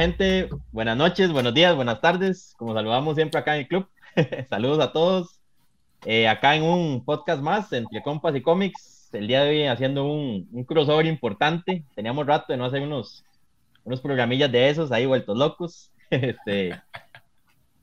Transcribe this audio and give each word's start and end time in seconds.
Gente, 0.00 0.48
buenas 0.72 0.96
noches, 0.96 1.30
buenos 1.30 1.52
días, 1.52 1.76
buenas 1.76 2.00
tardes, 2.00 2.54
como 2.56 2.72
saludamos 2.72 3.16
siempre 3.16 3.38
acá 3.38 3.54
en 3.54 3.60
el 3.60 3.68
club. 3.68 3.86
Saludos 4.48 4.80
a 4.80 4.92
todos. 4.92 5.38
Eh, 6.06 6.26
acá 6.26 6.56
en 6.56 6.62
un 6.62 7.04
podcast 7.04 7.42
más 7.42 7.70
entre 7.74 8.02
compas 8.02 8.34
y 8.34 8.40
cómics, 8.40 9.10
el 9.12 9.28
día 9.28 9.42
de 9.42 9.50
hoy 9.50 9.66
haciendo 9.66 10.06
un, 10.06 10.48
un 10.52 10.64
crossover 10.64 11.04
importante. 11.04 11.84
Teníamos 11.94 12.26
rato 12.26 12.46
de 12.50 12.56
no 12.56 12.64
hacer 12.64 12.80
unos, 12.80 13.26
unos 13.84 14.00
programillas 14.00 14.50
de 14.50 14.70
esos 14.70 14.90
ahí 14.90 15.04
vueltos 15.04 15.36
locos. 15.36 15.90
este, 16.10 16.80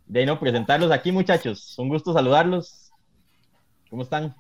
de 0.08 0.26
no 0.26 0.40
presentarlos 0.40 0.90
aquí 0.90 1.12
muchachos, 1.12 1.78
un 1.78 1.88
gusto 1.88 2.14
saludarlos. 2.14 2.92
¿Cómo 3.92 4.02
están? 4.02 4.34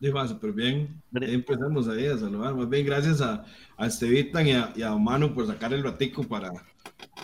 Dijo, 0.00 0.28
súper 0.28 0.52
bien. 0.52 1.02
Empezamos 1.12 1.88
ahí 1.88 2.06
a 2.06 2.16
saludar. 2.16 2.54
Más 2.54 2.68
bien, 2.68 2.86
gracias 2.86 3.20
a, 3.20 3.44
a 3.76 3.86
Estevitan 3.86 4.46
y 4.46 4.52
a, 4.52 4.72
y 4.76 4.82
a 4.82 4.94
Manu 4.94 5.34
por 5.34 5.46
sacar 5.46 5.72
el 5.72 5.82
ratico 5.82 6.22
para, 6.22 6.52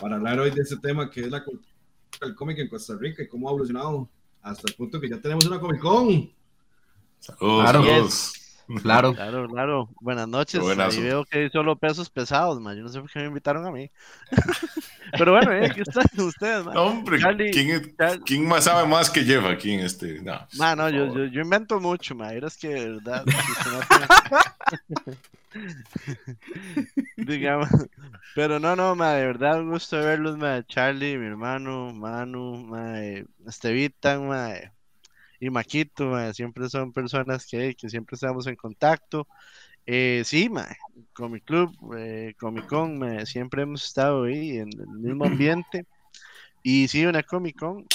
para 0.01 0.15
hablar 0.17 0.39
hoy 0.39 0.51
de 0.51 0.61
este 0.61 0.77
tema 0.77 1.09
que 1.09 1.21
es 1.21 1.29
la 1.29 1.43
el 2.21 2.35
cómic 2.35 2.59
en 2.59 2.69
Costa 2.69 2.95
Rica 2.97 3.23
y 3.23 3.27
cómo 3.27 3.47
ha 3.47 3.51
evolucionado 3.51 4.09
hasta 4.41 4.69
el 4.69 4.75
punto 4.75 5.01
que 5.01 5.09
ya 5.09 5.19
tenemos 5.19 5.45
una 5.45 5.59
Comic 5.59 5.81
Con. 5.81 6.31
Saludos, 7.19 7.61
Claro. 7.63 7.83
Claro. 8.81 9.13
Claro, 9.13 9.47
claro. 9.47 9.89
Buenas 10.01 10.27
noches. 10.27 10.59
Buenazo. 10.59 10.97
Ahí 10.97 11.03
veo 11.03 11.25
que 11.25 11.39
hay 11.39 11.49
solo 11.49 11.75
pesos 11.75 12.09
pesados, 12.09 12.59
man. 12.59 12.75
Yo 12.75 12.83
no 12.83 12.89
sé 12.89 12.99
por 12.99 13.09
qué 13.11 13.19
me 13.19 13.25
invitaron 13.27 13.65
a 13.65 13.71
mí. 13.71 13.89
Pero 15.17 15.33
bueno, 15.33 15.51
eh, 15.51 15.67
aquí 15.67 15.81
están 15.81 16.05
ustedes, 16.25 16.65
man. 16.65 16.73
No, 16.73 16.83
hombre, 16.85 17.19
Charlie, 17.19 17.51
¿quién, 17.51 17.69
es- 17.69 17.95
Char- 17.95 18.21
quién 18.25 18.47
más 18.47 18.63
sabe 18.63 18.87
más 18.87 19.09
que 19.09 19.23
Jeff 19.23 19.45
aquí 19.45 19.73
en 19.73 19.81
este? 19.81 20.19
No, 20.21 20.39
Man, 20.57 20.77
no, 20.77 20.89
yo, 20.89 21.13
yo, 21.13 21.25
yo 21.25 21.41
invento 21.41 21.79
mucho, 21.79 22.15
man. 22.15 22.43
Es 22.43 22.57
que 22.57 22.69
de 22.69 22.89
verdad. 22.95 23.23
Digamos. 27.17 27.69
Pero 28.33 28.59
no, 28.59 28.75
no, 28.75 28.95
ma, 28.95 29.13
de 29.13 29.25
verdad, 29.25 29.59
un 29.61 29.71
gusto 29.71 29.97
verlos, 29.97 30.37
ma. 30.37 30.63
Charlie, 30.67 31.17
mi 31.17 31.27
hermano, 31.27 31.91
Manu, 31.93 32.57
ma, 32.65 32.99
Estevitan, 33.47 34.27
ma, 34.27 34.53
y 35.45 35.49
Maquito, 35.51 36.07
ma, 36.07 36.33
siempre 36.33 36.67
son 36.69 36.91
personas 36.91 37.45
que, 37.45 37.75
que 37.75 37.89
siempre 37.89 38.15
estamos 38.15 38.47
en 38.47 38.55
contacto. 38.55 39.27
Eh, 39.85 40.23
sí, 40.25 40.49
ma, 40.49 40.67
Comic 41.13 41.45
Club, 41.45 41.71
eh, 41.97 42.33
Comic 42.39 42.67
Con, 42.67 42.97
ma, 42.97 43.25
siempre 43.25 43.61
hemos 43.61 43.85
estado 43.85 44.23
ahí 44.23 44.57
en 44.57 44.69
el 44.79 44.87
mismo 44.87 45.25
ambiente. 45.25 45.85
Y 46.63 46.87
sí, 46.87 47.05
una 47.05 47.21
Comic 47.23 47.57
Con, 47.57 47.85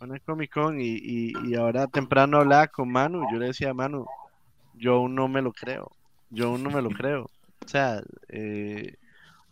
una 0.00 0.18
Comic 0.20 0.52
Con, 0.52 0.80
y, 0.80 0.96
y, 0.96 1.32
y 1.44 1.54
ahora 1.54 1.86
temprano 1.86 2.38
hablaba 2.38 2.66
con 2.66 2.90
Manu, 2.90 3.22
yo 3.32 3.38
le 3.38 3.46
decía 3.46 3.70
a 3.70 3.74
Manu, 3.74 4.04
yo 4.74 4.94
aún 4.94 5.14
no 5.14 5.28
me 5.28 5.42
lo 5.42 5.52
creo, 5.52 5.92
yo 6.30 6.48
aún 6.48 6.62
no 6.62 6.70
me 6.70 6.82
lo 6.82 6.90
creo. 6.90 7.24
O 7.64 7.68
sea, 7.68 8.02
eh, 8.28 8.96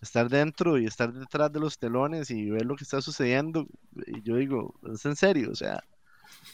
estar 0.02 0.28
dentro 0.28 0.78
y 0.78 0.86
estar 0.86 1.12
detrás 1.12 1.52
de 1.52 1.60
los 1.60 1.78
telones 1.78 2.30
y 2.30 2.50
ver 2.50 2.66
lo 2.66 2.74
que 2.76 2.84
está 2.84 3.00
sucediendo, 3.00 3.66
y 4.06 4.22
yo 4.22 4.36
digo, 4.36 4.74
es 4.92 5.04
en 5.06 5.16
serio, 5.16 5.50
o 5.52 5.54
sea, 5.54 5.82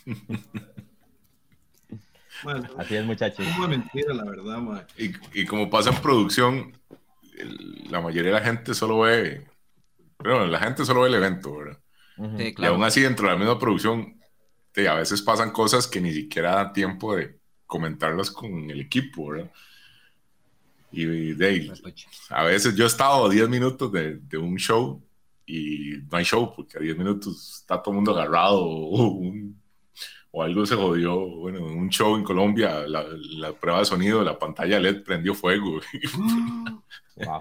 Man, 2.44 2.68
Así 2.78 2.96
es 2.96 3.04
muchachos. 3.04 3.46
es 3.46 3.56
una 3.58 3.68
mentira, 3.68 4.14
la 4.14 4.24
verdad, 4.24 4.58
man. 4.58 4.86
Y, 4.96 5.12
y 5.40 5.44
como 5.46 5.68
pasa 5.68 5.90
en 5.90 5.96
producción, 6.02 6.72
el- 7.38 7.84
la 7.90 8.00
mayoría 8.00 8.32
de 8.32 8.38
la 8.40 8.44
gente 8.44 8.74
solo 8.74 9.00
ve, 9.00 9.46
bueno, 10.18 10.46
la 10.46 10.58
gente 10.60 10.84
solo 10.84 11.02
ve 11.02 11.08
el 11.08 11.14
evento, 11.14 11.56
¿verdad? 11.56 11.78
Sí, 12.38 12.54
Y 12.58 12.64
aún 12.66 12.84
así, 12.84 13.00
dentro 13.00 13.26
de 13.26 13.32
la 13.32 13.38
misma 13.38 13.58
producción, 13.58 14.20
te- 14.72 14.88
a 14.88 14.94
veces 14.94 15.22
pasan 15.22 15.50
cosas 15.52 15.86
que 15.86 16.00
ni 16.00 16.12
siquiera 16.12 16.54
da 16.54 16.72
tiempo 16.72 17.16
de 17.16 17.38
comentarlas 17.66 18.30
con 18.30 18.70
el 18.70 18.80
equipo, 18.80 19.28
¿verdad? 19.30 19.50
Y, 20.92 21.34
de 21.34 21.46
ahí, 21.46 21.72
a 22.30 22.44
veces 22.44 22.74
yo 22.74 22.84
he 22.84 22.86
estado 22.88 23.26
a 23.26 23.30
10 23.30 23.48
minutos 23.48 23.92
de, 23.92 24.16
de 24.16 24.38
un 24.38 24.56
show 24.56 25.00
y 25.46 25.98
no 26.10 26.18
hay 26.18 26.24
show 26.24 26.52
porque 26.54 26.78
a 26.78 26.80
10 26.80 26.96
minutos 26.98 27.58
está 27.60 27.80
todo 27.80 27.92
el 27.92 27.96
mundo 27.96 28.12
agarrado 28.12 28.60
o, 28.64 29.06
un- 29.12 29.59
o 30.32 30.42
algo 30.42 30.64
se 30.66 30.76
jodió. 30.76 31.18
Bueno, 31.18 31.58
en 31.58 31.78
un 31.78 31.90
show 31.90 32.16
en 32.16 32.24
Colombia, 32.24 32.86
la, 32.86 33.04
la 33.36 33.52
prueba 33.52 33.80
de 33.80 33.84
sonido, 33.86 34.22
la 34.22 34.38
pantalla 34.38 34.78
LED 34.80 35.02
prendió 35.04 35.34
fuego. 35.34 35.80
Wow. 37.16 37.40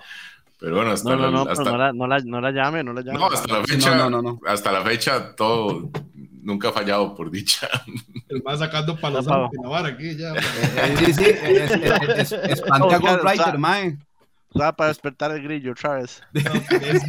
Pero 0.60 0.76
bueno, 0.76 0.92
hasta, 0.92 1.10
no, 1.12 1.16
no, 1.16 1.22
la, 1.24 1.32
no, 1.32 1.42
hasta- 1.50 1.64
no 1.72 1.78
la, 1.78 1.94
no 1.94 2.08
la, 2.08 2.20
no 2.20 2.42
la 2.42 2.52
llame, 2.52 2.84
no 2.84 2.92
la 2.92 3.02
llame. 3.02 3.18
no, 3.18 3.28
hasta 3.28 3.48
la 3.60 3.64
fecha, 3.64 3.96
no, 3.96 4.10
no, 4.10 4.22
no, 4.22 4.32
no. 4.34 4.42
hasta 4.46 4.74
la 4.74 4.82
fecha 4.82 5.34
todo 5.38 5.90
nunca 6.42 6.68
ha 6.68 6.72
fallado 6.74 7.16
por 7.16 7.32
dicha. 7.32 7.70
El 8.28 8.44
más 8.44 8.60
sacando 8.60 9.00
palos 9.00 9.26
de 9.26 9.32
la 9.32 9.88
aquí 9.88 10.18
ya. 10.18 10.34
man. 10.34 10.44
Eh, 10.44 10.96
sí, 11.06 11.14
sí, 11.14 11.24
es, 11.24 11.72
es, 11.72 12.32
es- 12.34 12.64
a 12.70 12.78
Rider, 12.78 13.22
o 13.26 13.34
sea- 13.36 13.58
mae. 13.58 13.98
O 14.52 14.60
sea, 14.60 14.74
para 14.74 14.88
despertar 14.90 15.32
el 15.32 15.44
grillo 15.44 15.72
otra 15.72 15.94
vez. 15.96 16.22
Es- 16.34 17.04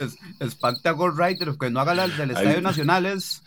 Es- 0.00 0.18
espante 0.40 0.88
a 0.90 0.92
Ghost 0.92 1.18
Rider, 1.18 1.54
que 1.58 1.70
no 1.70 1.80
haga 1.80 1.94
la 1.94 2.08
del 2.08 2.32
Estadio 2.32 2.60
Nacional 2.60 3.06
es. 3.06 3.42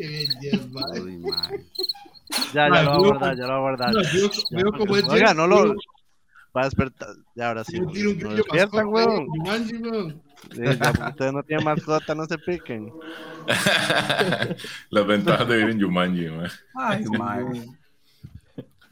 Qué. 0.00 0.50
Uy. 1.00 1.22
Ya, 2.54 2.68
ya 2.68 2.82
lo 2.82 2.98
voy 2.98 3.08
a 3.08 3.08
guardar, 3.08 3.36
ya 3.36 3.46
lo 3.46 3.48
voy 3.48 3.56
a 3.56 3.60
guardar. 3.60 3.94
No, 3.94 4.00
veo, 4.00 4.30
veo 4.50 4.72
como 4.72 4.96
es 4.96 5.04
Oiga, 5.04 5.34
no 5.34 5.46
lo. 5.46 5.74
Va 6.56 6.62
a 6.62 6.64
despertar. 6.64 7.08
Ya, 7.34 7.48
ahora 7.48 7.64
sí. 7.64 7.78
Yo 7.78 7.86
tiro 7.86 8.10
un 8.10 8.18
No 8.18 8.28
grillo 8.28 8.36
despiertan, 8.36 8.90
mascota, 8.90 9.10
weón. 9.10 9.26
Jumanji, 9.26 9.76
weón. 9.76 10.22
Sí, 10.52 10.62
ya, 10.62 10.92
porque 10.92 11.10
ustedes 11.10 11.32
no 11.32 11.42
tienen 11.42 11.64
mascota, 11.64 12.14
no 12.14 12.24
se 12.26 12.38
piquen. 12.38 12.92
Las 14.90 15.06
ventajas 15.06 15.48
de 15.48 15.56
vivir 15.56 15.74
en 15.74 15.82
Jumanji. 15.82 16.28
man. 16.28 16.50
Ay. 16.74 17.04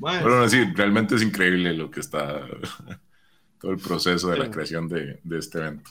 Man, 0.00 0.22
Pero 0.22 0.40
no, 0.40 0.48
sí, 0.48 0.64
realmente 0.74 1.16
es 1.16 1.22
increíble 1.22 1.74
lo 1.74 1.90
que 1.90 2.00
está, 2.00 2.42
todo 3.60 3.72
el 3.72 3.78
proceso 3.78 4.28
de 4.30 4.38
la 4.38 4.50
creación 4.50 4.88
de, 4.88 5.20
de 5.24 5.38
este 5.38 5.58
evento. 5.58 5.90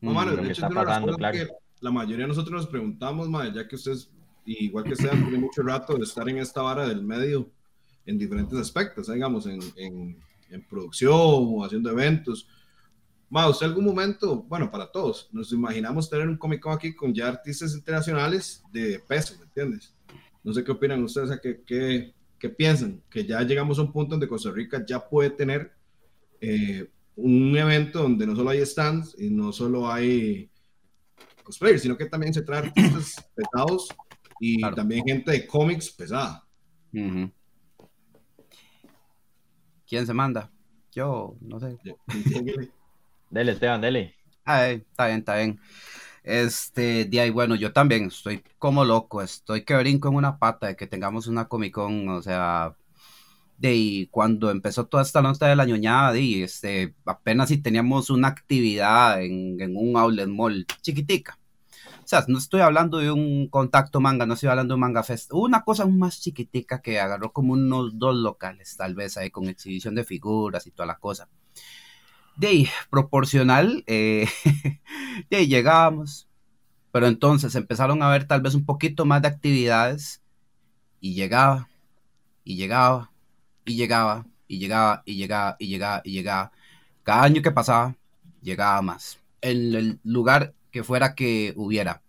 No, 0.00 0.12
mano, 0.12 0.34
de 0.34 0.42
hecho, 0.42 0.66
es 0.66 0.70
una 0.72 0.84
pasando, 0.84 1.16
claro. 1.16 1.38
que 1.38 1.48
la 1.80 1.90
mayoría 1.90 2.24
de 2.24 2.28
nosotros 2.28 2.62
nos 2.62 2.66
preguntamos, 2.66 3.28
madre, 3.28 3.52
ya 3.54 3.68
que 3.68 3.76
ustedes, 3.76 4.10
igual 4.44 4.84
que 4.84 4.92
ustedes, 4.92 5.12
tienen 5.12 5.40
mucho 5.40 5.62
rato 5.62 5.96
de 5.96 6.04
estar 6.04 6.28
en 6.28 6.38
esta 6.38 6.62
vara 6.62 6.86
del 6.86 7.02
medio 7.02 7.50
en 8.06 8.18
diferentes 8.18 8.58
aspectos, 8.58 9.08
¿eh? 9.08 9.14
digamos, 9.14 9.46
en, 9.46 9.60
en, 9.76 10.18
en 10.50 10.62
producción 10.68 11.12
o 11.14 11.64
haciendo 11.64 11.90
eventos. 11.90 12.48
Ma, 13.30 13.48
usted 13.48 13.66
algún 13.66 13.84
momento, 13.84 14.42
bueno, 14.42 14.70
para 14.70 14.90
todos, 14.90 15.28
nos 15.32 15.52
imaginamos 15.52 16.08
tener 16.08 16.28
un 16.28 16.36
Comic 16.36 16.60
Con 16.60 16.72
aquí 16.72 16.94
con 16.94 17.14
ya 17.14 17.28
artistas 17.28 17.74
internacionales 17.74 18.62
de 18.70 19.00
peso, 19.08 19.36
¿me 19.38 19.44
entiendes? 19.44 19.94
No 20.42 20.52
sé 20.52 20.62
qué 20.62 20.72
opinan 20.72 21.02
ustedes, 21.02 21.28
sea, 21.30 21.38
¿qué, 21.38 21.62
qué, 21.66 22.14
qué 22.38 22.50
piensan? 22.50 23.02
Que 23.10 23.24
ya 23.24 23.40
llegamos 23.42 23.78
a 23.78 23.82
un 23.82 23.92
punto 23.92 24.10
donde 24.12 24.28
Costa 24.28 24.50
Rica 24.50 24.84
ya 24.86 25.08
puede 25.08 25.30
tener 25.30 25.72
eh, 26.40 26.90
un 27.16 27.56
evento 27.56 28.02
donde 28.02 28.26
no 28.26 28.36
solo 28.36 28.50
hay 28.50 28.64
stands 28.66 29.16
y 29.18 29.30
no 29.30 29.52
solo 29.52 29.90
hay 29.90 30.50
cosplayers, 31.42 31.82
sino 31.82 31.96
que 31.96 32.06
también 32.06 32.34
se 32.34 32.42
trae 32.42 32.66
artistas 32.66 33.16
pesados 33.34 33.88
y 34.46 34.58
Claro. 34.58 34.76
también 34.76 35.04
gente 35.06 35.30
de 35.30 35.46
cómics 35.46 35.90
pesada. 35.90 36.44
¿Quién 39.88 40.06
se 40.06 40.12
manda? 40.14 40.50
Yo, 40.92 41.36
no 41.40 41.58
sé. 41.58 41.78
Dele, 43.30 43.52
Esteban, 43.52 43.80
dele. 43.80 44.14
Ay, 44.44 44.84
está 44.90 45.06
bien, 45.06 45.18
está 45.20 45.36
bien. 45.36 45.60
Este, 46.22 47.04
de 47.06 47.20
ahí, 47.20 47.30
bueno, 47.30 47.54
yo 47.54 47.72
también 47.72 48.06
estoy 48.06 48.42
como 48.58 48.84
loco, 48.84 49.22
estoy 49.22 49.64
que 49.64 49.76
brinco 49.76 50.08
en 50.08 50.14
una 50.16 50.38
pata 50.38 50.68
de 50.68 50.76
que 50.76 50.86
tengamos 50.86 51.26
una 51.26 51.48
Comic 51.48 51.72
Con, 51.74 52.08
o 52.08 52.22
sea, 52.22 52.74
de 53.58 54.08
cuando 54.10 54.50
empezó 54.50 54.86
toda 54.86 55.02
esta 55.02 55.22
nota 55.22 55.46
de 55.48 55.56
la 55.56 55.64
ñoñada, 55.66 56.12
de, 56.12 56.44
este, 56.44 56.94
apenas 57.06 57.48
si 57.48 57.58
teníamos 57.58 58.10
una 58.10 58.28
actividad 58.28 59.22
en, 59.22 59.60
en 59.60 59.76
un 59.76 59.96
outlet 59.96 60.28
mall 60.28 60.66
chiquitica. 60.82 61.38
O 62.04 62.06
sea, 62.06 62.22
no 62.28 62.36
estoy 62.36 62.60
hablando 62.60 62.98
de 62.98 63.10
un 63.10 63.48
contacto 63.48 63.98
manga, 63.98 64.26
no 64.26 64.34
estoy 64.34 64.50
hablando 64.50 64.72
de 64.72 64.74
un 64.74 64.80
manga 64.80 65.02
fest, 65.02 65.32
una 65.32 65.64
cosa 65.64 65.86
más 65.86 66.20
chiquitica 66.20 66.82
que 66.82 67.00
agarró 67.00 67.32
como 67.32 67.54
unos 67.54 67.98
dos 67.98 68.14
locales, 68.14 68.76
tal 68.76 68.94
vez 68.94 69.16
ahí 69.16 69.30
con 69.30 69.48
exhibición 69.48 69.94
de 69.94 70.04
figuras 70.04 70.66
y 70.66 70.70
toda 70.70 70.84
la 70.84 70.98
cosa. 70.98 71.30
De 72.36 72.48
ahí, 72.48 72.68
proporcional, 72.90 73.84
eh, 73.86 74.28
de 75.30 75.36
ahí 75.36 75.46
llegábamos, 75.46 76.28
pero 76.92 77.06
entonces 77.06 77.54
empezaron 77.54 78.02
a 78.02 78.10
ver 78.10 78.26
tal 78.26 78.42
vez 78.42 78.54
un 78.54 78.66
poquito 78.66 79.06
más 79.06 79.22
de 79.22 79.28
actividades 79.28 80.20
y 81.00 81.14
llegaba, 81.14 81.70
y 82.44 82.56
llegaba, 82.56 83.12
y 83.64 83.76
llegaba, 83.76 84.26
y 84.46 84.58
llegaba, 84.58 85.02
y 85.06 85.16
llegaba, 85.16 85.56
y 85.58 85.68
llegaba, 85.68 86.02
y 86.04 86.12
llegaba. 86.12 86.52
Cada 87.02 87.22
año 87.22 87.40
que 87.40 87.50
pasaba, 87.50 87.96
llegaba 88.42 88.82
más. 88.82 89.18
En 89.40 89.74
el 89.74 90.00
lugar 90.04 90.52
que 90.74 90.82
fuera 90.84 91.14
que 91.14 91.54
hubiera. 91.56 92.02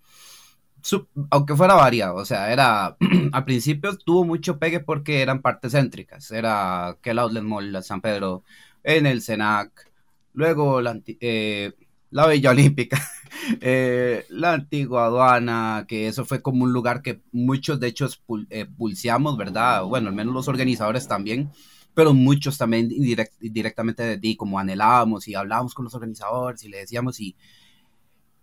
Su- 0.81 1.07
aunque 1.31 1.56
fuera 1.56 1.75
variado, 1.75 2.15
o 2.17 2.25
sea, 2.25 2.51
era, 2.53 2.97
al 3.31 3.45
principio 3.45 3.97
tuvo 3.97 4.25
mucho 4.25 4.59
pegue 4.59 4.79
porque 4.81 5.21
eran 5.21 5.41
partes 5.41 5.73
céntricas, 5.73 6.31
era 6.31 6.97
que 7.01 7.12
el 7.12 7.19
Outlet 7.19 7.44
Mall, 7.44 7.71
la 7.71 7.81
San 7.83 8.01
Pedro, 8.01 8.44
en 8.83 9.06
el 9.07 9.21
Senac, 9.21 9.91
luego 10.33 10.81
la, 10.81 11.00
eh, 11.21 11.73
la 12.12 12.27
Villa 12.27 12.51
Olímpica, 12.51 13.01
eh, 13.62 14.25
la 14.29 14.53
antigua 14.53 15.06
aduana, 15.06 15.85
que 15.88 16.07
eso 16.07 16.25
fue 16.25 16.41
como 16.41 16.63
un 16.63 16.73
lugar 16.73 17.01
que 17.01 17.21
muchos 17.31 17.79
de 17.79 17.88
hecho 17.88 18.06
expul- 18.07 18.47
eh, 18.51 18.65
pulseamos, 18.65 19.38
¿verdad? 19.38 19.83
Bueno, 19.85 20.09
al 20.09 20.15
menos 20.15 20.33
los 20.33 20.47
organizadores 20.47 21.07
también, 21.07 21.51
pero 21.94 22.13
muchos 22.13 22.57
también 22.57 22.89
directamente 23.39 24.17
de 24.17 24.38
como 24.38 24.59
anhelábamos 24.59 25.27
y 25.27 25.35
hablábamos 25.35 25.73
con 25.73 25.85
los 25.85 25.95
organizadores 25.95 26.63
y 26.63 26.69
le 26.69 26.77
decíamos 26.79 27.19
y 27.19 27.35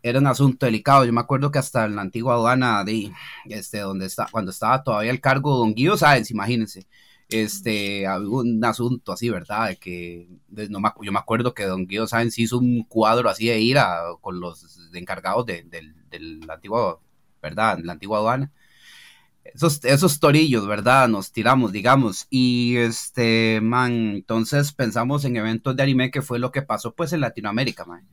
era 0.02 0.18
un 0.18 0.26
asunto 0.26 0.66
delicado. 0.66 1.04
Yo 1.04 1.12
me 1.12 1.20
acuerdo 1.20 1.50
que 1.50 1.58
hasta 1.58 1.84
en 1.84 1.96
la 1.96 2.02
antigua 2.02 2.34
aduana 2.34 2.84
de 2.84 3.12
este 3.46 3.80
donde 3.80 4.06
está 4.06 4.28
cuando 4.30 4.50
estaba 4.50 4.82
todavía 4.82 5.10
el 5.10 5.20
cargo 5.20 5.54
de 5.54 5.58
Don 5.60 5.74
Guido 5.74 5.96
Sáenz, 5.96 6.30
imagínense. 6.30 6.86
Este, 7.28 8.04
un 8.28 8.62
asunto 8.64 9.12
así, 9.12 9.30
¿verdad? 9.30 9.68
De 9.68 9.76
que 9.76 10.28
no 10.48 10.80
me, 10.80 10.90
yo 11.02 11.12
me 11.12 11.18
acuerdo 11.18 11.54
que 11.54 11.64
Don 11.64 11.86
Guido 11.86 12.06
Sáenz 12.06 12.38
hizo 12.38 12.58
un 12.58 12.84
cuadro 12.84 13.30
así 13.30 13.46
de 13.46 13.60
ira 13.60 14.02
con 14.20 14.40
los 14.40 14.90
encargados 14.92 15.46
de, 15.46 15.66
la 16.10 16.54
antigua, 16.54 17.00
¿verdad? 17.40 17.78
La 17.82 17.92
antigua 17.94 18.18
aduana 18.18 18.52
esos, 19.44 19.84
esos 19.84 20.20
torillos, 20.20 20.66
¿verdad? 20.66 21.08
Nos 21.08 21.32
tiramos, 21.32 21.72
digamos. 21.72 22.26
Y 22.30 22.76
este, 22.76 23.60
man, 23.62 23.92
entonces 24.16 24.72
pensamos 24.72 25.24
en 25.24 25.36
eventos 25.36 25.76
de 25.76 25.82
anime 25.82 26.10
que 26.10 26.22
fue 26.22 26.38
lo 26.38 26.52
que 26.52 26.62
pasó 26.62 26.94
pues 26.94 27.12
en 27.12 27.20
Latinoamérica, 27.20 27.84
man. 27.84 28.06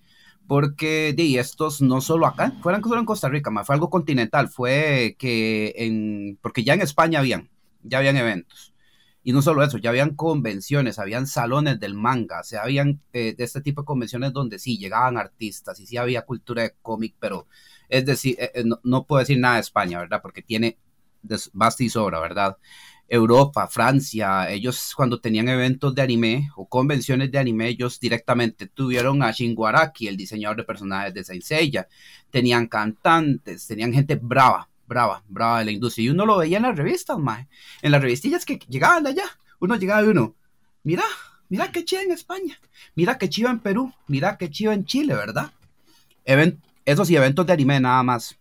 Porque 0.49 1.13
de 1.15 1.39
estos 1.39 1.79
no 1.79 2.01
solo 2.01 2.25
acá, 2.25 2.53
fueran 2.63 2.81
solo 2.83 2.99
en 2.99 3.05
Costa 3.05 3.29
Rica, 3.29 3.51
man, 3.51 3.65
fue 3.65 3.75
algo 3.75 3.91
continental, 3.91 4.49
fue 4.49 5.15
que 5.19 5.75
en, 5.77 6.39
porque 6.41 6.63
ya 6.63 6.73
en 6.73 6.81
España 6.81 7.19
habían, 7.19 7.51
ya 7.83 7.99
habían 7.99 8.17
eventos. 8.17 8.73
Y 9.21 9.31
no 9.31 9.43
solo 9.43 9.63
eso, 9.63 9.77
ya 9.77 9.91
habían 9.91 10.15
convenciones, 10.15 10.97
habían 10.97 11.27
salones 11.27 11.79
del 11.79 11.93
manga, 11.93 12.39
o 12.39 12.43
sea, 12.43 12.63
habían 12.63 12.99
eh, 13.13 13.35
de 13.37 13.43
este 13.43 13.61
tipo 13.61 13.83
de 13.83 13.85
convenciones 13.85 14.33
donde 14.33 14.57
sí 14.57 14.79
llegaban 14.79 15.17
artistas 15.17 15.79
y 15.81 15.85
sí 15.85 15.97
había 15.97 16.23
cultura 16.23 16.63
de 16.63 16.73
cómic, 16.81 17.13
pero 17.19 17.45
es 17.87 18.03
decir, 18.07 18.35
eh, 18.39 18.51
eh, 18.55 18.63
no, 18.65 18.79
no 18.83 19.05
puedo 19.05 19.19
decir 19.19 19.37
nada 19.37 19.55
de 19.55 19.61
España, 19.61 19.99
¿verdad? 19.99 20.19
Porque 20.19 20.41
tiene 20.41 20.79
basta 21.53 21.83
y 21.83 21.89
sobra, 21.89 22.19
¿verdad? 22.19 22.57
Europa, 23.09 23.67
Francia, 23.67 24.49
ellos 24.49 24.93
cuando 24.95 25.19
tenían 25.19 25.49
eventos 25.49 25.95
de 25.95 26.01
anime 26.01 26.49
o 26.55 26.67
convenciones 26.67 27.31
de 27.31 27.39
anime, 27.39 27.67
ellos 27.67 27.99
directamente 27.99 28.67
tuvieron 28.67 29.23
a 29.23 29.31
Shingo 29.31 29.65
Araki, 29.65 30.07
el 30.07 30.15
diseñador 30.15 30.57
de 30.57 30.63
personajes 30.63 31.13
de 31.13 31.23
Saint 31.23 31.43
Seiya, 31.43 31.87
tenían 32.29 32.67
cantantes, 32.67 33.65
tenían 33.65 33.91
gente 33.91 34.15
brava, 34.15 34.69
brava, 34.87 35.23
brava 35.27 35.59
de 35.59 35.65
la 35.65 35.71
industria, 35.71 36.05
y 36.05 36.09
uno 36.09 36.25
lo 36.25 36.37
veía 36.37 36.57
en 36.57 36.63
las 36.63 36.77
revistas, 36.77 37.17
más 37.17 37.47
en 37.81 37.91
las 37.91 38.01
revistillas 38.01 38.45
que 38.45 38.59
llegaban 38.69 39.07
allá, 39.07 39.25
uno 39.59 39.75
llegaba 39.75 40.03
y 40.03 40.07
uno, 40.07 40.35
mira, 40.83 41.03
mira 41.49 41.71
qué 41.71 41.83
chido 41.83 42.03
en 42.03 42.11
España, 42.11 42.59
mira 42.95 43.17
qué 43.17 43.27
chido 43.29 43.49
en 43.49 43.59
Perú, 43.59 43.91
mira 44.07 44.37
qué 44.37 44.49
chido 44.49 44.71
en 44.71 44.85
Chile, 44.85 45.15
¿verdad? 45.15 45.51
esos 46.85 47.07
sí, 47.07 47.15
eventos 47.15 47.45
de 47.45 47.53
anime 47.53 47.79
nada 47.79 48.03
más. 48.03 48.37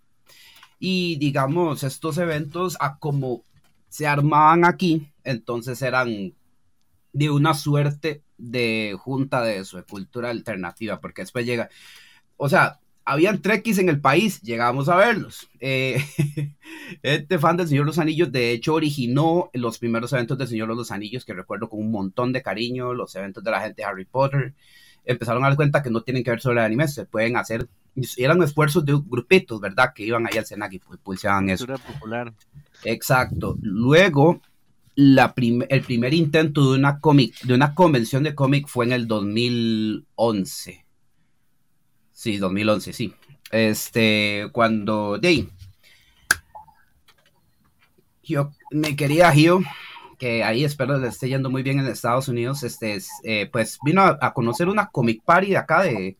Y 0.78 1.16
digamos, 1.16 1.82
estos 1.82 2.18
eventos, 2.18 2.76
a 2.80 2.98
como 2.98 3.42
se 3.88 4.06
armaban 4.06 4.64
aquí, 4.64 5.08
entonces 5.24 5.80
eran 5.82 6.34
de 7.12 7.30
una 7.30 7.54
suerte 7.54 8.22
de 8.36 8.96
junta 8.98 9.42
de 9.42 9.58
eso, 9.58 9.76
de 9.76 9.82
cultura 9.82 10.30
alternativa, 10.30 11.00
porque 11.00 11.22
después 11.22 11.46
llega, 11.46 11.68
o 12.36 12.48
sea, 12.48 12.80
habían 13.04 13.40
trekkies 13.40 13.78
en 13.78 13.88
el 13.88 14.00
país, 14.00 14.42
llegamos 14.42 14.88
a 14.88 14.96
verlos. 14.96 15.48
Eh, 15.60 16.04
este 17.02 17.38
fan 17.38 17.56
del 17.56 17.68
Señor 17.68 17.84
de 17.84 17.88
los 17.88 17.98
Anillos, 17.98 18.30
de 18.30 18.52
hecho, 18.52 18.74
originó 18.74 19.50
los 19.54 19.78
primeros 19.78 20.12
eventos 20.12 20.36
del 20.36 20.48
Señor 20.48 20.68
los 20.68 20.92
Anillos, 20.92 21.24
que 21.24 21.32
recuerdo 21.32 21.70
con 21.70 21.80
un 21.80 21.90
montón 21.90 22.32
de 22.32 22.42
cariño, 22.42 22.92
los 22.92 23.14
eventos 23.16 23.42
de 23.42 23.50
la 23.50 23.62
gente 23.62 23.82
de 23.82 23.84
Harry 23.84 24.04
Potter. 24.04 24.54
Empezaron 25.06 25.42
a 25.42 25.48
dar 25.48 25.56
cuenta 25.56 25.82
que 25.82 25.90
no 25.90 26.02
tienen 26.02 26.22
que 26.22 26.30
ver 26.30 26.40
sobre 26.40 26.60
el 26.60 26.66
anime, 26.66 26.86
se 26.86 27.06
pueden 27.06 27.38
hacer 27.38 27.68
eran 28.16 28.42
esfuerzos 28.42 28.84
de 28.84 28.92
grupitos, 28.92 29.60
¿verdad? 29.60 29.92
Que 29.94 30.04
iban 30.04 30.26
ahí 30.26 30.38
al 30.38 30.46
Senac 30.46 30.72
y 30.72 30.78
pulsaban 30.78 31.50
eso. 31.50 31.66
popular. 31.66 32.32
Exacto. 32.84 33.56
Luego, 33.60 34.40
el 34.96 35.82
primer 35.82 36.14
intento 36.14 36.72
de 36.72 36.78
una, 36.78 37.00
cómic, 37.00 37.40
de 37.42 37.54
una 37.54 37.74
convención 37.74 38.22
de 38.22 38.34
cómic 38.34 38.66
fue 38.66 38.86
en 38.86 38.92
el 38.92 39.06
2011. 39.06 40.84
Sí, 42.12 42.36
2011, 42.38 42.92
sí. 42.92 43.14
Este, 43.50 44.48
cuando, 44.52 45.18
de 45.18 45.48
yo 48.28 48.50
me 48.70 48.94
quería 48.94 49.32
Gio, 49.32 49.60
que 50.18 50.44
ahí 50.44 50.64
espero 50.64 50.98
le 50.98 51.08
esté 51.08 51.28
yendo 51.28 51.48
muy 51.48 51.62
bien 51.62 51.78
en 51.78 51.86
Estados 51.86 52.28
Unidos, 52.28 52.62
este, 52.62 52.98
eh, 53.24 53.48
pues 53.50 53.78
vino 53.82 54.02
a, 54.02 54.34
conocer 54.34 54.68
una 54.68 54.88
comic 54.88 55.22
party 55.24 55.50
de 55.50 55.56
acá 55.56 55.82
de, 55.82 56.16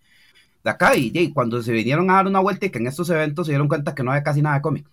de 0.65 0.71
acá 0.71 0.97
y, 0.97 1.33
cuando 1.33 1.63
se 1.63 1.73
vinieron 1.73 2.11
a 2.11 2.15
dar 2.15 2.27
una 2.27 2.41
vuelta 2.41 2.67
y 2.67 2.71
que 2.71 2.79
en 2.79 2.87
estos 2.87 3.11
eventos 3.11 3.47
se 3.47 3.53
dieron 3.53 3.69
cuenta 3.69 3.95
que 3.95 4.03
no 4.03 4.13
había 4.13 4.23
casi 4.23 4.41
nada 4.41 4.57
de 4.57 4.63
cómic. 4.63 4.87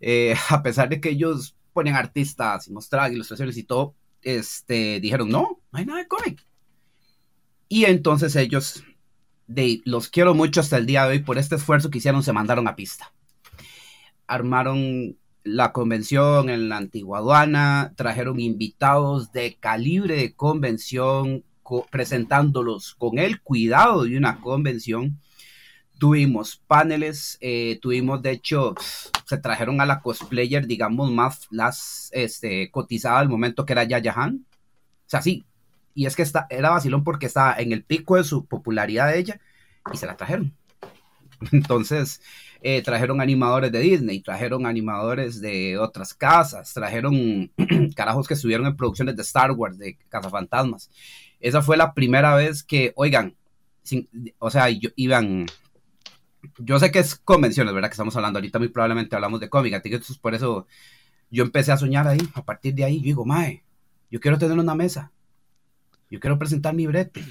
Eh, 0.00 0.34
a 0.50 0.62
pesar 0.62 0.88
de 0.88 1.00
que 1.00 1.10
ellos 1.10 1.56
ponen 1.72 1.94
artistas 1.94 2.68
y 2.68 2.72
mostraban 2.72 3.12
ilustraciones 3.12 3.56
y 3.56 3.64
todo, 3.64 3.94
este, 4.22 5.00
dijeron, 5.00 5.28
no, 5.28 5.60
no 5.70 5.78
hay 5.78 5.86
nada 5.86 6.00
de 6.00 6.08
cómic. 6.08 6.46
Y 7.68 7.86
entonces 7.86 8.36
ellos, 8.36 8.84
de, 9.46 9.80
los 9.84 10.08
quiero 10.08 10.34
mucho 10.34 10.60
hasta 10.60 10.76
el 10.76 10.86
día 10.86 11.04
de 11.04 11.10
hoy, 11.10 11.18
por 11.20 11.38
este 11.38 11.56
esfuerzo 11.56 11.90
que 11.90 11.98
hicieron, 11.98 12.22
se 12.22 12.32
mandaron 12.32 12.68
a 12.68 12.76
pista. 12.76 13.12
Armaron 14.26 15.16
la 15.44 15.72
convención 15.72 16.50
en 16.50 16.68
la 16.68 16.76
antigua 16.76 17.18
aduana, 17.18 17.94
trajeron 17.96 18.40
invitados 18.40 19.32
de 19.32 19.56
calibre 19.58 20.16
de 20.16 20.34
convención, 20.34 21.44
presentándolos 21.90 22.94
con 22.94 23.18
el 23.18 23.40
cuidado 23.40 24.04
de 24.04 24.16
una 24.16 24.40
convención. 24.40 25.18
Tuvimos 26.02 26.60
paneles, 26.66 27.38
eh, 27.40 27.78
tuvimos, 27.80 28.20
de 28.22 28.32
hecho, 28.32 28.74
se 29.24 29.38
trajeron 29.38 29.80
a 29.80 29.86
la 29.86 30.00
cosplayer, 30.00 30.66
digamos, 30.66 31.12
más 31.12 31.46
las 31.52 32.10
este, 32.12 32.72
cotizada 32.72 33.20
al 33.20 33.28
momento 33.28 33.64
que 33.64 33.72
era 33.72 33.84
Yaya 33.84 34.12
Han. 34.16 34.44
O 35.06 35.06
sea, 35.06 35.22
sí, 35.22 35.44
y 35.94 36.06
es 36.06 36.16
que 36.16 36.22
está, 36.22 36.48
era 36.50 36.70
vacilón 36.70 37.04
porque 37.04 37.26
estaba 37.26 37.54
en 37.54 37.70
el 37.70 37.84
pico 37.84 38.16
de 38.16 38.24
su 38.24 38.46
popularidad 38.46 39.12
de 39.12 39.20
ella 39.20 39.40
y 39.94 39.96
se 39.96 40.06
la 40.06 40.16
trajeron. 40.16 40.52
Entonces, 41.52 42.20
eh, 42.62 42.82
trajeron 42.82 43.20
animadores 43.20 43.70
de 43.70 43.78
Disney, 43.78 44.22
trajeron 44.22 44.66
animadores 44.66 45.40
de 45.40 45.78
otras 45.78 46.14
casas, 46.14 46.74
trajeron 46.74 47.48
carajos 47.94 48.26
que 48.26 48.34
estuvieron 48.34 48.66
en 48.66 48.76
producciones 48.76 49.14
de 49.14 49.22
Star 49.22 49.52
Wars, 49.52 49.78
de 49.78 49.96
Cazafantasmas. 50.08 50.90
Esa 51.38 51.62
fue 51.62 51.76
la 51.76 51.94
primera 51.94 52.34
vez 52.34 52.64
que, 52.64 52.92
oigan, 52.96 53.36
o 54.40 54.50
sea, 54.50 54.68
yo, 54.68 54.90
iban, 54.96 55.46
yo 56.58 56.78
sé 56.78 56.90
que 56.90 56.98
es 56.98 57.16
convenciones, 57.16 57.72
¿verdad? 57.74 57.88
Que 57.88 57.94
estamos 57.94 58.16
hablando 58.16 58.38
ahorita, 58.38 58.58
muy 58.58 58.68
probablemente 58.68 59.14
hablamos 59.14 59.40
de 59.40 59.48
cómic, 59.48 59.80
entonces 59.84 60.18
por 60.18 60.34
eso 60.34 60.66
yo 61.30 61.44
empecé 61.44 61.72
a 61.72 61.76
soñar 61.76 62.06
ahí, 62.06 62.20
a 62.34 62.44
partir 62.44 62.74
de 62.74 62.84
ahí, 62.84 62.98
yo 62.98 63.04
digo, 63.04 63.24
mae, 63.24 63.62
yo 64.10 64.20
quiero 64.20 64.38
tener 64.38 64.58
una 64.58 64.74
mesa, 64.74 65.10
yo 66.10 66.20
quiero 66.20 66.38
presentar 66.38 66.74
mi 66.74 66.86
brete, 66.86 67.24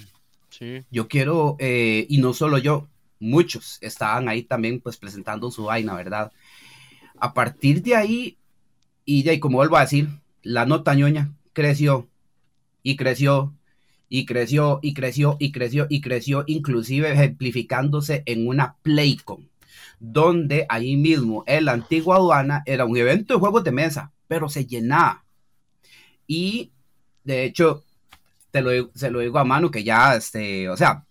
sí. 0.50 0.84
yo 0.90 1.08
quiero, 1.08 1.56
eh, 1.60 2.06
y 2.10 2.20
no 2.20 2.34
solo 2.34 2.58
yo, 2.58 2.88
muchos 3.20 3.78
estaban 3.82 4.28
ahí 4.28 4.44
también 4.44 4.80
pues 4.80 4.98
presentando 4.98 5.52
su 5.52 5.66
vaina, 5.66 5.94
¿verdad? 5.94 6.32
A 7.20 7.34
partir 7.34 7.84
de 7.84 7.96
ahí, 7.96 8.38
y 9.06 9.28
ahí, 9.30 9.40
como 9.40 9.58
vuelvo 9.58 9.78
a 9.78 9.82
decir, 9.82 10.10
la 10.42 10.66
nota 10.66 10.96
ñoña 10.96 11.32
creció 11.54 12.08
y 12.82 12.96
creció 12.96 13.54
y 14.14 14.26
creció 14.26 14.80
y 14.82 14.94
creció 14.94 15.38
y 15.40 15.54
creció 15.54 15.88
y 15.90 16.02
creció, 16.02 16.44
inclusive 16.46 17.14
ejemplificándose 17.14 18.24
en 18.26 18.46
una 18.46 18.76
Playcon, 18.82 19.50
donde 20.02 20.66
ahí 20.68 20.98
mismo 20.98 21.46
en 21.48 21.64
la 21.64 21.72
antigua 21.72 22.18
aduana 22.18 22.62
era 22.66 22.84
un 22.84 22.98
evento 22.98 23.34
de 23.34 23.40
juegos 23.40 23.64
de 23.64 23.72
mesa, 23.72 24.12
pero 24.28 24.50
se 24.50 24.66
llenaba. 24.66 25.24
Y 26.28 26.74
de 27.24 27.46
hecho, 27.46 27.86
te 28.52 28.62
lo, 28.62 28.92
se 28.94 29.12
lo 29.12 29.22
digo 29.22 29.40
a 29.40 29.46
mano 29.46 29.72
que 29.72 29.86
ya, 29.86 30.14
este, 30.18 30.68
o 30.68 30.76
sea, 30.76 31.06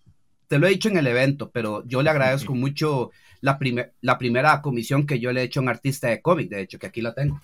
te 0.47 0.59
lo 0.59 0.66
he 0.66 0.71
dicho 0.71 0.90
en 0.90 0.99
el 0.99 1.07
evento, 1.07 1.50
pero 1.50 1.83
yo 1.87 2.02
le 2.02 2.11
agradezco 2.11 2.54
mucho 2.54 3.12
la, 3.40 3.59
la 4.02 4.19
primera 4.19 4.61
comisión 4.61 5.07
que 5.07 5.19
yo 5.19 5.33
le 5.33 5.40
he 5.40 5.45
hecho 5.45 5.61
a 5.61 5.62
un 5.62 5.69
artista 5.71 6.09
de 6.09 6.21
cómic, 6.21 6.50
de 6.50 6.61
hecho, 6.61 6.78
que 6.78 6.88
aquí 6.88 7.00
la 7.00 7.14
tengo. 7.14 7.40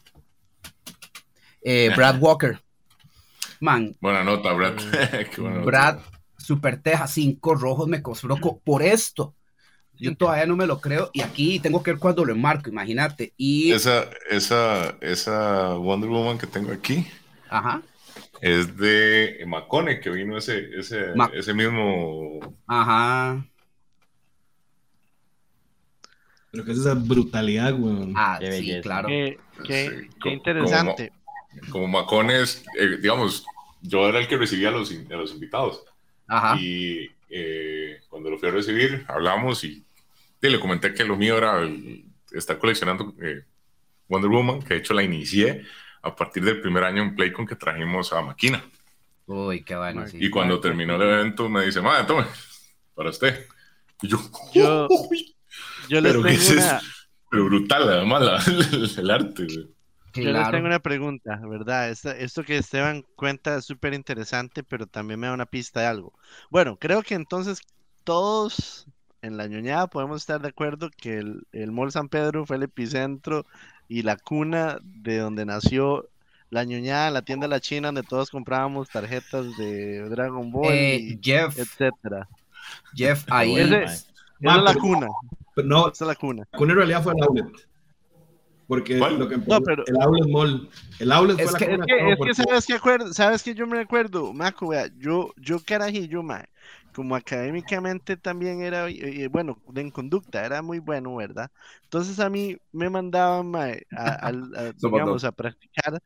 Eh, 1.62 1.90
Brad 1.96 2.20
Walker. 2.20 2.60
Man. 3.60 3.96
Buena 4.00 4.24
nota, 4.24 4.52
Brad. 4.52 4.74
Brad, 5.64 5.98
Super 6.36 6.80
Teja, 6.80 7.06
cinco 7.06 7.54
rojos 7.54 7.88
me 7.88 8.02
costó 8.02 8.36
por 8.64 8.82
esto. 8.82 9.34
Yo 9.98 10.14
todavía 10.14 10.46
no 10.46 10.56
me 10.56 10.66
lo 10.66 10.80
creo 10.80 11.10
y 11.14 11.22
aquí 11.22 11.58
tengo 11.58 11.82
que 11.82 11.92
ver 11.92 12.00
cuando 12.00 12.24
lo 12.24 12.32
enmarco, 12.32 12.68
imagínate. 12.68 13.32
Y... 13.36 13.72
Esa, 13.72 14.10
esa, 14.30 14.96
esa 15.00 15.74
Wonder 15.74 16.10
Woman 16.10 16.36
que 16.36 16.46
tengo 16.46 16.70
aquí 16.70 17.06
Ajá. 17.48 17.80
es 18.42 18.76
de 18.76 19.42
Macone, 19.46 20.00
que 20.00 20.10
vino 20.10 20.36
ese, 20.36 20.68
ese, 20.78 21.14
ese 21.32 21.54
mismo... 21.54 22.40
Ajá. 22.66 23.42
Pero 26.50 26.64
que 26.64 26.72
es 26.72 26.78
esa 26.78 26.94
brutalidad, 26.94 27.74
güey. 27.74 28.12
Ah, 28.14 28.38
sí, 28.40 28.80
claro. 28.82 29.08
Qué, 29.08 29.38
qué, 29.66 30.08
qué 30.22 30.30
interesante 30.30 31.10
como 31.10 31.25
Macones, 31.88 32.64
eh, 32.78 32.98
digamos, 33.00 33.44
yo 33.82 34.08
era 34.08 34.18
el 34.18 34.28
que 34.28 34.36
recibía 34.36 34.68
a 34.68 34.72
los, 34.72 34.90
a 34.90 35.14
los 35.14 35.32
invitados. 35.32 35.82
Y 36.58 37.10
eh, 37.30 38.00
cuando 38.08 38.30
lo 38.30 38.38
fui 38.38 38.48
a 38.48 38.52
recibir, 38.52 39.04
hablamos 39.08 39.62
y, 39.64 39.84
le 40.40 40.60
comenté 40.60 40.94
que 40.94 41.04
lo 41.04 41.16
mío 41.16 41.38
era 41.38 41.68
estar 42.30 42.56
coleccionando 42.58 43.12
eh, 43.20 43.42
Wonder 44.08 44.30
Woman, 44.30 44.62
que 44.62 44.74
de 44.74 44.80
hecho 44.80 44.94
la 44.94 45.02
inicié 45.02 45.64
a 46.02 46.14
partir 46.14 46.44
del 46.44 46.60
primer 46.60 46.84
año 46.84 47.02
en 47.02 47.16
Playcon 47.16 47.46
que 47.46 47.56
trajimos 47.56 48.12
a 48.12 48.22
Maquina. 48.22 48.62
Uy, 49.26 49.64
qué 49.64 49.74
bueno, 49.74 50.06
sí. 50.06 50.18
Y 50.20 50.30
cuando 50.30 50.60
terminó 50.60 50.94
el 50.94 51.02
evento 51.02 51.48
me 51.48 51.64
dice, 51.66 51.80
madre, 51.80 52.04
tome, 52.06 52.26
para 52.94 53.10
usted. 53.10 53.44
Y 54.02 54.06
yo, 54.08 54.18
Yo- 54.54 54.86
"Uy, 55.10 55.34
Yo 55.88 56.00
les 56.00 56.12
pero 56.12 56.22
¿qué 56.22 56.30
es 56.34 56.50
una, 56.50 56.60
eso? 56.78 56.86
Pero 57.28 57.44
brutal, 57.46 57.88
además, 57.88 58.22
la- 58.22 58.44
el, 58.46 58.90
el 58.98 59.10
arte. 59.10 59.44
güey. 59.46 59.75
Yo 60.22 60.30
les 60.30 60.40
Claro. 60.40 60.50
tengo 60.52 60.66
una 60.66 60.78
pregunta, 60.80 61.40
¿verdad? 61.48 61.90
Esta- 61.90 62.16
esto 62.16 62.42
que 62.44 62.56
Esteban 62.58 63.04
cuenta 63.16 63.56
es 63.56 63.64
súper 63.64 63.94
interesante, 63.94 64.62
pero 64.62 64.86
también 64.86 65.20
me 65.20 65.26
da 65.26 65.34
una 65.34 65.46
pista 65.46 65.80
de 65.80 65.86
algo. 65.86 66.12
Bueno, 66.50 66.76
creo 66.78 67.02
que 67.02 67.14
entonces 67.14 67.60
todos 68.04 68.86
en 69.22 69.36
la 69.36 69.46
ñoñada 69.46 69.88
podemos 69.88 70.20
estar 70.22 70.40
de 70.40 70.48
acuerdo 70.48 70.90
que 70.96 71.18
el, 71.18 71.46
el 71.52 71.72
Mall 71.72 71.90
San 71.92 72.08
Pedro 72.08 72.46
fue 72.46 72.56
el 72.56 72.62
epicentro 72.62 73.44
y 73.88 74.02
la 74.02 74.16
cuna 74.16 74.78
de 74.82 75.18
donde 75.18 75.44
nació 75.44 76.08
la 76.50 76.62
ñoñada, 76.64 77.10
la 77.10 77.22
tienda 77.22 77.48
La 77.48 77.60
China, 77.60 77.88
donde 77.88 78.04
todos 78.04 78.30
comprábamos 78.30 78.88
tarjetas 78.88 79.56
de 79.56 80.08
Dragon 80.08 80.50
Ball, 80.52 80.72
Eh, 80.74 80.96
y 81.00 81.18
Jeff, 81.20 81.58
etcétera. 81.58 82.28
Jeff, 82.94 83.24
ahí. 83.28 83.56
Ese-. 83.56 83.82
Esa 83.84 84.56
es 84.56 84.62
la 84.62 84.74
cuna, 84.74 85.08
Pero 85.54 85.66
no, 85.68 85.88
esa 85.88 86.04
es 86.04 86.08
la 86.08 86.14
cuna. 86.14 86.44
con 86.56 86.70
en 86.70 86.76
realidad 86.76 87.02
fue 87.02 87.14
el 87.16 87.22
outlet. 87.22 87.46
Porque 88.66 88.98
¿Cuál? 88.98 89.18
lo 89.18 89.28
que 89.28 89.34
empezó- 89.36 89.58
No, 89.60 89.64
pero- 89.64 89.84
el 89.86 89.96
outlet 90.00 90.28
mall. 90.28 90.68
El 90.98 91.12
outlet 91.12 91.38
Es 91.40 91.50
fue 91.50 91.58
que- 91.58 91.66
la 91.76 91.84
Es 91.84 91.86
que, 91.86 92.10
es 92.12 92.18
que 92.18 92.34
sabes 92.34 92.66
que 92.66 92.72
acuerdo, 92.74 93.12
sabes 93.14 93.42
que 93.42 93.54
yo 93.54 93.66
me 93.66 93.76
recuerdo, 93.76 94.32
Maco, 94.32 94.68
vea, 94.68 94.88
yo, 94.98 95.32
yo 95.36 95.58
carajillo, 95.60 96.22
ma, 96.22 96.44
como 96.92 97.14
académicamente 97.14 98.16
también 98.16 98.62
era, 98.62 98.88
eh, 98.88 98.96
eh, 99.24 99.28
bueno, 99.28 99.58
en 99.74 99.90
conducta 99.90 100.44
era 100.44 100.62
muy 100.62 100.78
bueno, 100.80 101.14
¿verdad? 101.14 101.50
Entonces 101.84 102.18
a 102.18 102.28
mí 102.28 102.56
me 102.72 102.90
mandaban, 102.90 103.50
ma, 103.50 103.66
a, 103.66 104.28
a, 104.28 104.32
Somos 104.78 104.92
digamos, 104.98 105.24
a 105.24 105.32
practicar, 105.32 106.02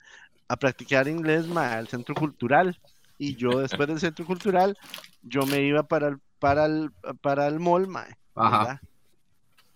a 0.49 0.57
practicar 0.57 1.09
inglés, 1.09 1.47
ma, 1.47 1.75
al 1.79 1.89
centro 1.89 2.15
cultural. 2.15 2.79
Y 3.17 3.37
yo 3.37 3.61
después 3.61 3.87
del 3.89 4.01
centro 4.01 4.25
cultural, 4.27 4.77
yo 5.23 5.45
me 5.47 5.63
iba 5.63 5.83
para 5.83 6.09
el, 6.09 6.19
para 6.39 6.65
el, 6.67 6.91
para 7.21 7.47
el 7.47 7.61
mall, 7.61 7.87
ma, 7.87 8.07
Ajá. 8.35 8.81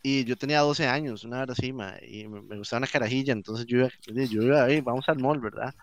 ¿Verdad? 0.04 0.24
Y 0.24 0.24
yo 0.24 0.36
tenía 0.36 0.60
12 0.60 0.86
años, 0.88 1.24
una 1.24 1.42
hora 1.42 1.52
así, 1.54 1.72
ma, 1.72 1.94
y 2.02 2.28
me, 2.28 2.42
me 2.42 2.58
gustaba 2.58 2.78
una 2.78 2.88
carajilla, 2.88 3.32
entonces 3.32 3.66
yo 3.66 3.78
iba, 3.78 3.90
yo 4.28 4.42
iba 4.42 4.64
ahí, 4.64 4.80
vamos 4.82 5.08
al 5.08 5.18
mall, 5.18 5.40
¿verdad? 5.40 5.74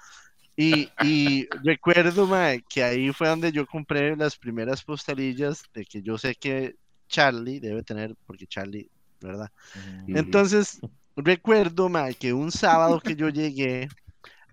Y, 0.56 0.90
y 1.02 1.48
recuerdo, 1.64 2.28
ma, 2.28 2.54
que 2.70 2.84
ahí 2.84 3.12
fue 3.14 3.30
donde 3.30 3.52
yo 3.52 3.68
compré 3.68 4.16
las 4.18 4.38
primeras 4.38 4.84
postalillas 4.84 5.64
de 5.74 5.86
que 5.86 6.02
yo 6.04 6.18
sé 6.18 6.36
que 6.36 6.76
Charlie 7.10 7.60
debe 7.60 7.84
tener, 7.84 8.16
porque 8.28 8.48
Charlie, 8.48 8.92
¿verdad? 9.22 9.52
Entonces, 10.08 10.82
recuerdo, 11.18 11.90
ma, 11.90 12.14
que 12.14 12.34
un 12.34 12.52
sábado 12.52 13.02
que 13.02 13.16
yo 13.16 13.30
llegué 13.30 13.90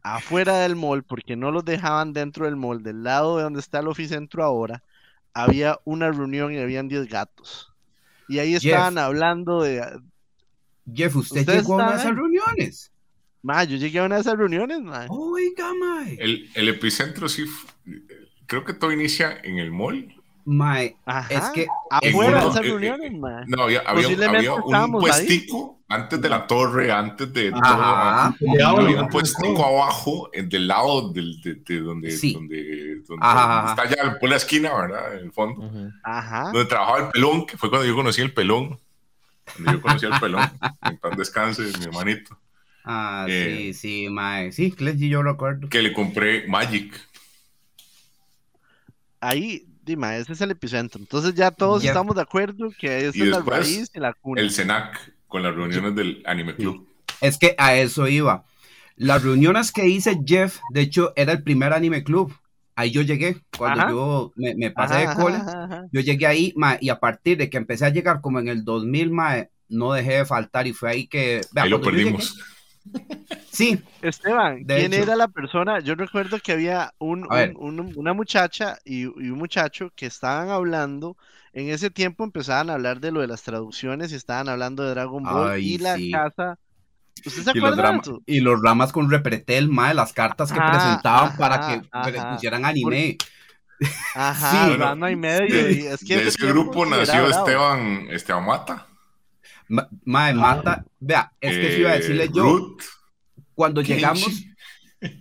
afuera 0.03 0.59
del 0.61 0.77
mall, 0.77 1.05
porque 1.05 1.37
no 1.37 1.51
los 1.53 1.65
dejaban 1.65 2.13
dentro 2.15 2.47
del 2.47 2.57
mall, 2.57 2.83
del 2.83 3.03
lado 3.05 3.39
de 3.39 3.45
donde 3.45 3.61
está 3.61 3.81
el 3.81 3.89
oficentro 3.89 4.45
ahora, 4.45 4.85
había 5.35 5.79
una 5.85 6.11
reunión 6.13 6.53
y 6.55 6.59
habían 6.59 6.89
10 6.89 7.09
gatos. 7.09 7.73
Y 8.29 8.39
ahí 8.39 8.53
Jeff. 8.53 8.65
estaban 8.67 8.99
hablando 8.99 9.63
de, 9.63 9.83
Jeff, 10.93 11.17
¿usted 11.17 11.41
¿Ustedes 11.41 11.63
llegó 11.63 11.75
a 11.75 11.77
una 11.77 11.85
de 11.91 11.97
estaban? 11.97 12.07
esas 12.07 12.17
reuniones? 12.17 12.93
ma, 13.43 13.65
yo 13.65 13.77
llegué 13.77 13.99
a 14.01 14.05
una 14.05 14.17
de 14.17 14.21
esas 14.23 14.37
reuniones, 14.37 14.81
ma. 14.81 15.07
Oiga, 15.09 15.73
mae. 15.75 16.17
El, 16.21 16.51
el 16.55 16.69
epicentro 16.69 17.29
sí, 17.29 17.45
creo 18.47 18.65
que 18.65 18.75
todo 18.75 18.93
inicia 18.93 19.39
en 19.43 19.59
el 19.59 19.71
mall. 19.71 20.15
Mae, 20.51 20.97
Ajá. 21.05 21.29
es 21.35 21.51
que 21.51 21.67
afuera 21.91 22.43
de 22.43 22.49
esas 22.49 22.57
eh, 22.57 22.59
eh, 22.61 22.63
reuniones, 22.71 23.13
ma. 23.19 23.45
No, 23.47 23.65
había, 23.65 23.81
había, 23.81 24.09
un 24.09 24.13
estábamos 24.15 25.05
ahí. 25.05 25.11
puestico 25.11 25.81
antes 25.91 26.21
de 26.23 26.29
la 26.31 26.47
torre, 26.47 26.91
antes 26.91 27.31
de 27.35 27.51
todo. 27.51 27.61
Ajá. 27.63 28.27
antes- 28.29 28.63
había 28.65 29.03
un 29.03 29.09
puestico 29.11 29.63
abajo, 29.65 30.31
eh, 30.33 30.45
del 30.45 30.67
lado 30.67 31.11
del, 31.13 31.39
de, 31.43 31.55
de 31.57 31.81
donde, 31.81 32.11
Sí. 32.13 32.33
donde, 32.33 33.01
donde 33.07 33.27
Ajá. 33.27 33.75
está 33.85 33.95
ya 33.95 34.19
por 34.19 34.31
la 34.31 34.37
esquina, 34.37 34.75
¿verdad? 34.75 35.15
En 35.19 35.25
el 35.27 35.33
fondo. 35.33 35.71
Ajá. 36.03 36.45
Donde 36.45 36.65
trabajaba 36.65 36.99
el 36.99 37.09
pelón, 37.11 37.45
que 37.47 37.59
fue 37.59 37.69
cuando 37.69 37.87
yo 37.87 37.95
conocí 37.95 38.23
el 38.23 38.33
pelón. 38.33 38.79
Cuando 39.55 39.73
yo 39.73 39.83
conocí 39.83 40.07
al 40.07 40.19
pelón. 40.21 40.51
en 40.83 40.97
paz 40.97 41.15
descanse, 41.17 41.63
mi 41.79 41.85
hermanito. 41.85 42.39
Ah, 42.85 43.27
Eh. 43.29 43.73
sí, 43.75 43.75
sí, 43.75 44.09
mae. 44.09 44.51
Sí, 44.53 44.75
yo 45.11 45.23
recuerdo. 45.23 45.69
Que 45.69 45.83
le 45.83 45.93
compré 45.93 46.47
Magic. 46.49 46.95
Ahí, 49.21 49.67
dime, 49.89 50.19
ese 50.19 50.33
es 50.35 50.41
el 50.41 50.51
epicentro. 50.53 51.01
Entonces 51.01 51.35
ya 51.35 51.51
todos 51.51 51.83
Ya. 51.83 51.91
estamos 51.91 52.15
de 52.15 52.23
acuerdo 52.23 52.71
que 52.79 53.07
esa 53.09 53.19
Y 53.19 53.23
es 53.23 53.29
la 53.29 53.37
después, 53.39 53.59
raíz 53.59 53.91
y 53.95 53.99
la 54.01 54.13
cuna. 54.15 54.41
El 54.41 54.51
CENAC, 54.53 55.13
con 55.27 55.43
las 55.43 55.55
reuniones 55.55 55.95
del 55.97 56.23
Anime 56.27 56.55
Club. 56.55 56.87
Es 57.21 57.37
que 57.39 57.55
a 57.59 57.75
eso 57.75 58.07
iba. 58.07 58.45
Las 58.97 59.23
reuniones 59.23 59.73
que 59.73 59.89
hice 59.89 60.21
Jeff, 60.25 60.59
de 60.71 60.81
hecho, 60.83 61.13
era 61.17 61.33
el 61.33 61.43
primer 61.43 61.73
anime 61.73 62.03
club. 62.05 62.33
Ahí 62.77 62.91
yo 62.93 63.03
llegué, 63.03 63.41
cuando 63.57 63.81
Ajá. 63.81 63.91
yo 63.91 64.33
me, 64.37 64.55
me 64.55 64.71
pasé 64.71 64.95
Ajá, 64.95 65.15
de 65.25 65.35
ajá, 65.37 65.65
ajá. 65.65 65.87
Yo 65.91 66.01
llegué 66.01 66.27
ahí, 66.29 66.53
mae, 66.57 66.79
y 66.81 66.91
a 66.91 67.01
partir 67.01 67.37
de 67.39 67.51
que 67.51 67.57
empecé 67.57 67.85
a 67.87 67.89
llegar 67.91 68.21
como 68.21 68.39
en 68.39 68.47
el 68.49 68.65
2000, 68.65 69.11
mae, 69.11 69.51
no 69.69 69.93
dejé 69.93 70.19
de 70.19 70.25
faltar 70.25 70.67
y 70.69 70.73
fue 70.73 70.91
ahí 70.91 71.07
que... 71.09 71.41
vea, 71.53 71.65
Ahí 71.65 71.71
lo 71.71 71.81
yo 71.81 71.91
llegué- 71.91 71.97
perdimos. 72.05 72.39
sí, 73.51 73.83
Esteban, 74.03 74.65
De 74.65 74.77
¿quién 74.77 74.93
hecho. 74.93 75.03
era 75.03 75.17
la 75.17 75.29
persona? 75.29 75.81
Yo 75.81 75.95
recuerdo 75.95 76.39
que 76.39 76.53
había 76.53 76.93
un, 76.99 77.27
una 77.97 78.13
muchacha 78.13 78.79
y, 78.85 79.03
y 79.03 79.31
un 79.31 79.39
muchacho 79.39 79.91
que 79.95 80.07
estaban 80.07 80.51
hablando. 80.51 81.17
En 81.53 81.69
ese 81.71 81.91
tiempo 81.91 82.25
empezaban 82.25 82.71
a 82.71 82.75
hablar 82.75 83.01
de 83.01 83.11
lo 83.11 83.21
de 83.21 83.27
las 83.27 83.43
traducciones 83.43 84.13
y 84.13 84.15
estaban 84.17 84.49
hablando 84.49 84.83
de 84.85 84.91
Dragon 84.91 85.23
Ball 85.23 85.51
Ay, 85.53 85.75
y 85.75 85.79
la 85.79 85.97
sí. 85.97 86.11
casa. 86.13 86.59
¿Usted 87.25 87.43
se 87.43 87.51
y 87.51 87.61
los, 87.61 87.73
acuerda 87.73 87.77
de 87.77 87.83
drama- 87.83 88.03
eso? 88.03 88.23
y 88.27 88.41
los 88.41 88.63
ramas 88.63 88.93
con 88.93 89.11
repretel, 89.11 89.69
mae, 89.69 89.95
las 89.95 90.13
cartas 90.13 90.53
que 90.53 90.61
Ah, 90.61 90.71
presentaban 90.71 91.29
ajá, 91.29 91.37
para 91.37 91.61
que 91.61 91.89
ajá. 91.91 92.35
pusieran 92.35 92.65
anime. 92.65 93.17
Ajá, 94.15 94.69
Sí. 94.69 94.77
Ranma 94.77 95.11
y 95.11 95.17
medio. 95.17 95.65
De, 95.65 95.73
y 95.73 95.87
es 95.87 96.05
que 96.05 96.17
de 96.17 96.29
ese 96.29 96.47
grupo 96.47 96.85
nació. 96.87 97.27
Esteban, 97.29 98.07
Esteban 98.11 98.45
Mata. 98.45 98.87
Ma- 99.69 99.89
Mae, 100.05 100.35
mata. 100.35 100.85
Vea, 101.01 101.33
es 101.41 101.57
que 101.57 101.73
sí 101.75 101.81
iba 101.81 101.91
a 101.91 101.95
decirle 101.97 102.29
yo, 102.33 102.43
Ruth, 102.43 102.83
cuando 103.59 103.81
Kenshi. 103.83 103.95
llegamos, 103.95 104.43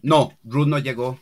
no, 0.03 0.32
Ruth 0.44 0.67
no 0.67 0.77
llegó. 0.77 1.20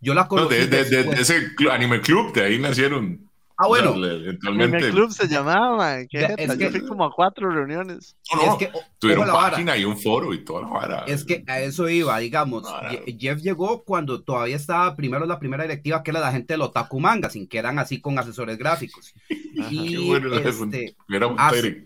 Yo 0.00 0.12
la 0.12 0.22
No, 0.22 0.28
conocí. 0.28 0.56
de, 0.56 0.66
de- 0.66 0.84
de- 0.84 1.04
de 1.04 1.22
ese 1.22 1.52
anime 1.70 2.00
club, 2.00 2.32
de 2.32 2.42
ahí 2.42 2.58
nacieron. 2.58 3.28
Ah, 3.56 3.68
bueno, 3.68 3.94
eventualmente. 4.04 4.78
el 4.78 4.90
club 4.90 5.12
se 5.12 5.28
llamaba, 5.28 5.76
man, 5.76 6.08
qué 6.10 6.34
es 6.36 6.48
Yo 6.48 6.58
que- 6.58 6.70
fui 6.70 6.80
como 6.84 7.04
a 7.04 7.12
cuatro 7.14 7.48
reuniones. 7.48 8.16
No, 8.34 8.44
no, 8.46 8.52
es 8.54 8.58
que, 8.58 8.76
o- 8.76 8.82
tuvieron 8.98 9.28
la 9.28 9.34
vara. 9.34 9.50
página 9.52 9.76
y 9.76 9.84
un 9.84 9.96
foro 9.96 10.34
y 10.34 10.44
toda 10.44 10.62
la 10.62 10.66
vara. 10.68 11.04
Es 11.06 11.24
que 11.24 11.44
a 11.46 11.60
eso 11.60 11.88
iba, 11.88 12.18
digamos. 12.18 12.64
No, 12.64 12.70
no. 12.82 12.88
Jeff 13.16 13.40
llegó 13.40 13.84
cuando 13.84 14.20
todavía 14.24 14.56
estaba 14.56 14.96
primero 14.96 15.24
la 15.26 15.38
primera 15.38 15.62
directiva, 15.62 16.02
que 16.02 16.10
era 16.10 16.18
la 16.18 16.32
gente 16.32 16.54
del 16.54 16.62
Otaku 16.62 16.98
Manga, 16.98 17.30
sin 17.30 17.46
que 17.46 17.58
eran 17.58 17.78
así 17.78 18.00
con 18.00 18.18
asesores 18.18 18.58
gráficos. 18.58 19.14
Qué 19.28 19.36
Y 19.70 20.08
bueno, 20.08 20.28
la 20.30 20.40
este, 20.40 20.96
primera 21.06 21.28
junta 21.28 21.46
hace- 21.46 21.82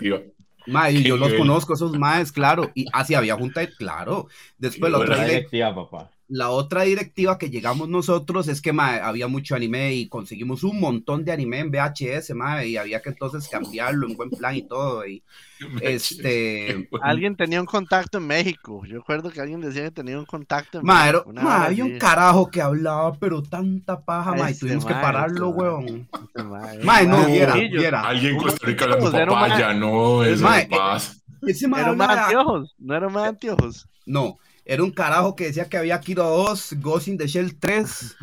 mae, 0.66 0.92
y 0.92 1.02
yo 1.02 1.16
los 1.16 1.32
conozco, 1.34 1.74
esos 1.74 1.98
maes, 1.98 2.32
claro. 2.32 2.70
Y 2.74 2.86
así 2.92 3.14
había 3.14 3.36
junta, 3.36 3.66
claro. 3.66 4.28
Después 4.58 4.92
la 4.92 4.98
otra, 4.98 5.24
directiva, 5.24 5.74
papá. 5.74 6.10
La 6.28 6.50
otra 6.50 6.82
directiva 6.82 7.38
que 7.38 7.50
llegamos 7.50 7.88
nosotros 7.88 8.48
es 8.48 8.60
que 8.60 8.72
mae, 8.72 9.00
había 9.00 9.28
mucho 9.28 9.54
anime 9.54 9.94
y 9.94 10.08
conseguimos 10.08 10.64
un 10.64 10.80
montón 10.80 11.24
de 11.24 11.30
anime 11.32 11.60
en 11.60 11.70
VHS, 11.70 12.32
y 12.66 12.76
había 12.76 13.00
que 13.00 13.10
entonces 13.10 13.48
cambiarlo 13.48 14.08
en 14.08 14.16
buen 14.16 14.30
plan 14.30 14.56
y 14.56 14.62
todo. 14.62 15.06
Y, 15.06 15.22
este, 15.80 16.88
Alguien 17.00 17.36
tenía 17.36 17.60
un 17.60 17.66
contacto 17.66 18.18
en 18.18 18.26
México. 18.26 18.82
Yo 18.86 18.96
recuerdo 18.96 19.30
que 19.30 19.40
alguien 19.40 19.60
decía 19.60 19.84
que 19.84 19.90
tenía 19.92 20.18
un 20.18 20.26
contacto 20.26 20.80
en 20.80 20.88
era- 20.90 21.22
México. 21.24 21.48
había 21.48 21.84
un 21.84 21.98
carajo 21.98 22.50
que 22.50 22.60
hablaba, 22.60 23.14
pero 23.14 23.42
tanta 23.42 24.00
paja, 24.04 24.32
mae, 24.34 24.50
este 24.52 24.66
tuvimos 24.66 24.84
que 24.84 24.94
pararlo, 24.94 25.50
este 25.50 25.60
weón. 25.62 26.08
Este 26.26 26.42
mae, 26.42 26.78
Mae, 26.84 27.06
no, 27.06 27.24
viera, 27.26 27.54
viera. 27.54 28.00
Alguien 28.02 28.34
en 28.34 28.42
Costa 28.42 28.66
Rica 28.66 28.84
hablando 28.84 29.16
Era 29.16 29.32
un 29.32 29.38
papaya, 29.38 29.74
no, 29.74 30.24
eso 30.24 30.42
no 30.42 30.76
pasa. 30.76 31.14
Ese 31.46 31.68
mae 31.68 31.82
Era 31.82 31.90
hablaba- 31.90 32.24
anteojos. 32.24 32.74
No 32.78 32.94
era 32.96 33.06
un 33.06 33.12
mae 33.12 33.28
anteojos. 33.28 33.88
No, 34.04 34.38
era 34.66 34.82
un 34.82 34.90
carajo 34.90 35.36
que 35.36 35.44
decía 35.44 35.68
que 35.68 35.76
había 35.76 36.00
Kiro 36.00 36.24
2, 36.24 36.74
Ghost 36.80 37.08
in 37.08 37.16
the 37.16 37.28
Shell 37.28 37.56
3. 37.58 38.16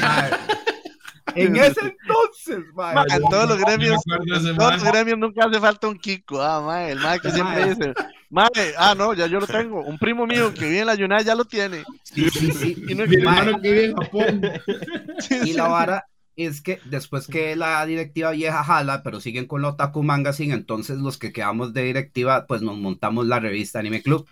Mae, 0.00 0.30
en 1.34 1.56
ese 1.56 1.80
entonces, 1.80 2.64
mae. 2.74 3.04
En 3.10 3.22
todos 3.22 3.48
los 3.48 3.58
gremios, 3.58 4.00
en 4.06 4.56
todos 4.56 4.74
los 4.74 4.84
gremios 4.84 5.18
nunca 5.18 5.46
hace 5.46 5.60
falta 5.60 5.88
un 5.88 5.98
Kiko. 5.98 6.40
Ah, 6.40 6.60
mae, 6.60 6.92
el 6.92 7.00
mae 7.00 7.18
que 7.18 7.32
siempre 7.32 7.74
dice, 7.74 7.92
mae, 8.30 8.48
ah, 8.78 8.94
no, 8.96 9.14
ya 9.14 9.26
yo 9.26 9.40
lo 9.40 9.46
tengo. 9.48 9.80
Un 9.82 9.98
primo 9.98 10.26
mío 10.26 10.54
que 10.54 10.64
vive 10.66 10.80
en 10.80 10.86
la 10.86 10.94
United 10.94 11.26
ya 11.26 11.34
lo 11.34 11.44
tiene. 11.44 11.82
Sí, 12.04 12.30
sí, 12.30 12.52
sí. 12.52 12.84
Y 12.88 12.94
no 12.94 13.04
Mi 13.06 13.16
Mae, 13.16 13.38
hermano 13.38 13.60
que 13.60 13.72
vive 13.72 13.84
en 13.86 13.96
Japón. 13.96 14.42
Y 15.44 15.52
la 15.54 15.66
vara 15.66 16.06
es 16.46 16.60
que 16.60 16.80
después 16.84 17.26
que 17.26 17.56
la 17.56 17.84
directiva 17.86 18.30
vieja 18.30 18.62
jala, 18.64 19.02
pero 19.02 19.20
siguen 19.20 19.46
con 19.46 19.62
la 19.62 19.68
Otaku 19.68 20.02
Magazine, 20.02 20.54
entonces 20.54 20.98
los 20.98 21.18
que 21.18 21.32
quedamos 21.32 21.72
de 21.72 21.82
directiva, 21.82 22.46
pues 22.46 22.62
nos 22.62 22.76
montamos 22.78 23.26
la 23.26 23.40
revista 23.40 23.78
Anime 23.80 24.02
Club. 24.02 24.26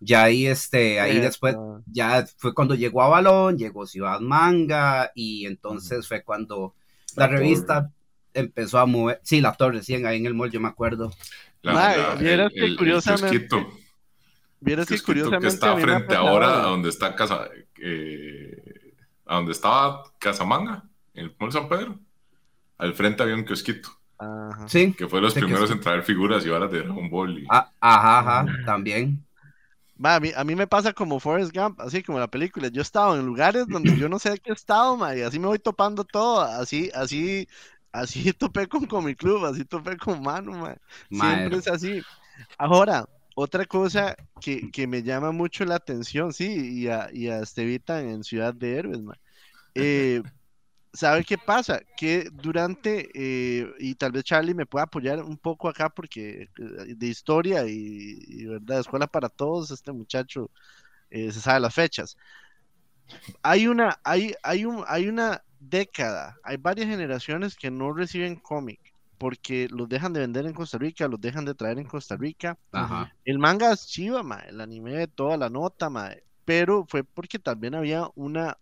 Ya 0.00 0.24
ahí, 0.24 0.46
este, 0.46 0.98
ahí 0.98 1.12
Eso. 1.12 1.22
después, 1.22 1.56
ya 1.86 2.26
fue 2.36 2.54
cuando 2.54 2.74
llegó 2.74 3.02
a 3.02 3.08
Balón, 3.08 3.56
llegó 3.56 3.86
Ciudad 3.86 4.18
Manga, 4.20 5.12
y 5.14 5.46
entonces 5.46 6.08
fue 6.08 6.24
cuando 6.24 6.74
la, 7.16 7.26
La 7.28 7.32
revista 7.32 7.90
empezó 8.34 8.78
a 8.80 8.86
mover. 8.86 9.20
Sí, 9.22 9.40
la 9.40 9.52
torre, 9.52 9.82
sí, 9.82 9.94
ahí 9.94 10.16
en 10.18 10.26
el 10.26 10.34
mall, 10.34 10.50
yo 10.50 10.58
me 10.60 10.68
acuerdo. 10.68 11.12
La- 11.62 11.72
la- 11.96 12.14
vieras 12.16 12.50
el- 12.52 12.58
que 12.58 12.64
el- 12.66 12.72
el 12.72 12.76
curiosamente- 12.78 13.46
kiosquito, 13.48 13.78
Vieras 14.58 14.86
que 14.86 14.94
kiosquito 14.94 15.06
curiosamente. 15.12 15.46
que 15.46 15.54
está 15.54 15.76
frente 15.76 16.14
ahora 16.16 16.60
a 16.60 16.62
donde 16.62 16.88
está 16.88 17.14
casa. 17.14 17.48
eh, 17.84 18.94
a 19.26 19.36
donde 19.36 19.52
estaba 19.52 20.02
Casamanga, 20.18 20.84
el 21.14 21.34
Mall 21.38 21.52
San 21.52 21.68
Pedro. 21.68 21.98
Al 22.78 22.94
frente 22.94 23.22
había 23.22 23.34
un 23.34 23.44
kiosquito. 23.44 23.90
Ajá. 24.18 24.68
Sí. 24.68 24.92
Que 24.92 25.08
fue 25.08 25.20
los 25.20 25.34
primeros 25.34 25.70
en 25.70 25.80
traer 25.80 26.02
figuras 26.02 26.44
y 26.44 26.48
varas 26.48 26.70
de 26.70 26.78
Dragon 26.82 27.10
Ball. 27.10 27.38
y- 27.40 27.46
Ah, 27.50 27.70
ajá, 27.80 28.18
ajá, 28.20 28.46
también. 28.64 29.24
Ma, 29.96 30.16
a, 30.16 30.20
mí, 30.20 30.30
a 30.34 30.42
mí 30.42 30.56
me 30.56 30.66
pasa 30.66 30.92
como 30.92 31.20
Forrest 31.20 31.54
Gump, 31.56 31.80
así 31.80 32.02
como 32.02 32.18
la 32.18 32.26
película. 32.28 32.68
Yo 32.68 32.80
he 32.80 32.82
estado 32.82 33.16
en 33.18 33.24
lugares 33.26 33.66
donde 33.68 33.96
yo 33.96 34.08
no 34.08 34.18
sé 34.18 34.30
de 34.30 34.38
qué 34.38 34.50
he 34.50 34.54
estado, 34.54 34.96
ma, 34.96 35.14
y 35.14 35.20
así 35.22 35.38
me 35.38 35.46
voy 35.46 35.58
topando 35.58 36.02
todo. 36.04 36.40
Así, 36.40 36.90
así, 36.94 37.46
así 37.92 38.32
topé 38.38 38.66
con 38.66 38.86
Comic 38.86 39.18
Club, 39.18 39.44
así 39.44 39.64
topé 39.64 39.96
con 39.96 40.20
Manu, 40.22 40.52
ma. 40.52 40.76
Siempre 41.08 41.58
es 41.58 41.68
así. 41.68 42.02
Ahora, 42.58 43.08
otra 43.36 43.64
cosa 43.64 44.16
que, 44.40 44.70
que 44.72 44.86
me 44.88 45.02
llama 45.04 45.30
mucho 45.30 45.64
la 45.64 45.76
atención, 45.76 46.32
sí, 46.32 46.80
y 46.80 46.88
a, 46.88 47.08
y 47.12 47.28
a 47.28 47.40
Estevita 47.40 48.00
en 48.00 48.24
Ciudad 48.24 48.54
de 48.54 48.78
Héroes, 48.78 49.00
ma. 49.02 49.14
Eh, 49.74 50.22
¿Sabe 50.92 51.24
qué 51.24 51.38
pasa? 51.38 51.80
Que 51.96 52.28
durante, 52.30 53.08
eh, 53.14 53.66
y 53.78 53.94
tal 53.94 54.12
vez 54.12 54.24
Charlie 54.24 54.54
me 54.54 54.66
pueda 54.66 54.84
apoyar 54.84 55.22
un 55.22 55.38
poco 55.38 55.68
acá 55.68 55.88
porque 55.88 56.50
eh, 56.58 56.94
de 56.94 57.06
historia 57.06 57.66
y, 57.66 58.18
y, 58.26 58.44
verdad, 58.44 58.80
escuela 58.80 59.06
para 59.06 59.30
todos, 59.30 59.70
este 59.70 59.90
muchacho 59.90 60.50
eh, 61.10 61.32
se 61.32 61.40
sabe 61.40 61.60
las 61.60 61.74
fechas. 61.74 62.16
Hay 63.42 63.66
una, 63.66 63.98
hay, 64.04 64.34
hay 64.42 64.66
un, 64.66 64.84
hay 64.86 65.08
una 65.08 65.42
década, 65.58 66.36
hay 66.42 66.58
varias 66.58 66.88
generaciones 66.88 67.56
que 67.56 67.70
no 67.70 67.92
reciben 67.92 68.36
cómic 68.36 68.80
porque 69.16 69.68
los 69.70 69.88
dejan 69.88 70.12
de 70.12 70.20
vender 70.20 70.46
en 70.46 70.52
Costa 70.52 70.78
Rica, 70.78 71.06
los 71.06 71.20
dejan 71.20 71.44
de 71.44 71.54
traer 71.54 71.78
en 71.78 71.86
Costa 71.86 72.16
Rica. 72.16 72.58
Ajá. 72.72 73.14
El 73.24 73.38
manga 73.38 73.72
es 73.72 73.86
chiva, 73.86 74.22
ma, 74.24 74.40
el 74.40 74.60
anime, 74.60 75.06
toda 75.06 75.36
la 75.36 75.48
nota, 75.48 75.88
ma, 75.88 76.10
pero 76.44 76.84
fue 76.88 77.04
porque 77.04 77.38
también 77.38 77.76
había 77.76 78.08
una, 78.16 78.58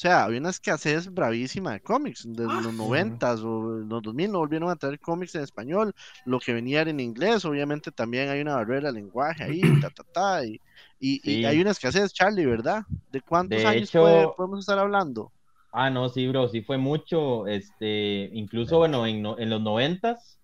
sea, 0.00 0.24
había 0.24 0.40
una 0.40 0.50
escasez 0.50 1.12
bravísima 1.12 1.72
de 1.72 1.80
cómics. 1.80 2.24
Desde 2.26 2.60
los 2.60 2.72
noventas 2.74 3.40
o 3.42 3.60
los 3.62 4.02
2000 4.02 4.30
no 4.32 4.38
volvieron 4.38 4.70
a 4.70 4.76
traer 4.76 5.00
cómics 5.00 5.34
en 5.34 5.42
español, 5.42 5.92
lo 6.24 6.38
que 6.40 6.52
venía 6.54 6.80
era 6.82 6.90
en 6.90 7.00
inglés, 7.00 7.44
obviamente 7.44 7.90
también 7.92 8.28
hay 8.28 8.40
una 8.40 8.56
barrera 8.56 8.88
de 8.92 9.00
lenguaje 9.00 9.44
ahí, 9.44 9.72
ta, 9.80 9.90
ta, 9.90 10.04
ta, 10.12 10.44
y, 10.44 10.60
y, 11.00 11.20
y 11.40 11.44
hay 11.44 11.60
una 11.60 11.70
escasez, 11.72 12.12
Charlie, 12.12 12.46
¿verdad? 12.46 12.82
¿De 13.10 13.20
cuántos 13.22 13.62
De 13.62 13.66
años 13.66 13.88
hecho- 13.88 14.00
puede- 14.02 14.28
podemos 14.28 14.60
estar 14.60 14.78
hablando? 14.78 15.32
Ah, 15.72 15.90
no, 15.90 16.08
sí, 16.08 16.26
bro, 16.28 16.48
sí 16.48 16.62
fue 16.62 16.78
mucho, 16.78 17.46
este, 17.46 18.30
incluso, 18.32 18.78
bueno, 18.78 19.06
en, 19.06 19.24
en 19.26 19.50
los 19.50 19.60
noventas, 19.60 20.38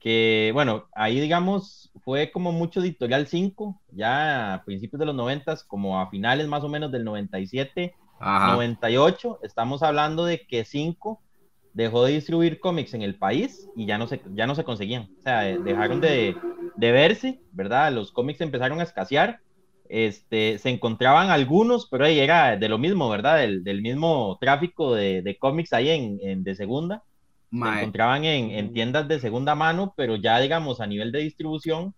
que, 0.00 0.50
bueno, 0.54 0.88
ahí, 0.94 1.20
digamos, 1.20 1.90
fue 2.04 2.30
como 2.32 2.52
mucho 2.52 2.80
editorial 2.80 3.26
5, 3.26 3.82
ya 3.90 4.54
a 4.54 4.64
principios 4.64 5.00
de 5.00 5.06
los 5.06 5.14
noventas, 5.14 5.64
como 5.64 6.00
a 6.00 6.10
finales 6.10 6.48
más 6.48 6.64
o 6.64 6.68
menos 6.68 6.92
del 6.92 7.04
97, 7.04 7.96
Ajá. 8.18 8.46
98, 8.54 9.40
estamos 9.42 9.82
hablando 9.82 10.24
de 10.24 10.46
que 10.46 10.64
5 10.64 11.22
dejó 11.72 12.04
de 12.04 12.12
distribuir 12.12 12.60
cómics 12.60 12.94
en 12.94 13.02
el 13.02 13.18
país 13.18 13.68
y 13.76 13.86
ya 13.86 13.98
no 13.98 14.06
se, 14.06 14.22
ya 14.34 14.46
no 14.46 14.54
se 14.54 14.64
conseguían, 14.64 15.10
o 15.18 15.22
sea, 15.22 15.48
eh, 15.48 15.58
dejaron 15.58 16.00
de, 16.00 16.36
de 16.76 16.92
verse, 16.92 17.40
¿verdad? 17.52 17.92
Los 17.92 18.12
cómics 18.12 18.40
empezaron 18.40 18.80
a 18.80 18.84
escasear, 18.84 19.40
este, 19.88 20.58
se 20.58 20.70
encontraban 20.70 21.30
algunos, 21.30 21.88
pero 21.90 22.04
ahí 22.06 22.18
era 22.18 22.56
de 22.56 22.68
lo 22.68 22.78
mismo, 22.78 23.08
¿verdad? 23.10 23.38
Del, 23.38 23.62
del 23.64 23.82
mismo 23.82 24.38
tráfico 24.40 24.94
de, 24.94 25.22
de 25.22 25.38
cómics 25.38 25.72
ahí 25.72 25.90
en, 25.90 26.18
en 26.22 26.44
de 26.44 26.54
segunda, 26.54 27.04
se 27.62 27.68
encontraban 27.68 28.24
en, 28.24 28.50
en 28.50 28.72
tiendas 28.72 29.08
de 29.08 29.20
segunda 29.20 29.54
mano, 29.54 29.94
pero 29.96 30.16
ya, 30.16 30.38
digamos, 30.40 30.80
a 30.80 30.86
nivel 30.86 31.12
de 31.12 31.20
distribución 31.20 31.94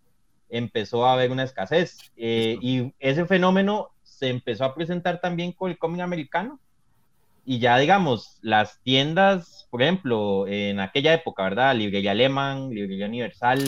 empezó 0.49 1.07
a 1.07 1.13
haber 1.15 1.31
una 1.31 1.45
escasez. 1.45 1.99
Eh, 2.17 2.59
y 2.61 2.95
ese 2.99 3.27
fenómeno 3.27 3.91
se 4.19 4.29
empezó 4.29 4.65
a 4.65 4.75
presentar 4.75 5.21
también 5.21 5.53
con 5.53 5.71
el 5.71 5.79
cómic 5.79 6.01
americano. 6.01 6.59
Y 7.45 7.61
ya, 7.61 7.79
digamos, 7.79 8.39
las 8.43 8.79
tiendas, 8.83 9.67
por 9.71 9.83
ejemplo, 9.83 10.47
en 10.47 10.81
aquella 10.81 11.15
época, 11.15 11.45
¿verdad? 11.45 11.75
Librería 11.75 12.11
Alemán, 12.11 12.69
Librería 12.71 13.07
Universal, 13.07 13.63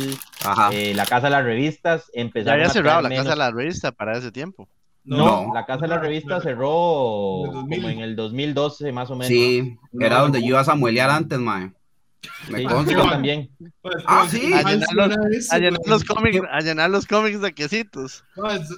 eh, 0.72 0.92
la 0.94 1.06
Casa 1.06 1.28
de 1.28 1.30
las 1.30 1.44
Revistas, 1.44 2.10
Ya 2.14 2.20
empezaron 2.20 2.54
había 2.60 2.66
a 2.66 2.72
cerrado 2.72 3.00
la 3.02 3.08
menos- 3.08 3.24
casa 3.24 3.34
de 3.36 3.38
la 3.38 3.50
revista 3.52 3.92
para 3.92 4.18
ese 4.18 4.30
tiempo. 4.32 4.68
No, 5.02 5.46
No. 5.46 5.54
la 5.54 5.64
Casa 5.64 5.82
de 5.82 5.88
las 5.88 6.00
Revistas 6.02 6.38
no. 6.38 6.50
cerró 6.50 7.44
En 7.44 7.48
el 7.48 7.54
2000. 7.54 7.78
como 7.80 7.88
en 7.90 8.00
el 8.00 8.16
2012, 8.16 8.92
más 8.92 9.10
o 9.10 9.14
menos. 9.14 9.28
Sí, 9.28 9.78
era 9.98 10.16
no, 10.16 10.22
donde 10.24 10.40
no. 10.40 10.44
yo 10.44 10.48
iba 10.50 10.60
a 10.60 10.64
samuelear 10.64 11.08
antes, 11.08 11.38
mae. 11.38 11.72
Me 12.48 12.59
Sí, 12.59 12.64
consta. 12.66 13.02
también. 13.11 13.50
Pues, 13.80 13.94
Ah, 14.06 14.26
pues, 14.28 14.33
sí. 14.42 14.52
A 14.52 14.62
llenar 14.62 15.33
eso, 15.33 15.54
A 15.54 15.59
los 15.90 16.04
cómics, 16.04 16.40
a 16.50 16.61
llenar 16.61 16.90
los 16.90 17.06
cómics 17.06 17.40
de 17.40 17.52
quesitos. 17.54 18.24
Pues, 18.35 18.68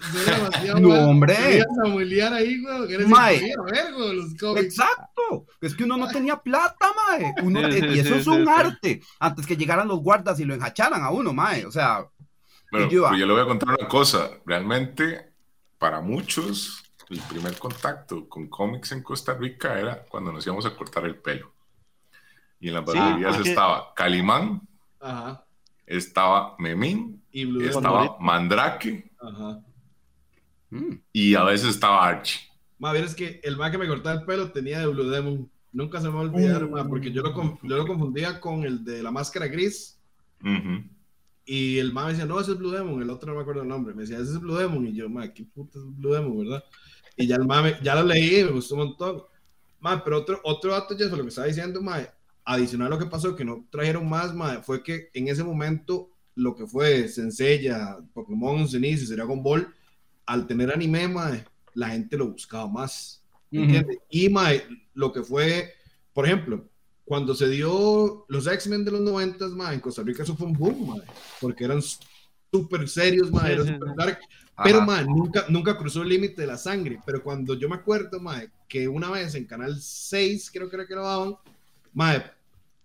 No, 0.81 0.88
hombre. 1.11 1.37
Ahí, 1.37 2.62
güey. 2.62 3.07
Mae. 3.07 3.40
ver, 3.70 3.92
güey, 3.94 4.16
los 4.16 4.35
cómics. 4.38 4.64
Exacto, 4.66 5.46
es 5.61 5.74
que 5.74 5.85
uno 5.85 5.96
no 5.96 6.09
tenía 6.09 6.37
plata, 6.37 6.87
mae. 7.11 7.35
Uno, 7.42 7.61
Sí, 7.70 7.81
sí, 7.81 7.87
y 7.87 7.98
eso 7.98 8.14
sí, 8.14 8.20
es 8.20 8.26
un 8.26 8.38
sí, 8.38 8.44
sí. 8.44 8.48
arte. 8.55 9.02
Antes 9.18 9.46
que 9.46 9.57
llegaran 9.57 9.88
los 9.88 10.00
guardas 10.00 10.38
y 10.40 10.44
lo 10.44 10.55
enjacharan 10.55 11.02
a 11.02 11.11
uno, 11.11 11.33
mae. 11.33 11.66
O 11.66 11.72
sea, 11.72 12.07
Bueno, 12.70 12.87
Y 12.87 12.90
yo- 12.90 13.07
pues 13.09 13.20
yo 13.20 13.26
le 13.26 13.33
voy 13.35 13.42
a 13.42 13.46
contar 13.46 13.68
una 13.78 13.87
cosa. 13.87 14.31
Realmente, 14.46 15.31
para 15.78 16.00
muchos, 16.00 16.83
el 17.11 17.20
primer 17.20 17.59
contacto 17.59 18.26
con 18.31 18.48
cómics 18.48 18.92
en 18.92 19.02
Costa 19.02 19.35
Rica 19.35 19.78
era 19.78 20.02
cuando 20.05 20.33
nos 20.33 20.46
íbamos 20.46 20.64
a 20.64 20.74
cortar 20.74 21.05
el 21.05 21.16
pelo. 21.16 21.51
Y 22.62 22.68
en 22.68 22.75
las 22.75 22.85
Sí, 22.90 22.96
barberías 22.98 23.35
porque- 23.37 23.48
estaba 23.51 23.92
Calimán, 23.94 24.62
Ajá. 25.01 25.44
estaba 25.85 26.55
Memín, 26.59 27.20
Y 27.33 27.44
Blue 27.44 27.59
Demon. 27.61 27.77
estaba 27.77 28.16
Mandrake 28.20 29.11
Ajá. 29.20 29.61
mm, 30.70 30.92
y 31.12 31.35
a 31.35 31.42
veces 31.44 31.70
estaba 31.70 32.07
Archie. 32.07 32.40
Más 32.79 32.92
bien 32.92 33.05
es 33.05 33.14
que 33.14 33.40
el 33.42 33.57
man 33.57 33.70
que 33.72 33.79
me 33.79 33.88
cortaba 33.88 34.18
el 34.20 34.25
pelo 34.25 34.51
tenía 34.53 34.79
de 34.81 34.87
Blue 34.87 35.09
Demon. 35.11 35.51
Nunca 35.72 36.01
se 36.01 36.09
me 36.09 36.14
va 36.14 36.20
a 36.20 36.22
olvidar, 36.25 36.68
ma, 36.68 36.87
porque 36.87 37.11
yo 37.11 37.22
lo, 37.22 37.35
yo 37.62 37.77
lo 37.77 37.87
confundía 37.87 38.40
con 38.40 38.62
el 38.64 38.85
de 38.85 39.03
la 39.03 39.11
máscara 39.11 39.46
gris. 39.48 39.98
Ujú. 40.40 40.85
Y 41.44 41.79
el 41.79 41.92
man 41.92 42.07
me 42.07 42.11
decía, 42.12 42.27
no, 42.27 42.38
ese 42.40 42.53
es 42.53 42.59
Blue 42.59 42.70
Demon. 42.70 43.03
El 43.03 43.11
otro 43.11 43.31
no 43.31 43.37
me 43.37 43.42
acuerdo 43.42 43.62
el 43.62 43.68
nombre. 43.68 43.94
Me 43.94 44.03
decía, 44.03 44.18
ese 44.18 44.33
es 44.33 44.40
Blue 44.40 44.55
Demon. 44.57 44.87
Y 44.87 44.92
yo, 44.94 45.09
ma, 45.09 45.27
¿qué 45.33 45.44
puta 45.44 45.79
es 45.79 45.85
Blue 45.96 46.12
Demon, 46.14 46.38
verdad? 46.38 46.62
Y 47.16 47.27
ya 47.27 47.37
el 47.37 47.46
man, 47.46 47.64
me- 47.64 47.79
ya 47.83 47.94
lo 47.96 48.05
leí 48.05 48.40
y 48.40 48.44
me 48.44 48.51
gustó 48.53 48.75
un 48.77 48.81
montón. 48.87 49.22
Ma, 49.81 50.03
pero 50.05 50.18
otro, 50.18 50.40
otro 50.44 50.70
dato, 50.72 50.96
ya 50.96 51.09
fue 51.09 51.18
lo 51.18 51.25
que 51.25 51.31
estaba 51.31 51.46
diciendo, 51.48 51.81
ma, 51.83 51.98
adicional 52.44 52.88
a 52.88 52.90
lo 52.90 52.98
que 52.98 53.07
pasó, 53.07 53.37
que 53.37 53.44
no 53.44 53.66
trajeron 53.70 54.09
más, 54.09 54.35
ma, 54.35 54.62
fue 54.62 54.83
que 54.83 55.11
en 55.14 55.28
ese 55.28 55.44
momento 55.44 56.11
lo 56.35 56.55
que 56.55 56.66
fue 56.66 57.09
Senseiya, 57.09 57.98
Pokémon, 58.12 58.68
Zenith 58.68 59.02
y 59.02 59.07
Dragon 59.07 59.42
Ball, 59.42 59.72
al 60.26 60.46
tener 60.46 60.72
anime, 60.72 61.09
ma, 61.09 61.44
la 61.74 61.88
gente 61.90 62.16
lo 62.16 62.28
buscaba 62.28 62.68
más. 62.68 63.22
¿entiendes? 63.61 63.98
Y 64.09 64.28
mae, 64.28 64.64
lo 64.94 65.12
que 65.12 65.22
fue, 65.22 65.74
por 66.12 66.26
ejemplo, 66.26 66.68
cuando 67.05 67.35
se 67.35 67.48
dio 67.48 68.24
los 68.28 68.46
X-Men 68.46 68.85
de 68.85 68.92
los 68.92 69.00
90, 69.00 69.48
mae, 69.48 69.74
en 69.74 69.81
Costa 69.81 70.02
Rica 70.02 70.22
eso 70.22 70.37
fue 70.37 70.46
un 70.46 70.55
boom, 70.55 71.02
porque 71.40 71.64
eran 71.64 71.81
súper 72.50 72.88
serios, 72.88 73.31
eran 73.44 73.66
sí. 73.66 73.74
dark, 73.96 74.18
pero 74.62 74.83
mae, 74.83 75.05
nunca, 75.05 75.44
nunca 75.48 75.76
cruzó 75.76 76.02
el 76.02 76.09
límite 76.09 76.42
de 76.42 76.46
la 76.46 76.57
sangre. 76.57 77.00
Pero 77.05 77.22
cuando 77.22 77.55
yo 77.55 77.68
me 77.68 77.76
acuerdo, 77.76 78.20
mae, 78.20 78.50
que 78.68 78.88
una 78.88 79.11
vez 79.11 79.35
en 79.35 79.46
Canal 79.46 79.81
6, 79.81 80.50
creo 80.52 80.68
que 80.68 80.76
era 80.76 80.87
que 80.87 80.94
lo 80.94 81.02
daban, 81.02 81.37
mae, 81.92 82.22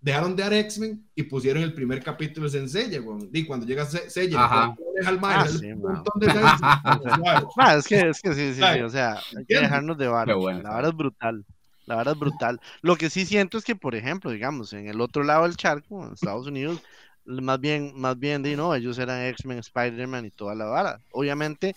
dejaron 0.00 0.36
de 0.36 0.42
dar 0.42 0.52
X-Men 0.52 1.04
y 1.14 1.22
pusieron 1.24 1.62
el 1.62 1.74
primer 1.74 2.02
capítulo 2.02 2.46
de 2.48 2.58
Senseiya, 2.58 3.00
weón. 3.00 3.28
Y 3.32 3.44
cuando 3.44 3.66
llega 3.66 3.84
Se- 3.84 4.08
Seiya, 4.10 4.44
Ajá. 4.44 4.74
le 4.78 5.00
deja 5.00 5.10
al 5.10 5.20
mae, 5.20 5.36
Ah, 5.38 5.46
un 5.74 5.80
montón 5.82 6.20
de 6.20 6.26
es 7.78 7.86
que, 7.86 8.08
es 8.08 8.20
que 8.20 8.34
sí, 8.34 8.54
sí, 8.54 8.62
sí, 8.62 8.80
o 8.80 8.88
sea, 8.90 9.20
hay 9.36 9.44
que 9.44 9.58
dejarnos 9.58 9.98
de 9.98 10.08
vara. 10.08 10.34
Bueno, 10.34 10.62
La 10.62 10.70
vara 10.70 10.88
es 10.88 10.94
brutal. 10.96 11.44
La 11.86 11.96
vara 11.96 12.12
es 12.12 12.18
brutal. 12.18 12.60
Lo 12.82 12.96
que 12.96 13.08
sí 13.08 13.24
siento 13.24 13.56
es 13.58 13.64
que, 13.64 13.74
por 13.74 13.94
ejemplo, 13.94 14.30
digamos, 14.30 14.72
en 14.74 14.88
el 14.88 15.00
otro 15.00 15.24
lado 15.24 15.44
del 15.44 15.56
charco, 15.56 16.06
en 16.06 16.12
Estados 16.12 16.46
Unidos, 16.46 16.82
más 17.24 17.58
bien, 17.60 17.92
más 17.94 18.18
bien, 18.18 18.42
di, 18.42 18.56
no, 18.56 18.74
ellos 18.74 18.98
eran 18.98 19.22
X-Men, 19.24 19.58
Spider-Man 19.58 20.26
y 20.26 20.30
toda 20.30 20.54
la 20.54 20.66
vara. 20.66 21.00
Obviamente, 21.12 21.74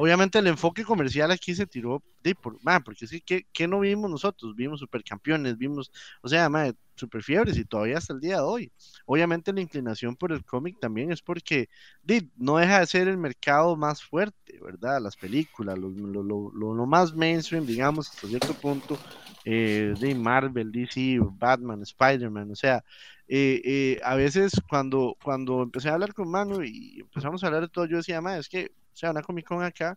obviamente 0.00 0.38
el 0.38 0.46
enfoque 0.48 0.84
comercial 0.84 1.30
aquí 1.30 1.54
se 1.54 1.66
tiró, 1.66 2.02
di, 2.22 2.34
por, 2.34 2.58
ma, 2.62 2.80
porque 2.80 3.06
sí, 3.06 3.20
¿qué, 3.22 3.46
qué 3.52 3.68
no 3.68 3.80
vimos 3.80 4.10
nosotros? 4.10 4.54
Vimos 4.56 4.80
supercampeones, 4.80 5.56
vimos, 5.58 5.90
o 6.22 6.28
sea, 6.28 6.48
ma, 6.48 6.72
super 6.96 7.22
fiebres 7.22 7.56
y 7.58 7.64
todavía 7.64 7.98
hasta 7.98 8.12
el 8.14 8.20
día 8.20 8.36
de 8.36 8.42
hoy. 8.42 8.72
Obviamente 9.06 9.52
la 9.52 9.60
inclinación 9.62 10.16
por 10.16 10.32
el 10.32 10.44
cómic 10.44 10.78
también 10.78 11.12
es 11.12 11.22
porque 11.22 11.68
no 12.36 12.56
deja 12.58 12.80
de 12.80 12.86
ser 12.86 13.08
el 13.08 13.16
mercado 13.18 13.76
más 13.76 14.02
fuerte, 14.02 14.58
¿verdad? 14.62 15.00
Las 15.00 15.16
películas, 15.16 15.78
lo, 15.78 15.88
lo, 15.90 16.22
lo, 16.22 16.50
lo- 16.74 16.86
más 16.86 17.14
mainstream, 17.14 17.64
digamos, 17.66 18.08
hasta 18.10 18.28
cierto 18.28 18.54
punto, 18.54 19.00
eh, 19.44 19.94
de 19.98 20.14
Marvel, 20.14 20.72
DC, 20.72 21.18
Batman, 21.32 21.82
Spider-Man, 21.82 22.50
o 22.50 22.54
sea, 22.56 22.84
eh, 23.28 23.60
eh, 23.64 24.00
a 24.04 24.16
veces 24.16 24.52
cuando, 24.68 25.16
cuando 25.22 25.62
empecé 25.62 25.88
a 25.88 25.94
hablar 25.94 26.14
con 26.14 26.28
Manu 26.30 26.62
y 26.62 27.00
empezamos 27.00 27.42
a 27.42 27.46
hablar 27.46 27.62
de 27.62 27.68
todo, 27.68 27.86
yo 27.86 27.98
decía, 27.98 28.20
"Ma, 28.20 28.36
es 28.38 28.48
que, 28.48 28.72
sea, 29.00 29.10
una 29.10 29.22
Comic 29.22 29.46
Con 29.46 29.62
acá 29.62 29.96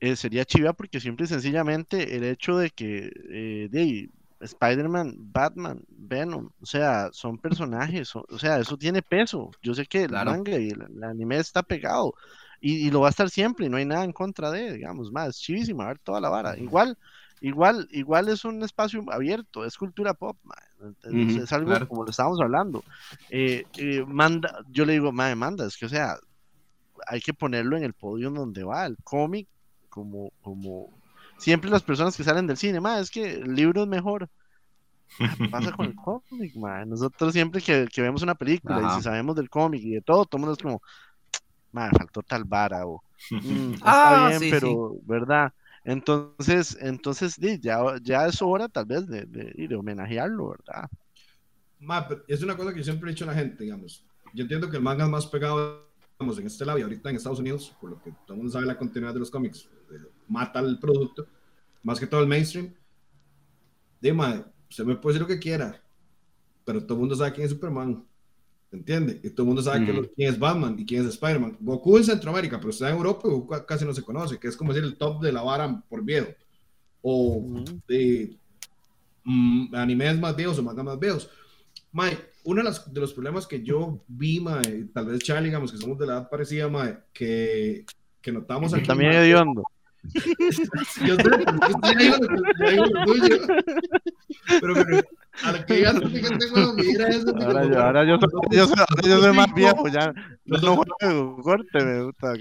eh, 0.00 0.16
sería 0.16 0.44
chiva 0.44 0.72
porque 0.72 1.00
simple 1.00 1.24
y 1.24 1.28
sencillamente 1.28 2.16
el 2.16 2.24
hecho 2.24 2.56
de 2.58 2.70
que 2.70 3.10
eh, 3.30 3.68
de 3.70 4.10
Spider-Man, 4.40 5.14
Batman, 5.18 5.82
Venom, 5.88 6.50
o 6.60 6.66
sea, 6.66 7.08
son 7.12 7.38
personajes, 7.38 8.08
son- 8.08 8.24
o 8.28 8.38
sea, 8.38 8.58
eso 8.58 8.76
tiene 8.76 9.00
peso. 9.02 9.50
Yo 9.62 9.72
sé 9.74 9.86
que 9.86 10.02
el 10.02 10.08
Claro. 10.08 10.32
manga 10.32 10.58
y 10.58 10.68
el, 10.70 10.82
el 10.82 11.04
anime 11.04 11.38
está 11.38 11.62
pegado 11.62 12.14
y, 12.60 12.86
y 12.86 12.90
lo 12.90 13.00
va 13.00 13.06
a 13.08 13.10
estar 13.10 13.30
siempre 13.30 13.66
y 13.66 13.68
no 13.70 13.76
hay 13.78 13.86
nada 13.86 14.04
en 14.04 14.12
contra 14.12 14.50
de, 14.50 14.72
digamos, 14.74 15.10
más, 15.12 15.38
chivísima, 15.38 15.84
a 15.84 15.88
ver 15.88 15.98
toda 16.00 16.20
la 16.20 16.28
vara. 16.28 16.58
Igual, 16.58 16.98
igual, 17.40 17.88
igual 17.92 18.28
es 18.28 18.44
un 18.44 18.62
espacio 18.62 19.02
abierto, 19.10 19.64
es 19.64 19.76
cultura 19.78 20.12
pop, 20.14 20.36
es 21.02 21.52
algo 21.52 21.86
como 21.86 22.04
lo 22.04 22.10
estábamos 22.10 22.40
hablando. 22.40 22.84
Eh, 23.30 23.64
eh, 23.78 24.04
manda, 24.06 24.62
yo 24.68 24.84
le 24.84 24.94
digo, 24.94 25.12
madre, 25.12 25.36
manda, 25.36 25.66
es 25.66 25.76
que 25.76 25.86
o 25.86 25.88
sea, 25.88 26.16
hay 27.06 27.20
que 27.20 27.34
ponerlo 27.34 27.76
en 27.76 27.84
el 27.84 27.92
podio 27.92 28.30
donde 28.30 28.64
va, 28.64 28.86
el 28.86 28.96
cómic, 29.02 29.46
como, 29.88 30.30
como 30.42 30.90
siempre 31.38 31.70
las 31.70 31.82
personas 31.82 32.16
que 32.16 32.24
salen 32.24 32.46
del 32.46 32.56
cine, 32.56 32.80
madre, 32.80 33.02
es 33.02 33.10
que 33.10 33.34
el 33.34 33.54
libro 33.54 33.82
es 33.82 33.88
mejor. 33.88 34.28
¿Qué 35.18 35.48
pasa 35.48 35.72
con 35.72 35.86
el 35.86 35.94
cómic, 35.96 36.56
madre? 36.56 36.86
Nosotros 36.86 37.32
siempre 37.32 37.60
que, 37.60 37.88
vemos 37.98 38.22
una 38.22 38.34
película 38.34 38.80
y 38.82 38.96
si 38.96 39.02
sabemos 39.02 39.36
del 39.36 39.50
cómic 39.50 39.82
y 39.82 39.90
de 39.90 40.00
todo, 40.00 40.24
todo 40.24 40.38
el 40.38 40.40
mundo 40.40 40.52
es 40.54 40.62
como, 40.62 40.82
madre, 41.72 41.96
faltó 41.98 42.22
tal 42.22 42.44
vara 42.44 42.86
o 42.86 43.02
mm, 43.30 43.74
está 43.74 44.26
ah, 44.26 44.38
bien, 44.38 44.50
pero, 44.50 44.96
¿verdad? 45.02 45.52
Entonces, 45.84 46.78
entonces 46.80 47.36
ya, 47.60 47.78
ya 48.02 48.26
es 48.26 48.40
hora 48.40 48.68
tal 48.68 48.86
vez 48.86 49.06
de, 49.06 49.26
de, 49.26 49.76
homenajearlo, 49.76 50.50
¿verdad? 50.50 50.88
es 52.26 52.42
una 52.42 52.56
cosa 52.56 52.72
que 52.72 52.78
yo 52.78 52.84
siempre 52.84 53.10
he 53.10 53.12
dicho 53.12 53.24
a 53.24 53.28
la 53.28 53.34
gente, 53.34 53.64
digamos. 53.64 54.02
Yo 54.32 54.42
entiendo 54.42 54.70
que 54.70 54.78
el 54.78 54.82
manga 54.82 55.04
es 55.04 55.10
más 55.10 55.26
pegado, 55.26 55.86
digamos, 56.18 56.38
en 56.38 56.46
este 56.46 56.64
lado 56.64 56.78
y 56.78 56.82
ahorita 56.82 57.10
en 57.10 57.16
Estados 57.16 57.40
Unidos, 57.40 57.74
por 57.80 57.90
lo 57.90 58.02
que 58.02 58.10
todo 58.10 58.34
el 58.34 58.36
mundo 58.36 58.52
sabe 58.52 58.66
la 58.66 58.78
continuidad 58.78 59.14
de 59.14 59.20
los 59.20 59.30
cómics, 59.30 59.68
eh, 59.90 59.98
mata 60.28 60.60
el 60.60 60.78
producto, 60.78 61.26
más 61.82 61.98
que 61.98 62.06
todo 62.06 62.20
el 62.20 62.28
mainstream. 62.28 62.72
Dime, 64.00 64.44
usted 64.68 64.84
me 64.84 64.96
puede 64.96 65.14
decir 65.14 65.28
lo 65.28 65.34
que 65.34 65.40
quiera, 65.40 65.82
pero 66.64 66.82
todo 66.82 66.94
el 66.94 67.00
mundo 67.00 67.16
sabe 67.16 67.32
quién 67.32 67.46
es 67.46 67.52
Superman. 67.52 68.04
¿Entiende? 68.70 69.20
Y 69.22 69.30
todo 69.30 69.42
el 69.42 69.46
mundo 69.46 69.62
sabe 69.62 69.84
quién 70.16 70.28
es 70.28 70.36
Batman 70.36 70.76
y 70.76 70.84
quién 70.84 71.02
es 71.02 71.14
Spider-Man. 71.14 71.58
Goku 71.60 71.96
en 71.96 72.04
Centroamérica, 72.04 72.58
pero 72.58 72.70
está 72.70 72.90
en 72.90 72.96
Europa 72.96 73.28
Goku 73.28 73.64
casi 73.64 73.84
no 73.84 73.94
se 73.94 74.02
conoce, 74.02 74.36
que 74.36 74.48
es 74.48 74.56
como 74.56 74.72
decir 74.72 74.84
el 74.84 74.96
top 74.96 75.22
de 75.22 75.30
la 75.30 75.42
vara 75.42 75.80
por 75.88 76.02
viejo. 76.02 76.32
O 77.00 77.40
de 77.86 78.36
mm, 79.22 79.74
animes 79.76 80.18
más 80.18 80.34
viejos 80.34 80.58
o 80.58 80.62
mangas 80.64 80.84
más 80.84 80.98
viejos. 80.98 81.30
Mae, 81.92 82.18
uno 82.44 82.62
de, 82.62 82.70
de, 82.92 83.00
los 83.00 83.12
problemas 83.12 83.46
que 83.46 83.62
yo 83.62 84.04
vi, 84.06 84.40
mae, 84.40 84.84
tal 84.92 85.06
vez 85.06 85.20
Charlie, 85.20 85.48
digamos 85.48 85.72
que 85.72 85.78
somos 85.78 85.98
de 85.98 86.06
la 86.06 86.14
edad 86.14 86.30
parecida, 86.30 86.68
mae, 86.68 86.98
que, 87.12 87.84
que 88.20 88.32
notamos 88.32 88.72
aquí. 88.74 88.86
También 88.86 89.12
hediondo. 89.12 89.64
yo 90.14 90.20
sé, 90.52 90.62
yo 91.00 91.16
digo 91.96 92.86
lo 92.86 93.04
tuyo. 93.06 93.40
Pero, 94.60 94.74
pero 94.74 95.02
Ahora 95.42 95.66
que 95.66 95.74
mira 96.76 97.08
eso. 97.08 97.34
Ahora, 97.40 97.64
yo, 97.66 97.82
ahora 97.82 98.04
yo, 98.04 98.18
yo, 98.50 98.66
soy, 98.66 98.76
yo 99.04 99.20
soy 99.20 99.32
más 99.34 99.52
viejo, 99.54 99.88
ya. 99.88 100.12
No, 100.44 100.84
juego, 101.00 101.36
corte, 101.42 101.84
me 101.84 102.04
gusta. 102.04 102.34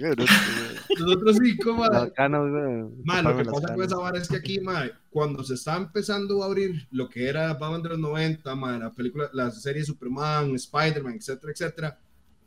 Nosotros 0.99 1.37
sí, 1.41 1.57
como. 1.57 1.83
Mal, 1.83 3.23
lo 3.23 3.37
que 3.37 3.45
pasa 3.45 3.73
con 3.73 3.83
esa 3.83 3.97
vara 3.97 4.19
es 4.19 4.27
que 4.27 4.37
aquí, 4.37 4.59
ma, 4.59 4.85
cuando 5.09 5.43
se 5.43 5.55
está 5.55 5.75
empezando 5.77 6.43
a 6.43 6.45
abrir 6.45 6.87
lo 6.91 7.09
que 7.09 7.27
era 7.27 7.53
Batman 7.53 7.81
de 7.81 7.89
los 7.89 7.99
90, 7.99 8.55
ma, 8.55 8.77
la 8.77 8.91
película, 8.91 9.29
la 9.33 9.49
serie 9.49 9.83
Superman, 9.83 10.53
Spider-Man, 10.53 11.15
etcétera, 11.15 11.51
etcétera, 11.51 11.99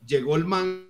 llegó 0.07 0.37
el 0.37 0.45
manga 0.45 0.87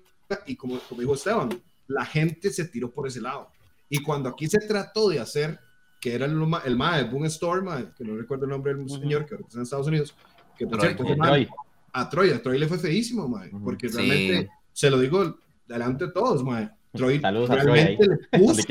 y 0.47 0.57
como, 0.57 0.79
como 0.81 1.01
dijo 1.01 1.15
Esteban, 1.15 1.49
la 1.89 2.05
gente 2.05 2.51
se 2.51 2.67
tiró 2.67 2.91
por 2.91 3.07
ese 3.07 3.21
lado. 3.21 3.49
Y 3.89 4.03
cuando 4.03 4.29
aquí 4.29 4.49
se 4.49 4.59
trató 4.67 5.09
de 5.09 5.21
hacer 5.21 5.59
que 6.07 6.15
era 6.15 6.27
el, 6.27 6.41
el 6.65 6.79
de 6.79 7.05
Boom 7.11 7.25
Store, 7.25 7.63
que 7.99 8.05
no 8.05 8.17
recuerdo 8.17 8.45
el 8.45 8.51
nombre 8.51 8.73
del 8.73 8.89
señor, 8.89 9.27
que 9.27 9.35
ahora 9.35 9.45
está 9.45 9.59
en 9.59 9.63
Estados 9.65 9.89
Unidos, 9.89 10.15
que 10.57 10.65
por 10.65 10.81
cierto, 10.81 11.03
a 11.03 12.09
Troy, 12.09 12.31
a 12.31 12.41
Troy 12.41 12.59
le 12.61 12.69
fue 12.69 12.79
feísimo, 12.79 13.27
mae, 13.27 13.51
porque 13.65 13.89
realmente, 13.89 14.49
se 14.73 14.89
lo 14.89 15.01
digo 15.01 15.37
delante 15.67 16.07
de 16.07 16.13
todos, 16.13 16.45
mae, 16.45 16.71
Troy 16.93 17.19
realmente 17.19 18.07
le 18.07 18.39
puso, 18.39 18.63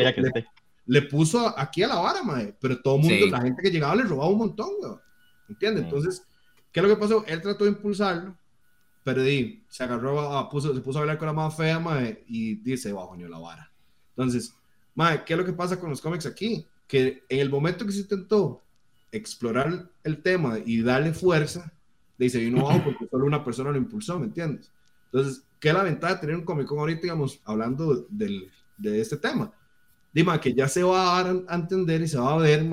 le, 0.86 1.02
puso 1.02 1.60
aquí 1.60 1.84
a 1.84 1.90
la 1.90 1.96
vara, 1.96 2.24
mae, 2.24 2.56
pero 2.58 2.82
todo 2.82 2.96
el 2.96 3.02
mundo, 3.02 3.26
la 3.30 3.42
gente 3.42 3.62
que 3.62 3.70
llegaba 3.70 3.98
le 3.98 4.04
robaba 4.04 4.30
un 4.30 4.38
montón, 4.38 4.70
¿entiendes? 5.50 5.84
Entonces, 5.84 6.26
¿qué 6.72 6.80
es 6.80 6.88
lo 6.88 6.96
que 6.96 7.02
pasó? 7.02 7.26
Él 7.28 7.42
trató 7.42 7.66
de 7.66 7.72
impulsarlo, 7.72 8.38
pero 9.04 9.22
di, 9.22 9.62
se 9.68 9.84
agarró, 9.84 10.48
puso, 10.50 10.74
se 10.74 10.80
puso 10.80 11.00
a 11.00 11.02
hablar 11.02 11.18
con 11.18 11.26
la 11.26 11.34
más 11.34 11.54
fea, 11.54 11.80
mae, 11.80 12.24
y 12.30 12.56
dice, 12.56 12.94
bajo 12.94 13.14
la 13.18 13.40
vara. 13.40 13.70
Entonces, 14.12 14.56
mae, 14.94 15.26
¿qué 15.26 15.34
es 15.34 15.38
lo 15.38 15.46
que 15.46 15.52
pasa 15.52 15.78
con 15.78 15.90
los 15.90 16.00
cómics 16.00 16.26
aquí? 16.26 16.66
Que 16.88 17.24
en 17.30 17.40
el 17.40 17.50
momento 17.50 17.86
que 17.86 17.92
se 17.92 18.02
intentó 18.02 18.64
explorar 19.12 19.90
el 20.04 20.22
tema 20.22 20.60
y 20.64 20.82
darle 20.82 21.14
fuerza, 21.14 21.72
dice, 22.18 22.44
yo 22.44 22.52
no 22.56 22.70
hago 22.70 22.84
porque 22.84 23.08
solo 23.10 23.26
una 23.26 23.44
persona 23.44 23.72
lo 23.72 23.78
impulsó, 23.78 24.20
¿me 24.20 24.26
entiendes? 24.26 24.72
Entonces, 25.06 25.44
¿qué 25.60 25.70
es 25.70 25.74
la 25.74 25.84
ventaja 25.84 26.16
de 26.16 26.20
tener 26.22 26.36
un 26.36 26.44
Comic 26.44 26.68
Con 26.68 26.80
ahorita, 26.80 27.02
digamos, 27.02 27.42
hablando 27.46 28.06
del, 28.10 28.52
de 28.78 29.02
este 29.02 29.18
tema? 29.18 29.52
Dime, 30.14 30.40
que 30.40 30.54
ya 30.54 30.68
se 30.68 30.84
va 30.84 31.20
a 31.20 31.24
dar 31.24 31.36
a 31.48 31.56
entender 31.56 32.02
y 32.02 32.08
se 32.08 32.18
va 32.18 32.34
a 32.34 32.38
ver, 32.38 32.66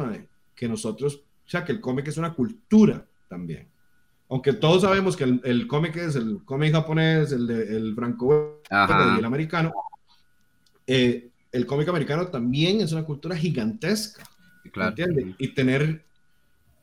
que 0.54 0.68
nosotros, 0.68 1.22
o 1.46 1.48
sea, 1.48 1.64
que 1.64 1.72
el 1.72 1.80
cómic 1.80 2.08
es 2.08 2.16
una 2.16 2.34
cultura 2.34 3.04
también. 3.28 3.68
Aunque 4.28 4.52
todos 4.52 4.82
sabemos 4.82 5.16
que 5.16 5.24
el, 5.24 5.40
el 5.44 5.66
cómic 5.66 5.96
es 5.96 6.16
el 6.16 6.42
cómic 6.44 6.72
japonés, 6.72 7.32
el, 7.32 7.46
de, 7.46 7.76
el 7.76 7.94
franco 7.94 8.62
y 8.70 9.18
el 9.18 9.24
americano, 9.24 9.72
eh, 10.86 11.31
el 11.52 11.66
cómic 11.66 11.88
americano 11.88 12.26
también 12.28 12.80
es 12.80 12.92
una 12.92 13.04
cultura 13.04 13.36
gigantesca. 13.36 14.28
Claro. 14.72 14.94
Y 15.38 15.48
tener 15.48 16.04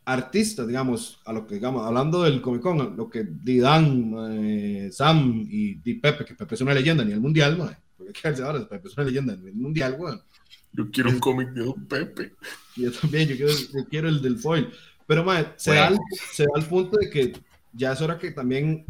artistas, 0.05 0.67
digamos, 0.67 1.19
a 1.25 1.33
lo 1.33 1.45
que 1.45 1.55
digamos, 1.55 1.85
hablando 1.85 2.23
del 2.23 2.41
Comic 2.41 2.61
Con, 2.61 2.97
lo 2.97 3.09
que 3.09 3.27
Didan, 3.29 4.13
eh, 4.31 4.89
Sam 4.91 5.45
y, 5.49 5.75
Pepe, 5.95 6.25
que 6.25 6.33
Pepe 6.33 6.55
es 6.55 6.61
una 6.61 6.73
leyenda 6.73 7.03
a 7.03 7.05
nivel 7.05 7.21
mundial, 7.21 7.57
man, 7.57 7.77
porque 7.97 8.41
ahora, 8.41 8.67
Pepe 8.67 8.87
es 8.87 8.97
una 8.97 9.05
leyenda 9.05 9.33
a 9.33 9.37
nivel 9.37 9.55
mundial, 9.55 9.95
weón. 9.99 10.21
Yo 10.71 10.89
quiero 10.91 11.09
un 11.09 11.19
cómic 11.19 11.49
de 11.49 11.63
Don 11.63 11.85
Pepe. 11.85 12.33
Yo 12.75 12.91
también, 12.91 13.27
yo 13.27 13.35
quiero, 13.35 13.51
yo 13.51 13.87
quiero 13.89 14.09
el 14.09 14.21
del 14.21 14.37
foil. 14.37 14.69
Pero, 15.07 15.23
man, 15.23 15.53
se, 15.55 15.73
da 15.73 15.87
el, 15.87 15.97
se 16.31 16.43
da 16.43 16.51
el 16.55 16.65
punto 16.65 16.97
de 16.97 17.09
que 17.09 17.33
ya 17.73 17.93
es 17.93 18.01
hora 18.01 18.17
que 18.17 18.31
también 18.31 18.85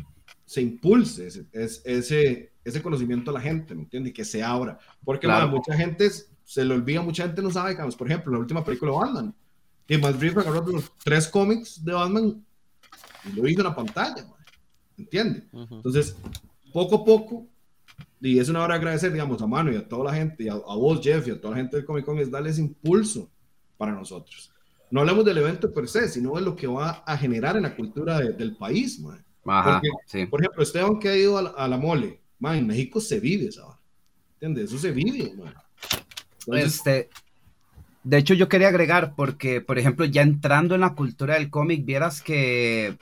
se 0.46 0.62
impulse 0.62 1.28
ese, 1.28 1.46
ese, 1.54 2.49
ese 2.64 2.82
conocimiento 2.82 3.32
a 3.32 3.34
la 3.34 3.42
gente, 3.42 3.74
¿me 3.76 3.82
entiendes? 3.82 4.12
Y 4.12 4.14
que 4.14 4.26
se 4.26 4.44
abra. 4.44 4.80
Porque 5.04 5.28
mucha 5.28 5.76
gente 5.76 6.10
se 6.44 6.66
le 6.66 6.74
olvida, 6.74 7.02
mucha 7.02 7.24
gente 7.24 7.42
no 7.42 7.52
sabe, 7.52 7.72
digamos, 7.72 7.96
por 7.96 8.08
ejemplo, 8.08 8.32
la 8.32 8.40
última 8.40 8.64
película 8.64 8.92
de 8.92 8.98
Batman. 8.98 9.36
Y 9.88 9.98
Reeves 9.98 10.38
agarró 10.46 10.66
los 10.68 10.92
tres 11.04 11.28
cómics 11.28 11.84
de 11.84 11.94
Batman 11.94 12.46
y 13.26 13.36
lo 13.36 13.48
hizo 13.48 13.62
en 13.62 13.68
la 13.68 13.76
pantalla, 13.76 14.24
¿me 14.96 15.04
entiendes? 15.04 15.44
Entonces, 15.52 16.16
poco 16.72 16.98
a 16.98 17.06
poco, 17.06 17.48
y 18.22 18.38
es 18.38 18.50
una 18.50 18.64
hora 18.64 18.76
de 18.76 18.80
agradecer, 18.80 19.12
digamos, 19.12 19.42
a 19.42 19.48
Mano 19.48 19.72
y 19.72 19.78
a 19.78 19.88
toda 19.88 20.12
la 20.12 20.14
gente, 20.14 20.44
y 20.44 20.50
a, 20.50 20.56
vos, 20.56 21.00
Jeff, 21.02 21.28
y 21.28 21.32
a 21.32 21.42
toda 21.42 21.52
la 21.52 21.62
gente 21.62 21.78
del 21.78 21.86
Comic 21.86 22.06
Con, 22.06 22.20
es 22.20 22.30
darles 22.30 22.60
impulso 22.60 23.30
para 23.78 23.92
nosotros. 23.94 24.52
No 24.92 25.02
hablamos 25.02 25.24
del 25.26 25.38
evento 25.38 25.74
per 25.74 25.88
se, 25.88 26.08
sino 26.08 26.36
de 26.36 26.42
lo 26.42 26.56
que 26.56 26.68
va 26.68 27.04
a 27.06 27.18
generar 27.18 27.56
en 27.56 27.64
la 27.64 27.76
cultura 27.76 28.20
del 28.20 28.56
país, 28.58 29.00
man. 29.00 29.24
Por 30.30 30.42
ejemplo, 30.42 30.64
Esteban 30.64 31.00
que 31.00 31.10
ha 31.10 31.16
ido 31.16 31.38
a 31.38 31.68
la, 31.68 31.78
mole, 31.78 32.22
en 32.42 32.68
México 32.68 33.02
se 33.02 33.20
vive 33.20 33.52
¿sabes? 33.52 33.76
¿Entiendes? 34.36 34.70
Eso 34.70 34.80
se 34.80 34.92
vive, 34.92 35.34
Este, 36.48 37.10
de 38.04 38.18
hecho, 38.18 38.34
yo 38.34 38.48
quería 38.48 38.70
agregar, 38.70 39.14
porque, 39.16 39.60
por 39.62 39.78
ejemplo, 39.78 40.06
ya 40.06 40.22
entrando 40.22 40.76
en 40.76 40.82
la 40.82 40.96
cultura 40.96 41.36
del 41.36 41.50
cómic, 41.50 41.86
vieras 41.86 42.22
que 42.22 42.98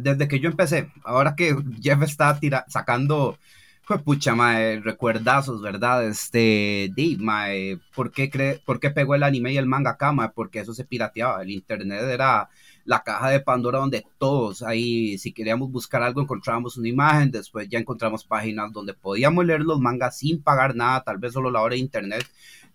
desde 0.00 0.28
que 0.28 0.40
yo 0.40 0.48
empecé, 0.48 0.90
ahora 1.04 1.34
que 1.36 1.56
Jeff 1.80 2.02
está 2.02 2.38
tira, 2.38 2.64
sacando, 2.68 3.38
pues 3.86 4.02
pucha, 4.02 4.34
mae, 4.34 4.80
recuerdazos, 4.80 5.62
¿verdad? 5.62 6.06
Este, 6.06 6.90
di, 6.94 7.16
mae, 7.16 7.78
¿por 7.94 8.10
qué, 8.10 8.60
¿por 8.64 8.80
qué 8.80 8.90
pegó 8.90 9.14
el 9.14 9.22
anime 9.22 9.52
y 9.52 9.56
el 9.56 9.66
manga 9.66 9.92
acá, 9.92 10.12
mae? 10.12 10.30
Porque 10.34 10.60
eso 10.60 10.74
se 10.74 10.84
pirateaba, 10.84 11.42
el 11.42 11.50
internet 11.50 12.02
era 12.02 12.48
la 12.84 13.02
caja 13.02 13.30
de 13.30 13.40
Pandora 13.40 13.78
donde 13.78 14.04
todos 14.18 14.62
ahí, 14.62 15.18
si 15.18 15.32
queríamos 15.32 15.70
buscar 15.70 16.02
algo, 16.02 16.20
encontrábamos 16.20 16.76
una 16.76 16.88
imagen, 16.88 17.30
después 17.30 17.68
ya 17.68 17.78
encontramos 17.78 18.24
páginas 18.24 18.72
donde 18.72 18.94
podíamos 18.94 19.44
leer 19.44 19.60
los 19.60 19.80
mangas 19.80 20.18
sin 20.18 20.42
pagar 20.42 20.74
nada, 20.74 21.02
tal 21.02 21.18
vez 21.18 21.32
solo 21.32 21.50
la 21.50 21.62
hora 21.62 21.74
de 21.74 21.80
internet. 21.80 22.26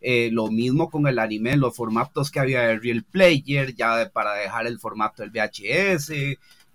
Eh, 0.01 0.29
lo 0.31 0.49
mismo 0.49 0.89
con 0.89 1.07
el 1.07 1.17
anime, 1.17 1.57
los 1.57 1.75
formatos 1.75 2.29
que 2.29 2.39
había 2.39 2.61
de 2.61 2.77
Real 2.79 3.03
Player, 3.03 3.73
ya 3.73 4.09
para 4.13 4.33
dejar 4.33 4.67
el 4.67 4.79
formato 4.79 5.23
del 5.23 5.31
VHS, 5.31 6.11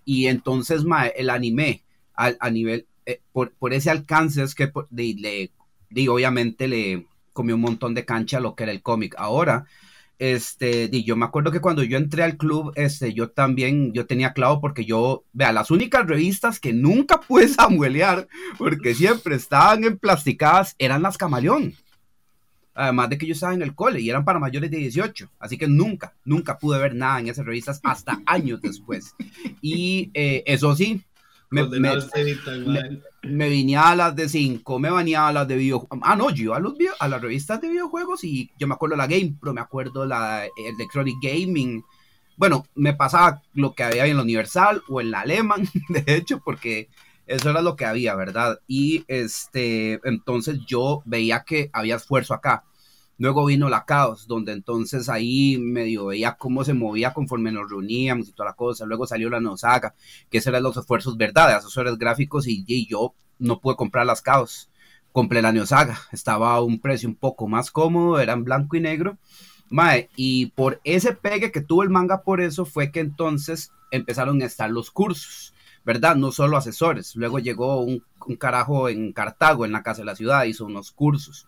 y 0.03 0.27
entonces 0.27 0.83
el 1.15 1.29
anime 1.29 1.83
a, 2.15 2.49
nivel, 2.49 2.87
eh, 3.05 3.21
por, 3.31 3.53
ese 3.71 3.89
alcance 3.89 4.43
es 4.43 4.53
que 4.53 4.71
le, 4.91 6.09
obviamente 6.09 6.67
le 6.67 7.07
comió 7.33 7.55
un 7.55 7.61
montón 7.61 7.93
de 7.93 8.05
cancha 8.05 8.37
a 8.37 8.41
lo 8.41 8.55
que 8.55 8.63
era 8.63 8.71
el 8.71 8.81
cómic. 8.81 9.15
Ahora, 9.17 9.65
este, 10.21 10.87
y 10.91 11.03
yo 11.03 11.15
me 11.15 11.25
acuerdo 11.25 11.49
que 11.49 11.61
cuando 11.61 11.81
yo 11.81 11.97
entré 11.97 12.21
al 12.21 12.37
club, 12.37 12.73
este, 12.75 13.11
yo 13.11 13.31
también, 13.31 13.91
yo 13.91 14.05
tenía 14.05 14.33
clavo 14.33 14.61
porque 14.61 14.85
yo, 14.85 15.23
vea, 15.33 15.51
las 15.51 15.71
únicas 15.71 16.05
revistas 16.05 16.59
que 16.59 16.73
nunca 16.73 17.19
pude 17.27 17.47
samuelear, 17.47 18.27
porque 18.59 18.93
siempre 18.93 19.33
estaban 19.33 19.83
emplasticadas, 19.83 20.75
eran 20.77 21.01
las 21.01 21.17
Camaleón. 21.17 21.73
Además 22.75 23.09
de 23.09 23.17
que 23.17 23.25
yo 23.25 23.33
estaba 23.33 23.55
en 23.55 23.63
el 23.63 23.73
cole 23.73 23.99
y 23.99 24.11
eran 24.11 24.23
para 24.23 24.37
mayores 24.37 24.69
de 24.69 24.77
18, 24.77 25.27
así 25.39 25.57
que 25.57 25.67
nunca, 25.67 26.13
nunca 26.23 26.59
pude 26.59 26.77
ver 26.77 26.93
nada 26.93 27.19
en 27.19 27.27
esas 27.27 27.43
revistas 27.43 27.79
hasta 27.81 28.21
años 28.27 28.61
después. 28.61 29.15
Y 29.59 30.11
eh, 30.13 30.43
eso 30.45 30.75
sí, 30.75 31.01
me, 31.49 31.63
me 31.67 31.89
venía 33.21 33.89
a 33.89 33.95
las 33.95 34.15
de 34.15 34.27
5, 34.27 34.79
me 34.79 34.91
venía 34.91 35.27
a 35.27 35.33
las 35.33 35.47
de 35.47 35.55
videojuegos. 35.55 35.99
Ah, 36.03 36.15
no, 36.15 36.29
yo 36.29 36.43
iba 36.43 36.57
a, 36.57 36.59
los 36.59 36.75
las 36.77 37.21
revistas 37.21 37.61
de 37.61 37.69
videojuegos 37.69 38.23
y 38.23 38.51
yo 38.57 38.67
me 38.67 38.73
acuerdo 38.73 38.95
la 38.95 39.07
Game 39.07 39.35
Pro, 39.39 39.53
me 39.53 39.61
acuerdo 39.61 40.05
la 40.05 40.45
Electronic 40.57 41.17
Gaming. 41.21 41.83
Bueno, 42.37 42.65
me 42.75 42.93
pasaba 42.93 43.41
lo 43.53 43.73
que 43.73 43.83
había 43.83 44.07
en 44.07 44.17
la 44.17 44.23
Universal 44.23 44.81
o 44.87 45.01
en 45.01 45.11
la 45.11 45.21
Alemán, 45.21 45.69
de 45.89 46.03
hecho, 46.07 46.41
porque 46.43 46.89
eso 47.27 47.49
era 47.49 47.61
lo 47.61 47.75
que 47.75 47.85
había, 47.85 48.15
¿verdad? 48.15 48.59
Y 48.67 49.05
este, 49.07 49.99
entonces 50.03 50.59
yo 50.65 51.03
veía 51.05 51.43
que 51.45 51.69
había 51.73 51.95
esfuerzo 51.97 52.33
acá. 52.33 52.63
Luego 53.21 53.45
vino 53.45 53.69
la 53.69 53.85
Caos, 53.85 54.25
donde 54.25 54.51
entonces 54.51 55.07
ahí 55.07 55.59
medio 55.59 56.07
veía 56.07 56.37
cómo 56.37 56.63
se 56.63 56.73
movía 56.73 57.13
conforme 57.13 57.51
nos 57.51 57.69
reuníamos 57.69 58.27
y 58.27 58.31
toda 58.31 58.49
la 58.49 58.55
cosa. 58.55 58.87
Luego 58.87 59.05
salió 59.05 59.29
la 59.29 59.39
Nosaga, 59.39 59.93
que 60.31 60.39
esos 60.39 60.47
eran 60.47 60.63
los 60.63 60.75
esfuerzos, 60.75 61.17
¿verdad? 61.17 61.55
Asesores 61.55 61.99
gráficos 61.99 62.47
y, 62.47 62.87
yo 62.87 63.13
no 63.37 63.59
pude 63.59 63.75
comprar 63.75 64.07
las 64.07 64.23
Caos. 64.23 64.71
Compré 65.11 65.43
la 65.43 65.51
Neosaga, 65.51 65.99
estaba 66.11 66.55
a 66.55 66.61
un 66.61 66.79
precio 66.79 67.07
un 67.07 67.13
poco 67.13 67.47
más 67.47 67.69
cómodo, 67.69 68.19
era 68.19 68.33
en 68.33 68.43
blanco 68.43 68.75
y 68.75 68.79
negro. 68.79 69.19
Y 70.15 70.47
por 70.55 70.81
ese 70.83 71.13
pegue 71.13 71.51
que 71.51 71.61
tuvo 71.61 71.83
el 71.83 71.91
manga, 71.91 72.23
por 72.23 72.41
eso 72.41 72.65
fue 72.65 72.91
que 72.91 73.01
entonces 73.01 73.71
empezaron 73.91 74.41
a 74.41 74.45
estar 74.45 74.71
los 74.71 74.89
cursos, 74.89 75.53
¿verdad? 75.85 76.15
No 76.15 76.31
solo 76.31 76.57
asesores. 76.57 77.15
Luego 77.15 77.37
llegó 77.37 77.83
un 77.83 78.03
carajo 78.39 78.89
en 78.89 79.13
Cartago, 79.13 79.63
en 79.63 79.73
la 79.73 79.83
casa 79.83 80.01
de 80.01 80.05
la 80.05 80.15
ciudad, 80.15 80.45
hizo 80.45 80.65
unos 80.65 80.91
cursos 80.91 81.45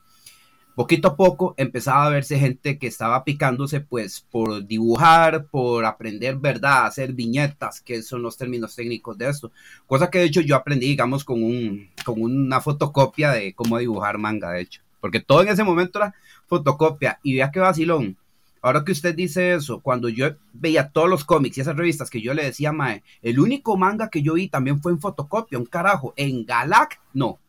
poquito 0.76 1.10
a 1.10 1.16
poco 1.16 1.54
empezaba 1.58 2.06
a 2.06 2.10
verse 2.10 2.40
gente 2.40 2.78
que 2.78 2.88
estaba 2.88 3.24
picándose 3.24 3.82
pues 3.82 4.26
por 4.32 4.66
dibujar, 4.66 5.46
por 5.46 5.86
aprender, 5.86 6.38
¿verdad? 6.38 6.86
hacer 6.86 7.14
viñetas, 7.14 7.82
que 7.82 8.02
son 8.02 8.22
los 8.22 8.38
términos 8.38 8.76
técnicos 8.76 9.18
de 9.18 9.30
esto. 9.30 9.52
Cosa 9.88 10.10
que 10.10 10.20
de 10.20 10.26
hecho 10.26 10.42
yo 10.42 10.56
aprendí, 10.56 10.88
digamos, 10.88 11.24
con, 11.24 11.44
un, 11.44 11.90
con 12.06 12.22
una 12.22 12.62
fotocopia 12.62 13.32
de 13.32 13.54
cómo 13.54 13.78
dibujar 13.78 14.18
manga, 14.18 14.52
de 14.52 14.62
hecho. 14.62 14.82
Porque 15.00 15.20
todo 15.20 15.42
en 15.42 15.50
ese 15.50 15.64
momento 15.64 16.00
era 16.00 16.16
fotocopia. 16.48 17.20
Y 17.24 17.36
vea 17.36 17.52
qué 17.52 17.60
vacilón. 17.60 18.18
Ahora 18.62 18.86
que 18.86 18.94
usted 18.94 19.14
dice 19.14 19.54
eso, 19.54 19.82
cuando 19.82 20.08
yo 20.08 20.30
veía 20.54 20.88
todos 20.88 21.10
los 21.10 21.26
cómics 21.26 21.58
y 21.58 21.62
esas 21.62 21.76
revistas 21.76 22.10
que 22.10 22.22
yo 22.22 22.34
le 22.34 22.46
decía, 22.46 22.72
Mae, 22.72 23.04
el 23.22 23.40
único 23.42 23.76
manga 23.76 24.10
que 24.10 24.22
yo 24.22 24.36
vi 24.36 24.48
también 24.48 24.82
fue 24.82 24.94
en 24.94 25.02
fotocopia, 25.02 25.60
un 25.60 25.66
carajo. 25.66 26.14
En 26.16 26.46
Galac, 26.46 27.02
no 27.14 27.40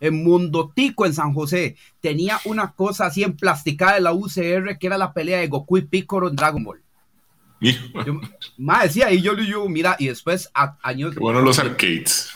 en 0.00 0.22
Mundo 0.22 0.72
Tico 0.74 1.06
en 1.06 1.14
San 1.14 1.34
José, 1.34 1.76
tenía 2.00 2.38
una 2.44 2.72
cosa 2.72 3.06
así 3.06 3.22
en 3.22 3.36
plasticada 3.36 3.94
de 3.94 4.00
la 4.00 4.12
UCR 4.12 4.78
que 4.78 4.86
era 4.86 4.98
la 4.98 5.12
pelea 5.12 5.38
de 5.38 5.48
Goku 5.48 5.78
y 5.78 5.82
Piccolo 5.82 6.28
en 6.28 6.36
Dragon 6.36 6.62
Ball. 6.62 6.82
más 8.58 8.84
decía, 8.84 9.12
y 9.12 9.20
yo 9.20 9.32
le 9.32 9.42
digo, 9.42 9.68
mira, 9.68 9.96
y 9.98 10.06
después 10.06 10.50
años. 10.82 11.14
Qué 11.14 11.20
bueno 11.20 11.40
los 11.40 11.58
arcades. 11.58 12.30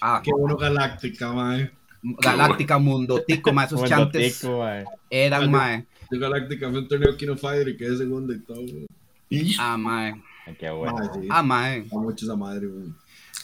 Ah, 0.00 0.20
Qué 0.24 0.32
bueno 0.32 0.56
Galáctica, 0.56 1.32
mae. 1.32 1.70
Galáctica, 2.02 2.78
Mundo 2.78 3.22
Tico, 3.26 3.52
más 3.52 3.72
esos 3.72 3.88
chantes 3.88 4.46
eran, 5.10 5.50
mae. 5.50 5.86
Galáctica 6.10 6.70
fue 6.70 6.78
un 6.78 6.88
torneo 6.88 7.16
Kino 7.16 7.36
Fighter 7.36 7.68
y 7.68 7.76
quedé 7.76 7.96
segundo 7.96 8.32
y 8.32 8.40
todo. 8.40 8.62
Ah, 9.58 9.76
mae. 9.76 10.22
Qué 10.58 10.70
bueno. 10.70 10.96
Ah, 11.30 11.42
mae. 11.42 11.86
A 11.90 11.96
muchos 11.96 12.28
a 12.28 12.36
madre, 12.36 12.66
güey. 12.66 12.92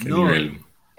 No, 0.04 0.28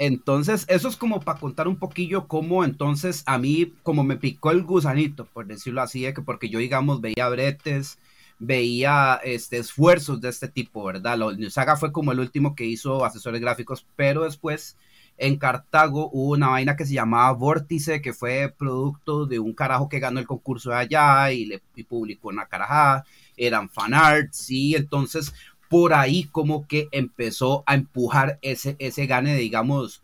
entonces, 0.01 0.65
eso 0.67 0.87
es 0.87 0.97
como 0.97 1.19
para 1.19 1.39
contar 1.39 1.67
un 1.67 1.75
poquillo 1.75 2.27
cómo 2.27 2.63
entonces 2.63 3.21
a 3.27 3.37
mí, 3.37 3.71
como 3.83 4.03
me 4.03 4.17
picó 4.17 4.49
el 4.49 4.63
gusanito, 4.63 5.25
por 5.27 5.45
decirlo 5.45 5.79
así, 5.83 6.11
que 6.11 6.23
porque 6.23 6.49
yo, 6.49 6.57
digamos, 6.57 7.01
veía 7.01 7.29
bretes, 7.29 7.99
veía 8.39 9.21
este, 9.23 9.59
esfuerzos 9.59 10.19
de 10.19 10.29
este 10.29 10.47
tipo, 10.47 10.83
¿verdad? 10.83 11.19
La 11.19 11.49
Saga 11.51 11.77
fue 11.77 11.91
como 11.91 12.11
el 12.11 12.19
último 12.19 12.55
que 12.55 12.65
hizo 12.65 13.05
asesores 13.05 13.39
gráficos, 13.41 13.85
pero 13.95 14.23
después 14.23 14.75
en 15.17 15.37
Cartago 15.37 16.09
hubo 16.11 16.31
una 16.31 16.49
vaina 16.49 16.75
que 16.75 16.87
se 16.87 16.95
llamaba 16.95 17.31
Vórtice, 17.33 18.01
que 18.01 18.11
fue 18.11 18.51
producto 18.57 19.27
de 19.27 19.37
un 19.37 19.53
carajo 19.53 19.87
que 19.87 19.99
ganó 19.99 20.19
el 20.19 20.25
concurso 20.25 20.71
de 20.71 20.77
allá 20.77 21.31
y 21.31 21.45
le 21.45 21.61
publicó 21.87 22.29
una 22.29 22.47
carajada, 22.47 23.05
eran 23.37 23.69
fanarts, 23.69 24.49
y 24.49 24.75
entonces 24.75 25.31
por 25.71 25.93
ahí 25.93 26.25
como 26.25 26.67
que 26.67 26.89
empezó 26.91 27.63
a 27.65 27.75
empujar 27.75 28.37
ese, 28.41 28.75
ese 28.77 29.05
gane, 29.05 29.37
digamos, 29.37 30.03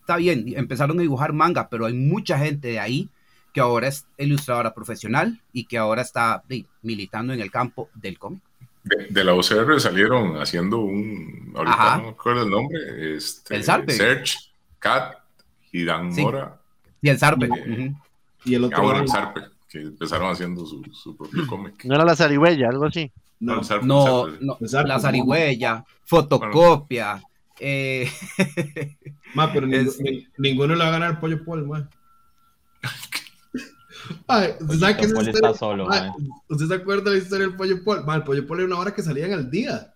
está 0.00 0.16
bien, 0.18 0.52
empezaron 0.54 0.98
a 0.98 1.02
dibujar 1.02 1.32
manga, 1.32 1.70
pero 1.70 1.86
hay 1.86 1.94
mucha 1.94 2.38
gente 2.38 2.68
de 2.68 2.78
ahí 2.78 3.08
que 3.54 3.60
ahora 3.60 3.88
es 3.88 4.06
ilustradora 4.18 4.74
profesional 4.74 5.40
y 5.50 5.64
que 5.64 5.78
ahora 5.78 6.02
está 6.02 6.44
militando 6.82 7.32
en 7.32 7.40
el 7.40 7.50
campo 7.50 7.88
del 7.94 8.18
cómic. 8.18 8.42
De, 8.84 9.24
la 9.24 9.32
OCR 9.32 9.80
salieron 9.80 10.36
haciendo 10.42 10.80
un, 10.80 11.54
ahorita 11.56 11.96
no 11.96 12.10
recuerdo 12.10 12.42
el 12.42 12.50
nombre, 12.50 13.16
este, 13.16 13.56
el 13.56 13.64
Sarpe. 13.64 13.94
Search, 13.94 14.52
Cat 14.78 15.16
y 15.72 15.84
Dan 15.86 16.10
Mora. 16.16 16.60
Y 17.00 17.08
el 17.08 17.18
Sarpe. 17.18 17.48
Eh, 17.66 17.94
y 18.44 18.54
el 18.54 18.64
otro. 18.64 18.76
Ahora 18.76 18.98
el 19.00 19.08
Sarpe, 19.08 19.40
que 19.70 19.80
empezaron 19.80 20.30
haciendo 20.30 20.66
su, 20.66 20.84
su 20.92 21.16
propio 21.16 21.46
cómic. 21.46 21.82
No 21.84 21.94
era 21.94 22.04
la 22.04 22.14
zarigüeya, 22.14 22.68
algo 22.68 22.84
así. 22.84 23.10
No, 23.40 23.60
no, 23.82 24.26
no 24.40 24.58
la 24.60 25.00
zarigüeya, 25.00 25.84
fotocopia. 26.04 27.22
Eh... 27.60 28.10
Ma, 29.34 29.52
pero 29.52 29.66
ninguno 30.38 30.74
le 30.74 30.82
va 30.82 30.88
a 30.88 30.92
ganar 30.92 31.10
el 31.12 31.18
pollo 31.18 31.44
Paul, 31.44 31.66
ma. 31.66 31.88
Ay, 34.26 34.54
¿usted 34.60 34.78
sabe 34.78 34.96
que 34.96 35.06
está 35.06 35.54
solo, 35.54 35.88
¿Usted 36.48 36.66
se 36.66 36.74
acuerda 36.74 37.10
de 37.10 37.18
la 37.18 37.22
historia 37.22 37.46
del 37.46 37.56
pollo 37.56 37.84
Paul? 37.84 38.04
Ma, 38.04 38.16
el 38.16 38.24
pollo 38.24 38.46
Paul 38.46 38.60
era 38.60 38.66
una 38.68 38.78
hora 38.78 38.94
que 38.94 39.02
salían 39.02 39.32
al 39.32 39.50
día. 39.50 39.92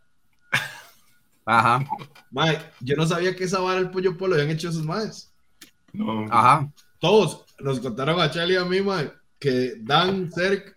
Ajá. 1.45 1.85
Ma, 2.31 2.55
yo 2.81 2.97
no 2.97 3.07
sabía 3.07 3.35
que 3.35 3.45
esa 3.45 3.61
vara 3.61 3.81
el 3.81 3.91
pollo 3.91 4.17
Paul 4.17 4.31
lo 4.31 4.37
habían 4.37 4.51
hecho 4.51 4.69
esos 4.69 4.85
maes. 4.85 5.33
No. 5.93 6.27
Ajá. 6.31 6.71
Todos 7.01 7.45
nos 7.59 7.81
contaron 7.81 8.21
a 8.21 8.31
Charlie 8.31 8.55
y 8.55 8.59
a 8.59 8.65
mí, 8.65 8.81
ma, 8.81 9.03
que 9.39 9.75
Dan 9.81 10.31
Cerc 10.31 10.72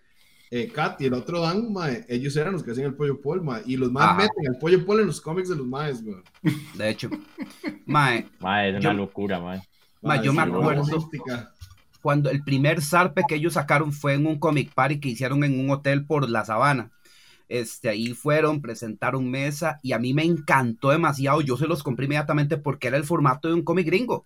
eh, 0.50 0.68
Kat 0.72 1.00
y 1.00 1.06
el 1.06 1.14
otro 1.14 1.40
Dan, 1.40 1.74
ellos 2.08 2.36
eran 2.36 2.52
los 2.52 2.62
que 2.62 2.70
hacían 2.70 2.86
el 2.86 2.94
pollo 2.94 3.20
pol, 3.20 3.42
y 3.66 3.76
los 3.76 3.90
más 3.90 4.16
meten 4.16 4.46
el 4.46 4.58
pollo 4.58 4.84
pol 4.84 5.00
en 5.00 5.06
los 5.06 5.20
cómics 5.20 5.48
de 5.48 5.56
los 5.56 5.66
maes, 5.66 6.02
De 6.74 6.88
hecho, 6.88 7.10
mae, 7.84 8.28
es 8.68 8.80
una 8.80 8.92
locura, 8.92 9.40
mae. 9.40 9.60
yo 10.22 10.32
me 10.32 10.42
acuerdo 10.42 10.84
cuando 12.06 12.30
el 12.30 12.44
primer 12.44 12.82
zarpe 12.82 13.22
que 13.26 13.34
ellos 13.34 13.54
sacaron 13.54 13.92
fue 13.92 14.14
en 14.14 14.26
un 14.26 14.38
comic 14.38 14.72
party 14.72 15.00
que 15.00 15.08
hicieron 15.08 15.42
en 15.42 15.58
un 15.58 15.70
hotel 15.70 16.06
por 16.06 16.30
la 16.30 16.44
sabana. 16.44 16.92
Este, 17.48 17.88
ahí 17.88 18.14
fueron, 18.14 18.60
presentaron 18.60 19.28
mesa 19.28 19.80
y 19.82 19.90
a 19.90 19.98
mí 19.98 20.14
me 20.14 20.22
encantó 20.22 20.90
demasiado. 20.90 21.40
Yo 21.40 21.56
se 21.56 21.66
los 21.66 21.82
compré 21.82 22.04
inmediatamente 22.04 22.58
porque 22.58 22.86
era 22.86 22.96
el 22.96 23.02
formato 23.02 23.48
de 23.48 23.54
un 23.54 23.62
cómic 23.62 23.86
gringo. 23.86 24.24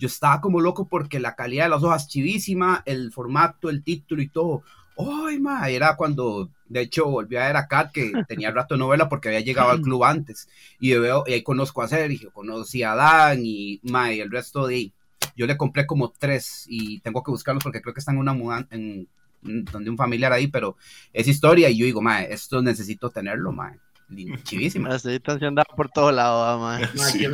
Yo 0.00 0.08
estaba 0.08 0.40
como 0.40 0.60
loco 0.60 0.88
porque 0.88 1.20
la 1.20 1.36
calidad 1.36 1.66
de 1.66 1.70
las 1.70 1.84
hojas 1.84 2.08
chivísima, 2.08 2.82
el 2.84 3.12
formato, 3.12 3.70
el 3.70 3.84
título 3.84 4.22
y 4.22 4.28
todo. 4.28 4.64
¡Ay, 4.98 5.38
ma! 5.38 5.68
Era 5.68 5.96
cuando, 5.96 6.50
de 6.66 6.82
hecho, 6.82 7.06
volví 7.06 7.36
a 7.36 7.46
ver 7.46 7.56
a 7.56 7.68
Kat, 7.68 7.92
que 7.92 8.12
tenía 8.28 8.50
rato 8.50 8.74
de 8.74 8.78
novela 8.78 9.08
porque 9.08 9.28
había 9.28 9.40
llegado 9.40 9.70
al 9.70 9.80
club 9.80 10.04
antes. 10.04 10.48
Y, 10.78 10.92
veo, 10.94 11.24
y 11.26 11.32
ahí 11.32 11.42
conozco 11.42 11.82
a 11.82 11.88
Sergio, 11.88 12.30
conocí 12.32 12.82
a 12.82 12.94
Dan 12.94 13.40
y, 13.44 13.80
ma, 13.84 14.12
y 14.12 14.20
el 14.20 14.30
resto 14.30 14.66
de 14.66 14.92
Yo 15.36 15.46
le 15.46 15.56
compré 15.56 15.86
como 15.86 16.10
tres 16.10 16.64
y 16.68 17.00
tengo 17.00 17.22
que 17.22 17.30
buscarlos 17.30 17.62
porque 17.62 17.80
creo 17.80 17.94
que 17.94 18.00
están 18.00 18.16
en 18.16 18.20
una 18.20 18.34
mudanza, 18.34 18.74
en, 18.74 19.08
donde 19.42 19.90
un 19.90 19.96
familiar 19.96 20.32
ahí, 20.32 20.48
pero 20.48 20.76
es 21.12 21.26
historia 21.26 21.70
y 21.70 21.78
yo 21.78 21.86
digo, 21.86 22.02
ma, 22.02 22.22
esto 22.22 22.60
necesito 22.62 23.10
tenerlo, 23.10 23.52
ma. 23.52 23.74
Chivísima. 24.44 24.94
Esta 24.94 25.10
situación 25.10 25.54
da 25.54 25.64
por 25.64 25.88
todos 25.88 26.12
lados, 26.12 26.60
ma. 26.60 26.80
Sí. 26.96 27.26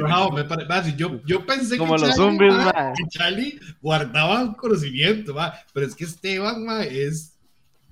yo, 0.97 1.21
yo 1.25 1.47
pensé 1.47 1.79
Como 1.79 1.97
que, 1.97 2.03
los 2.03 2.11
Charlie, 2.11 2.25
zombies, 2.25 2.55
que 2.55 3.09
Charlie 3.09 3.61
guardaba 3.81 4.43
un 4.43 4.55
conocimiento, 4.55 5.35
ma, 5.35 5.53
pero 5.73 5.87
es 5.87 5.95
que 5.95 6.05
Esteban 6.05 6.65
ma, 6.65 6.85
es 6.85 7.36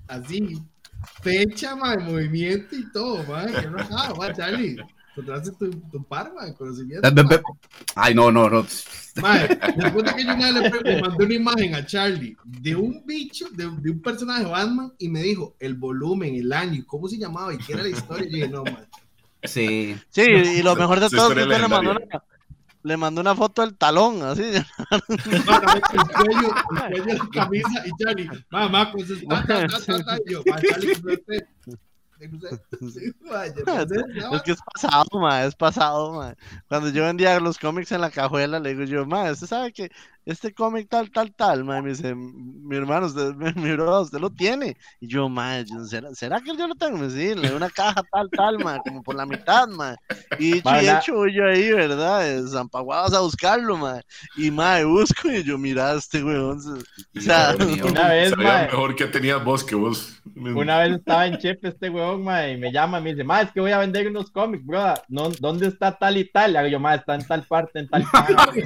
así, 0.07 0.61
fecha, 1.21 1.75
de 1.75 2.03
movimiento 2.03 2.75
y 2.75 2.91
todo, 2.91 3.23
ma, 3.23 3.45
qué 3.45 3.67
rajado, 3.67 4.15
ma, 4.15 4.33
Charlie. 4.33 4.77
Encontraste 5.11 5.51
tu, 5.57 5.69
tu 5.91 6.03
par, 6.03 6.33
ma, 6.33 6.45
de 6.45 6.53
conocimiento. 6.55 7.09
Ay, 7.95 8.13
no, 8.13 8.31
no, 8.31 8.49
no. 8.49 8.65
Madre, 9.21 9.57
después 9.77 10.03
de 10.03 10.13
que 10.13 10.25
yo 10.25 10.33
una 10.33 10.51
le, 10.51 10.69
le, 10.69 11.01
mandé 11.01 11.25
una 11.25 11.33
imagen 11.33 11.75
a 11.75 11.85
Charlie 11.85 12.35
de 12.43 12.75
un 12.75 13.01
bicho, 13.05 13.47
de, 13.51 13.69
de, 13.81 13.91
un 13.91 14.01
personaje 14.01 14.43
de 14.43 14.49
Batman, 14.49 14.91
y 14.97 15.07
me 15.07 15.21
dijo 15.21 15.55
el 15.59 15.75
volumen, 15.75 16.35
el 16.35 16.51
año, 16.51 16.83
cómo 16.85 17.07
se 17.07 17.17
llamaba 17.17 17.53
y 17.53 17.57
qué 17.57 17.73
era 17.73 17.83
la 17.83 17.89
historia. 17.89 18.27
Y 18.27 18.31
yo 18.31 18.35
dije, 18.35 18.49
no, 18.49 18.63
man. 18.65 18.87
Sí. 19.43 19.95
Sí, 20.09 20.21
y 20.21 20.61
lo 20.63 20.75
mejor 20.75 20.99
de 20.99 21.09
todo 21.09 21.31
es 21.31 21.47
que 21.47 21.67
mandó 21.67 21.91
una, 21.91 22.01
le 22.85 22.97
mandó 22.97 23.21
una 23.21 23.33
foto 23.35 23.63
del 23.63 23.75
talón, 23.75 24.21
así. 24.21 24.43
el 24.53 25.43
cuello, 25.43 25.73
el 25.91 26.07
cuello 26.13 27.03
de 27.03 27.13
la 27.15 27.29
camisa 27.33 27.83
y 27.83 27.91
Charlie, 28.03 28.29
mamá, 28.51 28.91
pues 28.91 29.09
es, 29.09 29.21
yo, 29.21 30.43
es 34.33 34.41
que 34.43 34.51
es 34.51 34.59
pasado, 34.73 35.05
ma, 35.13 35.45
es 35.45 35.55
pasado, 35.55 36.13
ma. 36.13 36.35
Cuando 36.67 36.89
yo 36.89 37.05
vendía 37.05 37.39
los 37.39 37.57
cómics 37.57 37.91
en 37.91 38.01
la 38.01 38.11
cajuela, 38.11 38.59
le 38.59 38.75
digo 38.75 38.83
yo, 38.83 39.03
ma, 39.07 39.31
usted 39.31 39.47
sabe 39.47 39.73
que 39.73 39.89
este 40.25 40.53
cómic 40.53 40.89
tal, 40.89 41.11
tal, 41.11 41.31
tal, 41.33 41.63
ma, 41.63 41.81
me 41.81 41.89
dice, 41.89 42.15
mi 42.15 42.75
hermano, 42.75 43.05
usted, 43.05 43.35
mi, 43.55 43.71
bro, 43.73 44.01
usted 44.01 44.19
lo 44.19 44.31
tiene. 44.31 44.75
Y 44.99 45.07
yo, 45.07 45.29
ma, 45.29 45.63
¿será, 45.87 46.13
¿será 46.15 46.41
que 46.41 46.55
yo 46.57 46.67
lo 46.67 46.75
tengo? 46.75 46.97
Me 46.97 47.07
dice, 47.07 47.35
sí, 47.35 47.53
una 47.53 47.69
caja 47.69 48.01
tal, 48.11 48.29
tal, 48.31 48.59
ma, 48.59 48.79
como 48.79 49.03
por 49.03 49.15
la 49.15 49.25
mitad, 49.25 49.67
ma. 49.67 49.95
Y 50.39 50.57
hecho, 50.57 50.81
y 50.81 50.87
hecho 50.87 51.27
yo 51.27 51.45
ahí, 51.45 51.71
¿verdad? 51.71 52.43
Zampaguados 52.47 53.13
a 53.13 53.19
buscarlo, 53.21 53.77
ma. 53.77 54.01
Y, 54.35 54.49
ma, 54.49 54.83
busco 54.83 55.31
y 55.31 55.43
yo, 55.43 55.57
mira, 55.57 55.93
este 55.93 56.23
weón. 56.23 56.59
O 57.15 57.21
sea, 57.21 57.55
una 57.87 58.09
vez, 58.09 58.35
ma. 58.35 58.63
mejor 58.63 58.95
que 58.95 59.05
tenías 59.05 59.43
vos 59.43 59.63
que 59.63 59.75
vos. 59.75 60.21
Una 60.35 60.79
vez 60.79 60.97
estaba 60.97 61.27
en 61.27 61.37
Chep 61.37 61.63
este 61.63 61.89
weón, 61.89 62.23
ma, 62.23 62.47
y 62.47 62.57
me 62.57 62.71
llama, 62.71 62.99
me 62.99 63.11
dice, 63.11 63.23
ma, 63.23 63.41
es 63.41 63.51
que 63.51 63.61
voy 63.61 63.71
a 63.71 63.77
vender 63.77 64.07
unos 64.07 64.31
cómics, 64.31 64.65
bro. 64.65 64.95
No, 65.07 65.29
¿Dónde 65.39 65.67
está 65.67 65.95
tal 65.95 66.17
y 66.17 66.25
tal? 66.25 66.53
Le 66.53 66.71
yo, 66.71 66.79
ma, 66.79 66.95
está 66.95 67.13
en 67.13 67.27
tal 67.27 67.43
parte, 67.43 67.79
en 67.79 67.87
tal 67.89 68.03
parte. 68.11 68.63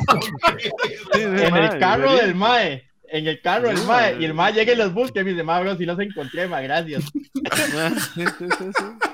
En 1.55 1.63
el 1.63 1.79
carro 1.79 2.15
del 2.15 2.35
mae. 2.35 2.83
En 3.12 3.27
el 3.27 3.41
carro 3.41 3.69
del 3.69 3.83
mae. 3.85 4.17
Y 4.19 4.25
el 4.25 4.33
mae 4.33 4.53
llega 4.53 4.73
y 4.73 4.75
los 4.75 4.93
busca 4.93 5.21
y 5.21 5.23
me 5.23 5.31
dice, 5.31 5.43
ma, 5.43 5.59
bro, 5.59 5.77
si 5.77 5.85
los 5.85 5.99
encontré, 5.99 6.47
ma, 6.47 6.62
gracias. 6.62 7.05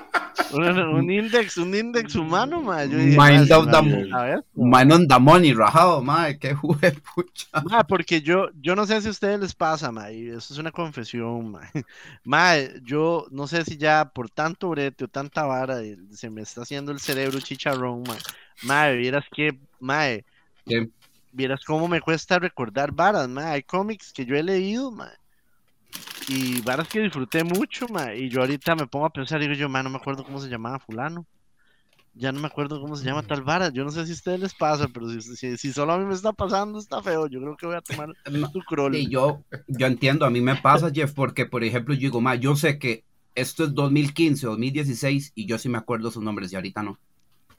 un, 0.52 1.10
index, 1.10 1.56
un 1.56 1.74
index 1.74 2.14
humano, 2.14 2.62
ma. 2.62 2.84
Yo 2.84 2.98
dije, 2.98 3.18
Mind 3.18 3.50
of 3.52 3.70
the 3.70 3.82
Mind 4.54 4.92
on 4.92 5.08
the 5.08 5.18
money, 5.18 5.52
rajado, 5.52 6.02
ma. 6.02 6.32
Qué 6.34 6.54
jugué, 6.54 6.92
pucha. 7.14 7.62
Ma, 7.64 7.84
porque 7.84 8.20
yo, 8.20 8.48
yo 8.60 8.76
no 8.76 8.86
sé 8.86 9.00
si 9.00 9.08
a 9.08 9.10
ustedes 9.10 9.40
les 9.40 9.54
pasa, 9.54 9.90
ma. 9.90 10.10
Y 10.10 10.28
eso 10.28 10.52
es 10.52 10.58
una 10.58 10.70
confesión, 10.70 11.52
ma. 11.52 11.60
Ma, 12.24 12.54
yo 12.82 13.26
no 13.30 13.46
sé 13.46 13.64
si 13.64 13.76
ya 13.76 14.10
por 14.12 14.30
tanto 14.30 14.70
brete 14.70 15.04
o 15.04 15.08
tanta 15.08 15.44
vara 15.44 15.80
se 16.10 16.30
me 16.30 16.42
está 16.42 16.62
haciendo 16.62 16.92
el 16.92 17.00
cerebro 17.00 17.40
chicharrón, 17.40 18.02
ma. 18.02 18.16
Ma, 18.62 18.88
vieras 18.90 19.24
que, 19.34 19.58
ma. 19.80 20.04
Vieras 21.36 21.64
cómo 21.64 21.86
me 21.86 22.00
cuesta 22.00 22.38
recordar 22.38 22.92
varas, 22.92 23.28
ma. 23.28 23.52
Hay 23.52 23.62
cómics 23.62 24.12
que 24.12 24.24
yo 24.24 24.36
he 24.36 24.42
leído, 24.42 24.90
ma 24.90 25.10
y 26.28 26.60
varas 26.62 26.88
que 26.88 27.00
disfruté 27.00 27.44
mucho, 27.44 27.86
ma, 27.88 28.14
y 28.14 28.28
yo 28.28 28.40
ahorita 28.40 28.74
me 28.74 28.86
pongo 28.86 29.06
a 29.06 29.10
pensar, 29.10 29.40
digo 29.40 29.54
yo, 29.54 29.68
ma, 29.68 29.82
no 29.82 29.90
me 29.90 29.96
acuerdo 29.96 30.24
cómo 30.24 30.40
se 30.40 30.48
llamaba 30.48 30.78
fulano. 30.78 31.26
Ya 32.18 32.32
no 32.32 32.40
me 32.40 32.46
acuerdo 32.46 32.80
cómo 32.80 32.96
se 32.96 33.04
llama 33.04 33.22
tal 33.24 33.42
vara. 33.42 33.68
Yo 33.68 33.84
no 33.84 33.90
sé 33.90 34.06
si 34.06 34.12
a 34.12 34.14
ustedes 34.14 34.40
les 34.40 34.54
pasa, 34.54 34.88
pero 34.88 35.06
si, 35.10 35.58
si, 35.58 35.72
solo 35.72 35.92
a 35.92 35.98
mí 35.98 36.06
me 36.06 36.14
está 36.14 36.32
pasando, 36.32 36.78
está 36.78 37.02
feo. 37.02 37.26
Yo 37.26 37.40
creo 37.40 37.56
que 37.58 37.66
voy 37.66 37.76
a 37.76 37.82
tomar 37.82 38.10
tu 38.50 38.60
crawl. 38.60 38.94
Y 38.94 39.10
yo, 39.10 39.44
yo 39.68 39.86
entiendo, 39.86 40.24
a 40.24 40.30
mí 40.30 40.40
me 40.40 40.56
pasa, 40.56 40.90
Jeff, 40.90 41.12
porque, 41.12 41.44
por 41.44 41.62
ejemplo, 41.62 41.92
yo 41.92 42.00
digo, 42.00 42.22
ma, 42.22 42.34
yo 42.34 42.56
sé 42.56 42.78
que 42.78 43.04
esto 43.34 43.64
es 43.64 43.74
2015 43.74 44.46
o 44.46 44.50
2016 44.52 45.32
y 45.34 45.44
yo 45.44 45.58
sí 45.58 45.68
me 45.68 45.76
acuerdo 45.76 46.10
sus 46.10 46.22
nombres 46.22 46.50
y 46.50 46.56
ahorita 46.56 46.82
no. 46.82 46.98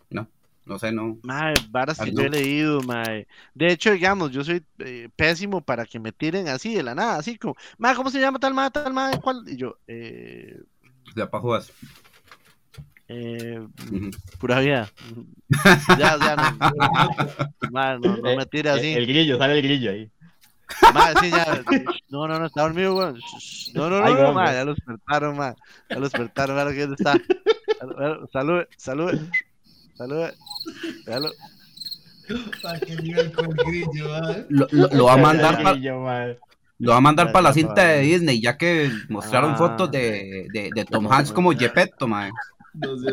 No. 0.10 0.28
No 0.68 0.78
sé, 0.78 0.92
no. 0.92 1.18
Mae, 1.24 1.54
varas 1.70 1.98
que 1.98 2.12
yo 2.12 2.24
he 2.24 2.30
leído, 2.30 2.82
mae. 2.82 3.26
De 3.54 3.72
hecho, 3.72 3.92
digamos, 3.92 4.32
yo 4.32 4.44
soy 4.44 4.62
eh, 4.80 5.08
pésimo 5.16 5.62
para 5.62 5.86
que 5.86 5.98
me 5.98 6.12
tiren 6.12 6.50
así 6.50 6.76
de 6.76 6.84
la 6.84 6.94
nada, 6.94 7.16
así 7.16 7.38
como, 7.38 7.56
mae, 7.78 7.96
¿cómo 7.96 8.10
se 8.10 8.20
llama 8.20 8.38
tal 8.38 8.54
mae, 8.54 8.70
tal 8.70 8.94
mae? 8.94 9.18
¿Cuál? 9.22 9.44
Y 9.48 9.56
yo, 9.56 9.78
eh. 9.88 10.60
De 11.16 11.24
apajuas. 11.24 11.72
Eh, 13.08 13.66
Pura 14.40 14.60
vida. 14.60 14.92
ya, 15.98 16.18
ya, 16.20 16.36
no. 16.36 17.72
Mae, 17.72 17.98
no, 18.00 18.18
no 18.18 18.36
me 18.36 18.46
tire 18.46 18.70
así. 18.72 18.94
El, 18.94 19.08
grillo, 19.08 19.38
sale 19.38 19.54
el 19.54 19.62
grillo 19.62 19.92
ahí. 19.92 20.12
Mae, 20.94 21.14
sí, 21.22 21.32
ya. 21.32 21.64
No, 22.10 22.28
no, 22.28 22.40
no, 22.40 22.46
está 22.46 22.64
dormido, 22.64 22.94
weón. 22.94 23.18
No, 23.74 23.90
no, 23.90 24.02
no, 24.02 24.16
no, 24.16 24.34
mae, 24.34 24.54
ya 24.54 24.66
lo 24.66 24.74
despertaron, 24.74 25.38
mae. 25.38 25.54
Ya 25.90 25.96
lo 25.96 26.02
despertaron, 26.02 26.58
ver 26.58 26.76
que 26.76 26.94
está. 26.94 27.18
Salud, 28.34 28.66
salud. 28.76 29.18
Saludos. 29.98 30.34
Salud. 31.06 31.32
Lo, 34.50 34.68
lo, 34.72 34.88
lo, 34.90 35.06
va 35.06 35.14
a 35.14 35.18
mandar 35.18 35.64
para 35.64 35.78
lo 36.80 36.92
va 36.92 36.98
a 36.98 37.02
mandar 37.02 37.32
para 37.32 37.44
la 37.44 37.54
cinta 37.54 37.84
de 37.84 38.02
Disney, 38.02 38.42
ya 38.42 38.58
que 38.58 38.92
mostraron 39.10 39.54
ah. 39.54 39.58
fotos 39.58 39.90
de, 39.90 40.48
de, 40.52 40.70
de, 40.76 40.86
Tom 40.86 41.12
Hanks 41.12 41.32
como 41.32 41.52
Gepetto, 41.54 42.08
man. 42.08 42.32
No 42.74 42.98
sé, 42.98 43.08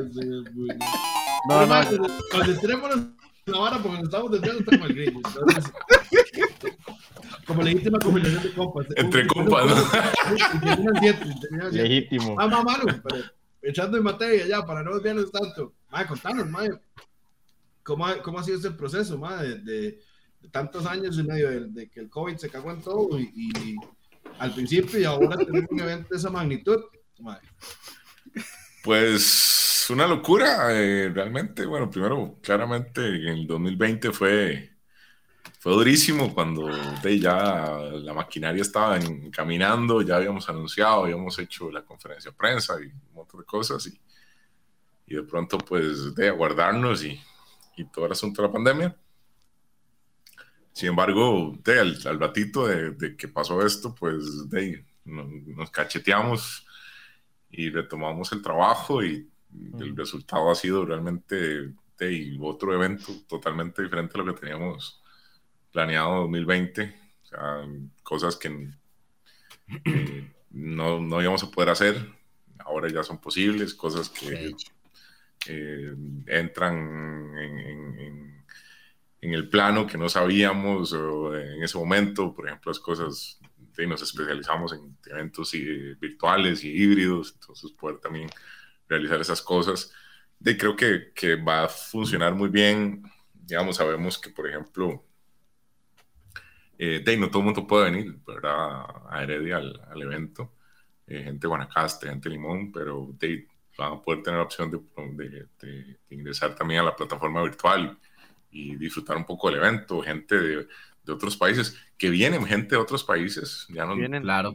No, 1.48 1.66
no. 1.66 2.08
Cuando 2.30 2.52
entremos 2.52 2.90
la 3.46 3.58
vara, 3.58 3.78
porque 3.78 3.96
nos 3.98 4.04
estamos 4.04 4.30
desviando, 4.32 4.60
está 4.60 4.76
como 4.76 4.86
el 4.86 4.94
grillo. 4.94 5.20
Entonces, 5.24 5.72
como 7.46 7.62
legítima 7.62 7.98
combinación 8.00 8.42
de 8.42 8.52
compas. 8.52 8.86
Entre 8.96 9.26
compas, 9.26 9.66
¿no? 9.66 9.74
Legítimo. 11.70 12.36
Ah, 12.38 12.48
mano, 12.48 12.84
pero 13.08 13.24
echando 13.64 13.96
en 13.96 14.04
materia 14.04 14.46
ya, 14.46 14.64
para 14.64 14.82
no 14.82 14.94
desviarnos 14.94 15.30
tanto. 15.30 15.74
Madre, 15.90 16.06
contanos, 16.06 16.48
madre, 16.48 16.80
¿cómo, 17.82 18.06
¿cómo, 18.22 18.38
ha 18.38 18.44
sido 18.44 18.58
ese 18.58 18.70
proceso, 18.72 19.18
madre, 19.18 19.58
de, 19.58 20.00
tantos 20.50 20.84
años 20.86 21.18
y 21.18 21.22
medio 21.22 21.68
de, 21.68 21.88
que 21.88 22.00
el 22.00 22.10
COVID 22.10 22.36
se 22.36 22.50
cagó 22.50 22.70
en 22.70 22.82
todo 22.82 23.18
y, 23.18 23.76
al 24.38 24.52
principio 24.52 24.98
y 24.98 25.04
ahora 25.04 25.36
tener 25.36 25.66
un 25.70 25.80
evento 25.80 26.08
de 26.10 26.16
esa 26.16 26.30
magnitud, 26.30 26.82
madre? 27.20 27.48
Pues 28.82 29.86
una 29.90 30.06
locura, 30.06 30.68
eh, 30.72 31.10
realmente. 31.12 31.64
Bueno, 31.66 31.90
primero, 31.90 32.38
claramente 32.42 33.06
en 33.06 33.28
el 33.28 33.46
2020 33.46 34.12
fue, 34.12 34.73
fue 35.64 35.72
durísimo 35.72 36.34
cuando 36.34 36.68
ya 37.02 37.78
la 37.94 38.12
maquinaria 38.12 38.60
estaba 38.60 38.98
caminando, 39.32 40.02
ya 40.02 40.16
habíamos 40.16 40.46
anunciado, 40.50 41.04
habíamos 41.04 41.38
hecho 41.38 41.70
la 41.70 41.82
conferencia 41.82 42.30
de 42.30 42.36
prensa 42.36 42.74
y 42.82 42.88
un 42.88 43.14
montón 43.14 43.40
de 43.40 43.46
cosas. 43.46 43.86
Y, 43.86 43.98
y 45.06 45.14
de 45.14 45.22
pronto 45.22 45.56
pues 45.56 46.14
de 46.14 46.28
aguardarnos 46.28 47.02
y, 47.02 47.18
y 47.78 47.84
todo 47.86 48.04
el 48.04 48.12
asunto 48.12 48.42
de 48.42 48.48
la 48.48 48.52
pandemia. 48.52 48.96
Sin 50.74 50.90
embargo, 50.90 51.56
de, 51.64 51.80
al, 51.80 51.98
al, 52.08 52.20
ratito 52.20 52.66
de, 52.66 52.90
de, 52.90 53.16
que 53.16 53.28
pasó 53.28 53.64
esto, 53.64 53.94
pues 53.94 54.50
de, 54.50 54.84
nos, 55.06 55.26
nos 55.46 55.70
cacheteamos 55.70 56.66
y 57.50 57.70
retomamos 57.70 58.30
el 58.32 58.42
trabajo 58.42 59.02
y 59.02 59.30
el 59.80 59.96
resultado 59.96 60.50
ha 60.50 60.54
sido 60.56 60.84
realmente 60.84 61.72
de, 61.98 62.38
otro 62.42 62.74
evento 62.74 63.14
totalmente 63.26 63.82
diferente 63.82 64.12
a 64.20 64.22
lo 64.22 64.34
que 64.34 64.40
teníamos 64.42 65.00
planeado 65.74 66.26
en 66.26 66.32
2020. 66.32 66.94
O 67.22 67.26
sea, 67.26 67.66
cosas 68.04 68.36
que 68.36 68.70
eh, 69.84 70.32
no, 70.50 71.00
no 71.00 71.20
íbamos 71.20 71.42
a 71.42 71.50
poder 71.50 71.70
hacer, 71.70 71.96
ahora 72.60 72.88
ya 72.88 73.02
son 73.02 73.20
posibles, 73.20 73.74
cosas 73.74 74.08
que 74.08 74.54
eh, 75.48 75.94
entran 76.28 76.76
en, 77.36 78.44
el 79.20 79.48
plano 79.48 79.86
que 79.86 79.98
no 79.98 80.08
sabíamos 80.08 80.92
en 80.92 81.62
ese 81.62 81.78
momento, 81.78 82.34
por 82.34 82.46
ejemplo, 82.46 82.70
las 82.70 82.78
cosas, 82.78 83.40
nos 83.78 84.02
especializamos 84.02 84.74
en 84.74 84.96
eventos 85.06 85.52
virtuales 85.98 86.62
y 86.62 86.70
híbridos, 86.70 87.32
entonces 87.32 87.72
poder 87.72 87.98
también 87.98 88.28
realizar 88.86 89.20
esas 89.20 89.40
cosas. 89.40 89.90
De, 90.38 90.56
creo 90.58 90.76
que, 90.76 91.12
que 91.14 91.36
va 91.36 91.64
a 91.64 91.68
funcionar 91.68 92.34
muy 92.34 92.50
bien, 92.50 93.02
digamos, 93.32 93.76
sabemos 93.76 94.18
que, 94.18 94.28
por 94.28 94.46
ejemplo, 94.46 95.02
eh, 96.78 97.02
de, 97.04 97.16
no 97.16 97.28
todo 97.28 97.40
el 97.40 97.46
mundo 97.46 97.66
puede 97.66 97.90
venir, 97.90 98.18
¿verdad? 98.26 98.84
A 99.08 99.22
Heredia 99.22 99.56
al, 99.56 99.80
al 99.90 100.02
evento. 100.02 100.52
Eh, 101.06 101.22
gente 101.22 101.40
de 101.40 101.48
Guanacaste, 101.48 102.08
gente 102.08 102.28
de 102.28 102.34
Limón, 102.34 102.72
pero 102.72 103.10
de, 103.18 103.46
van 103.76 103.94
a 103.94 104.02
poder 104.02 104.22
tener 104.22 104.38
la 104.38 104.44
opción 104.44 104.70
de, 104.70 105.46
de, 105.60 105.98
ingresar 106.10 106.54
también 106.54 106.80
a 106.80 106.84
la 106.84 106.96
plataforma 106.96 107.42
virtual 107.42 107.98
y 108.50 108.76
disfrutar 108.76 109.16
un 109.16 109.26
poco 109.26 109.50
del 109.50 109.58
evento, 109.58 110.00
gente 110.00 110.34
de, 110.36 110.68
otros 111.06 111.36
países, 111.36 111.76
que 111.98 112.08
vienen 112.08 112.46
gente 112.46 112.76
de 112.76 112.80
otros 112.80 113.04
países, 113.04 113.66
ya 113.68 113.84
nos, 113.84 113.98
vienen, 113.98 114.22
claro, 114.22 114.50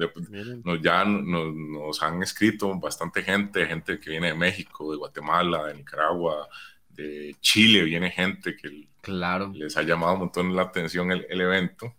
Nos, 0.64 0.82
ya 0.82 1.06
nos, 1.06 1.54
nos, 1.54 2.02
han 2.02 2.24
escrito 2.24 2.74
bastante 2.80 3.22
gente, 3.22 3.68
gente 3.68 4.00
que 4.00 4.10
viene 4.10 4.30
de 4.30 4.34
México, 4.34 4.90
de 4.92 4.98
Guatemala, 4.98 5.66
de 5.66 5.76
Nicaragua, 5.76 6.50
de 6.90 7.36
Chile, 7.40 7.84
viene 7.84 8.10
gente 8.10 8.56
que 8.56 8.88
claro. 9.02 9.52
les 9.54 9.78
ha 9.78 9.84
llamado 9.84 10.14
un 10.14 10.20
montón 10.22 10.56
la 10.56 10.64
atención 10.64 11.12
el, 11.12 11.28
el 11.30 11.42
evento, 11.42 11.94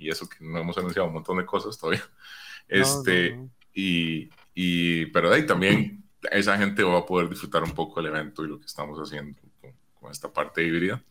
y 0.00 0.08
eso 0.08 0.28
que 0.28 0.36
no 0.40 0.58
hemos 0.58 0.76
anunciado 0.78 1.06
un 1.06 1.14
montón 1.14 1.36
de 1.36 1.46
cosas 1.46 1.78
todavía. 1.78 2.02
este, 2.68 3.38
Y, 3.72 4.30
y, 4.54 5.06
pero 5.06 5.30
de 5.30 5.36
ahí 5.36 5.46
también 5.46 6.02
esa 6.30 6.58
gente 6.58 6.82
va 6.82 6.98
a 6.98 7.06
poder 7.06 7.28
disfrutar 7.28 7.62
un 7.62 7.72
poco 7.72 8.00
del 8.00 8.12
evento 8.12 8.44
y 8.44 8.48
lo 8.48 8.58
que 8.58 8.66
estamos 8.66 8.98
haciendo 8.98 9.38
con, 9.60 10.10
esta 10.10 10.32
parte 10.32 10.64
híbrida. 10.64 11.02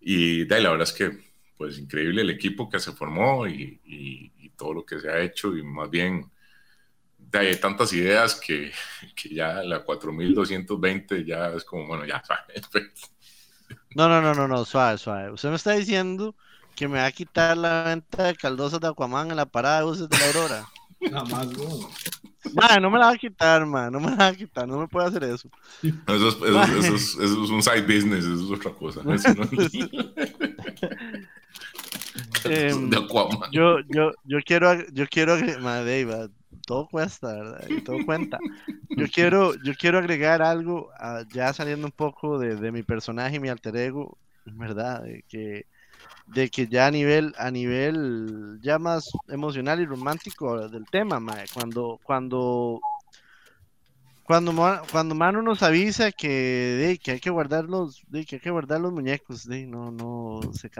Y 0.00 0.44
de 0.44 0.54
ahí, 0.54 0.62
la 0.62 0.70
verdad 0.70 0.88
es 0.88 0.94
que, 0.94 1.18
pues, 1.56 1.78
increíble 1.78 2.22
el 2.22 2.30
equipo 2.30 2.70
que 2.70 2.78
se 2.78 2.92
formó 2.92 3.46
y, 3.46 3.80
y, 3.84 4.48
todo 4.56 4.74
lo 4.74 4.84
que 4.84 4.98
se 4.98 5.08
ha 5.08 5.20
hecho 5.20 5.56
y 5.56 5.62
más 5.62 5.88
bien, 5.88 6.28
de 7.16 7.38
ahí 7.38 7.46
hay 7.46 7.60
tantas 7.60 7.92
ideas 7.92 8.34
que, 8.34 8.72
que 9.14 9.28
ya 9.28 9.62
la 9.62 9.84
4220 9.84 11.24
ya 11.24 11.50
es 11.50 11.62
como, 11.64 11.86
bueno, 11.86 12.04
ya, 12.04 12.20
No, 13.94 14.08
no, 14.08 14.20
no, 14.20 14.34
no, 14.34 14.48
no, 14.48 14.64
suave, 14.64 14.98
suave. 14.98 15.30
Usted 15.30 15.50
me 15.50 15.56
está 15.56 15.72
diciendo 15.72 16.34
que 16.78 16.86
me 16.86 16.98
va 16.98 17.06
a 17.06 17.12
quitar 17.12 17.56
la 17.56 17.82
venta 17.82 18.22
de 18.22 18.36
caldosas 18.36 18.78
de 18.80 18.86
Aquaman 18.86 19.30
en 19.30 19.36
la 19.36 19.46
parada 19.46 19.78
de 19.80 19.84
buses 19.86 20.08
de 20.08 20.16
la 20.16 20.26
Aurora. 20.26 20.64
Nada 21.00 21.24
más, 21.24 21.48
Ma, 22.54 22.76
no 22.80 22.88
me 22.88 22.98
la 23.00 23.06
va 23.06 23.12
a 23.12 23.16
quitar, 23.18 23.66
ma, 23.66 23.90
no 23.90 23.98
me 23.98 24.10
la 24.10 24.16
va 24.16 24.26
a 24.28 24.34
quitar, 24.34 24.68
no 24.68 24.78
me 24.78 24.86
puede 24.86 25.08
hacer 25.08 25.24
eso. 25.24 25.48
Eso 25.82 26.28
es, 26.28 26.34
eso, 26.36 26.62
es- 26.62 26.70
eso 26.84 26.94
es- 26.94 27.14
eso 27.18 27.44
es 27.44 27.50
un 27.50 27.62
side 27.62 27.82
business, 27.82 28.24
eso 28.24 28.44
es 28.44 28.50
otra 28.60 28.70
cosa. 28.72 29.00
Eso 29.12 29.34
no- 29.34 29.44
Em, 32.50 32.90
de 32.90 32.96
Aquaman. 32.96 33.50
yo, 33.52 33.78
yo, 33.88 34.12
yo 34.24 34.38
quiero, 34.44 34.74
yo 34.92 35.06
quiero, 35.08 35.34
agre- 35.34 35.58
ma, 35.58 35.76
Dave, 35.78 36.04
va, 36.04 36.28
todo 36.66 36.88
cuesta, 36.88 37.32
¿verdad? 37.34 37.68
Y 37.68 37.80
todo 37.82 38.04
cuenta. 38.04 38.38
Yo 38.96 39.06
quiero, 39.12 39.54
yo 39.64 39.74
quiero 39.74 39.98
agregar 39.98 40.42
algo, 40.42 40.90
ah, 40.98 41.22
ya 41.32 41.52
saliendo 41.52 41.86
un 41.86 41.92
poco 41.92 42.38
de, 42.38 42.56
de 42.56 42.72
mi 42.72 42.82
personaje 42.82 43.36
y 43.36 43.40
mi 43.40 43.48
alter 43.48 43.76
ego, 43.76 44.18
¿verdad? 44.46 45.02
De 45.02 45.24
que, 45.28 45.66
de 46.34 46.50
que 46.50 46.66
ya 46.66 46.86
a 46.86 46.90
nivel, 46.90 47.34
a 47.38 47.50
nivel 47.50 48.58
ya 48.62 48.78
más 48.78 49.10
emocional 49.28 49.80
y 49.80 49.86
romántico 49.86 50.68
del 50.68 50.84
tema, 50.86 51.20
ma, 51.20 51.36
cuando, 51.54 51.98
cuando, 52.02 52.80
cuando, 54.24 54.52
cuando 54.92 55.14
Manu 55.14 55.42
nos 55.42 55.62
avisa 55.62 56.12
que, 56.12 56.28
de, 56.28 56.98
que 56.98 57.12
hay 57.12 57.20
que 57.20 57.30
guardar 57.30 57.64
los, 57.64 58.02
de, 58.08 58.26
que 58.26 58.36
hay 58.36 58.40
que 58.40 58.50
guardar 58.50 58.80
los 58.80 58.92
muñecos, 58.92 59.46
de, 59.46 59.66
no, 59.66 59.90
no, 59.90 60.40
se, 60.52 60.70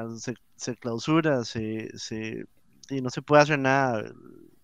se, 0.57 0.77
clausura, 0.77 1.45
se, 1.45 1.97
se, 1.97 2.45
y 2.91 3.01
no 3.01 3.11
se 3.11 3.23
puede 3.23 3.43
hacer 3.43 3.59
nada. 3.59 4.13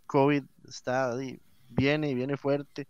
COVID 0.06 0.44
está, 0.68 1.16
de, 1.16 1.40
viene 1.70 2.10
y 2.10 2.14
viene 2.14 2.36
fuerte. 2.36 2.88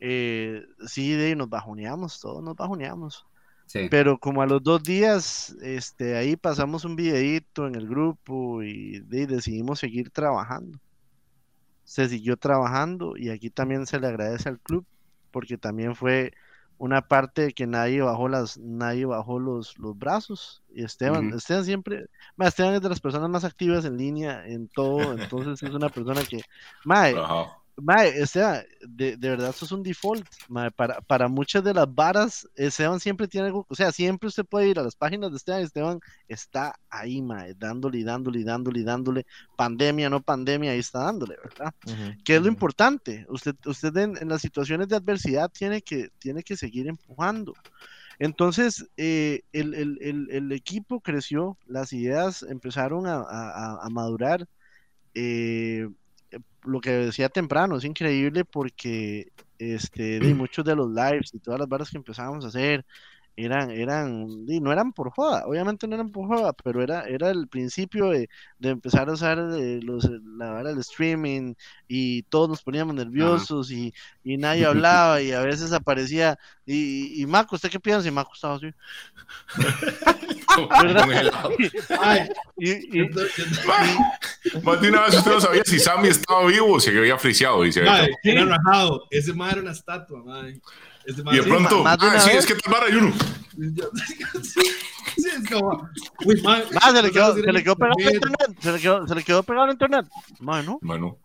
Eh, 0.00 0.64
sí, 0.86 1.12
de, 1.12 1.36
nos 1.36 1.50
bajoneamos, 1.50 2.18
todos 2.20 2.42
nos 2.42 2.56
bajoneamos. 2.56 3.26
Sí. 3.70 3.86
Pero 3.88 4.18
como 4.18 4.42
a 4.42 4.46
los 4.46 4.64
dos 4.64 4.82
días, 4.82 5.54
este, 5.62 6.16
ahí 6.16 6.34
pasamos 6.34 6.84
un 6.84 6.96
videíto 6.96 7.68
en 7.68 7.76
el 7.76 7.86
grupo 7.86 8.64
y, 8.64 8.98
de, 8.98 9.28
decidimos 9.28 9.78
seguir 9.78 10.10
trabajando. 10.10 10.76
Se 11.84 12.08
siguió 12.08 12.36
trabajando 12.36 13.16
y 13.16 13.30
aquí 13.30 13.48
también 13.48 13.86
se 13.86 14.00
le 14.00 14.08
agradece 14.08 14.48
al 14.48 14.58
club 14.58 14.84
porque 15.30 15.56
también 15.56 15.94
fue 15.94 16.32
una 16.78 17.00
parte 17.00 17.52
que 17.52 17.68
nadie 17.68 18.02
bajó 18.02 18.28
las, 18.28 18.58
nadie 18.58 19.06
bajó 19.06 19.38
los, 19.38 19.78
los 19.78 19.96
brazos. 19.96 20.64
Y 20.74 20.82
Esteban. 20.82 21.32
Esteban 21.32 21.64
siempre, 21.64 22.06
ma, 22.34 22.48
Esteban 22.48 22.74
es 22.74 22.80
de 22.80 22.88
las 22.88 23.00
personas 23.00 23.30
más 23.30 23.44
activas 23.44 23.84
en 23.84 23.96
línea 23.96 24.44
en 24.48 24.66
todo, 24.66 25.12
entonces 25.12 25.62
es 25.62 25.72
una 25.72 25.90
persona 25.90 26.22
que, 26.24 26.40
mae. 26.84 27.14
Mae, 27.82 28.22
o 28.22 28.26
sea, 28.26 28.64
de, 28.86 29.16
de 29.16 29.28
verdad 29.30 29.50
eso 29.50 29.64
es 29.64 29.72
un 29.72 29.82
default. 29.82 30.26
mae, 30.48 30.70
para, 30.70 31.00
para 31.02 31.28
muchas 31.28 31.62
de 31.64 31.72
las 31.74 31.92
varas, 31.92 32.48
Esteban 32.54 33.00
siempre 33.00 33.26
tiene 33.28 33.46
algo, 33.48 33.66
o 33.68 33.74
sea, 33.74 33.92
siempre 33.92 34.28
usted 34.28 34.44
puede 34.44 34.68
ir 34.68 34.78
a 34.78 34.82
las 34.82 34.96
páginas 34.96 35.30
de 35.30 35.36
Esteban 35.36 35.62
Esteban 35.62 36.00
está 36.28 36.74
ahí, 36.88 37.22
mae, 37.22 37.54
dándole 37.54 37.98
y 37.98 38.04
dándole 38.04 38.40
y 38.40 38.44
dándole 38.44 38.80
y 38.80 38.84
dándole, 38.84 39.26
pandemia, 39.56 40.10
no 40.10 40.20
pandemia, 40.22 40.72
ahí 40.72 40.78
está 40.80 41.00
dándole, 41.04 41.36
¿verdad? 41.42 41.72
¿Qué 42.24 42.36
es 42.36 42.42
lo 42.42 42.48
importante? 42.48 43.26
Usted, 43.28 43.54
usted 43.66 43.96
en, 43.96 44.16
en 44.16 44.28
las 44.28 44.40
situaciones 44.42 44.88
de 44.88 44.96
adversidad 44.96 45.50
tiene 45.50 45.82
que, 45.82 46.10
tiene 46.18 46.42
que 46.42 46.56
seguir 46.56 46.86
empujando. 46.88 47.54
Entonces, 48.18 48.86
eh, 48.96 49.42
el, 49.52 49.74
el- 49.74 49.98
el- 50.02 50.28
el 50.30 50.52
equipo 50.52 51.00
creció, 51.00 51.56
las 51.66 51.92
ideas 51.92 52.42
empezaron 52.42 53.06
a, 53.06 53.14
a- 53.16 53.50
a- 53.74 53.78
a 53.86 53.88
madurar. 53.90 54.46
eh, 55.14 55.88
lo 56.64 56.80
que 56.80 56.90
decía 56.90 57.28
temprano, 57.28 57.76
es 57.76 57.84
increíble 57.84 58.44
porque 58.44 59.32
este, 59.58 60.20
de 60.20 60.34
muchos 60.34 60.64
de 60.64 60.76
los 60.76 60.88
lives 60.90 61.34
y 61.34 61.40
todas 61.40 61.60
las 61.60 61.68
barras 61.68 61.90
que 61.90 61.98
empezábamos 61.98 62.44
a 62.44 62.48
hacer 62.48 62.84
eran, 63.36 63.70
eran, 63.70 64.44
di, 64.46 64.60
no 64.60 64.72
eran 64.72 64.92
por 64.92 65.10
joda, 65.10 65.46
obviamente 65.46 65.86
no 65.88 65.94
eran 65.94 66.10
por 66.10 66.26
joda, 66.28 66.52
pero 66.52 66.82
era, 66.82 67.04
era 67.04 67.30
el 67.30 67.48
principio 67.48 68.10
de, 68.10 68.28
de 68.58 68.68
empezar 68.68 69.08
a 69.08 69.12
usar 69.12 69.38
eh, 69.56 69.80
los, 69.82 70.08
la 70.36 70.50
vara 70.50 70.70
del 70.70 70.80
streaming 70.80 71.54
y 71.88 72.22
todos 72.24 72.48
nos 72.48 72.62
poníamos 72.62 72.94
nerviosos 72.94 73.70
y, 73.70 73.94
y 74.24 74.36
nadie 74.36 74.66
hablaba 74.66 75.22
y 75.22 75.32
a 75.32 75.40
veces 75.40 75.72
aparecía, 75.72 76.38
y, 76.66 77.22
y 77.22 77.26
Maco, 77.26 77.54
¿usted 77.56 77.70
qué 77.70 77.80
piensa? 77.80 78.06
Y 78.06 78.10
Maco 78.10 78.32
estaba 78.34 78.56
así. 78.56 78.70
Y, 82.56 83.00
y- 83.00 83.08
Más 84.62 84.80
de 84.80 84.88
una 84.90 85.02
vez 85.06 85.14
usted 85.16 85.30
no 85.32 85.40
sabía 85.40 85.62
si 85.64 85.78
Sammy 85.78 86.08
estaba 86.08 86.46
vivo 86.46 86.74
o 86.74 86.80
se 86.80 86.96
había 86.96 87.18
friseado. 87.18 87.64
Y, 87.64 87.72
se 87.72 87.80
había- 87.80 87.92
Mae, 87.92 88.10
era 88.24 88.44
rajado. 88.44 89.06
Ese 89.10 89.32
mae 89.32 89.52
era 89.52 89.60
una 89.62 89.72
estatua, 89.72 90.22
mae. 90.24 90.60
Y 91.06 91.12
de 91.12 91.42
sí, 91.42 91.48
pronto, 91.48 91.82
más 91.82 91.98
de 91.98 92.06
ah, 92.06 92.20
sí, 92.20 92.28
vez. 92.30 92.38
es 92.38 92.46
que 92.46 92.54
tal 92.56 92.72
vara 92.72 92.86
hay 92.86 92.94
uno. 92.94 93.12
sí, 94.42 94.60
sí, 95.16 95.28
es 95.42 95.50
como, 95.50 95.88
uy, 96.24 96.40
mae, 96.42 96.64
Ah, 96.80 96.92
se 96.92 97.02
le 97.02 97.10
quedó, 97.10 97.34
se 97.34 97.52
le 97.52 97.62
quedó 97.62 97.76
pegado 97.76 97.94
en 97.98 98.14
internet. 98.14 98.56
Se 98.60 98.72
le 98.72 98.78
quedó, 98.80 99.06
se 99.06 99.14
le 99.14 99.24
quedó 99.24 99.42
pegado 99.42 99.66
en 99.66 99.72
internet. 99.72 100.06
Bueno, 100.40 100.78
Mano, 100.82 101.18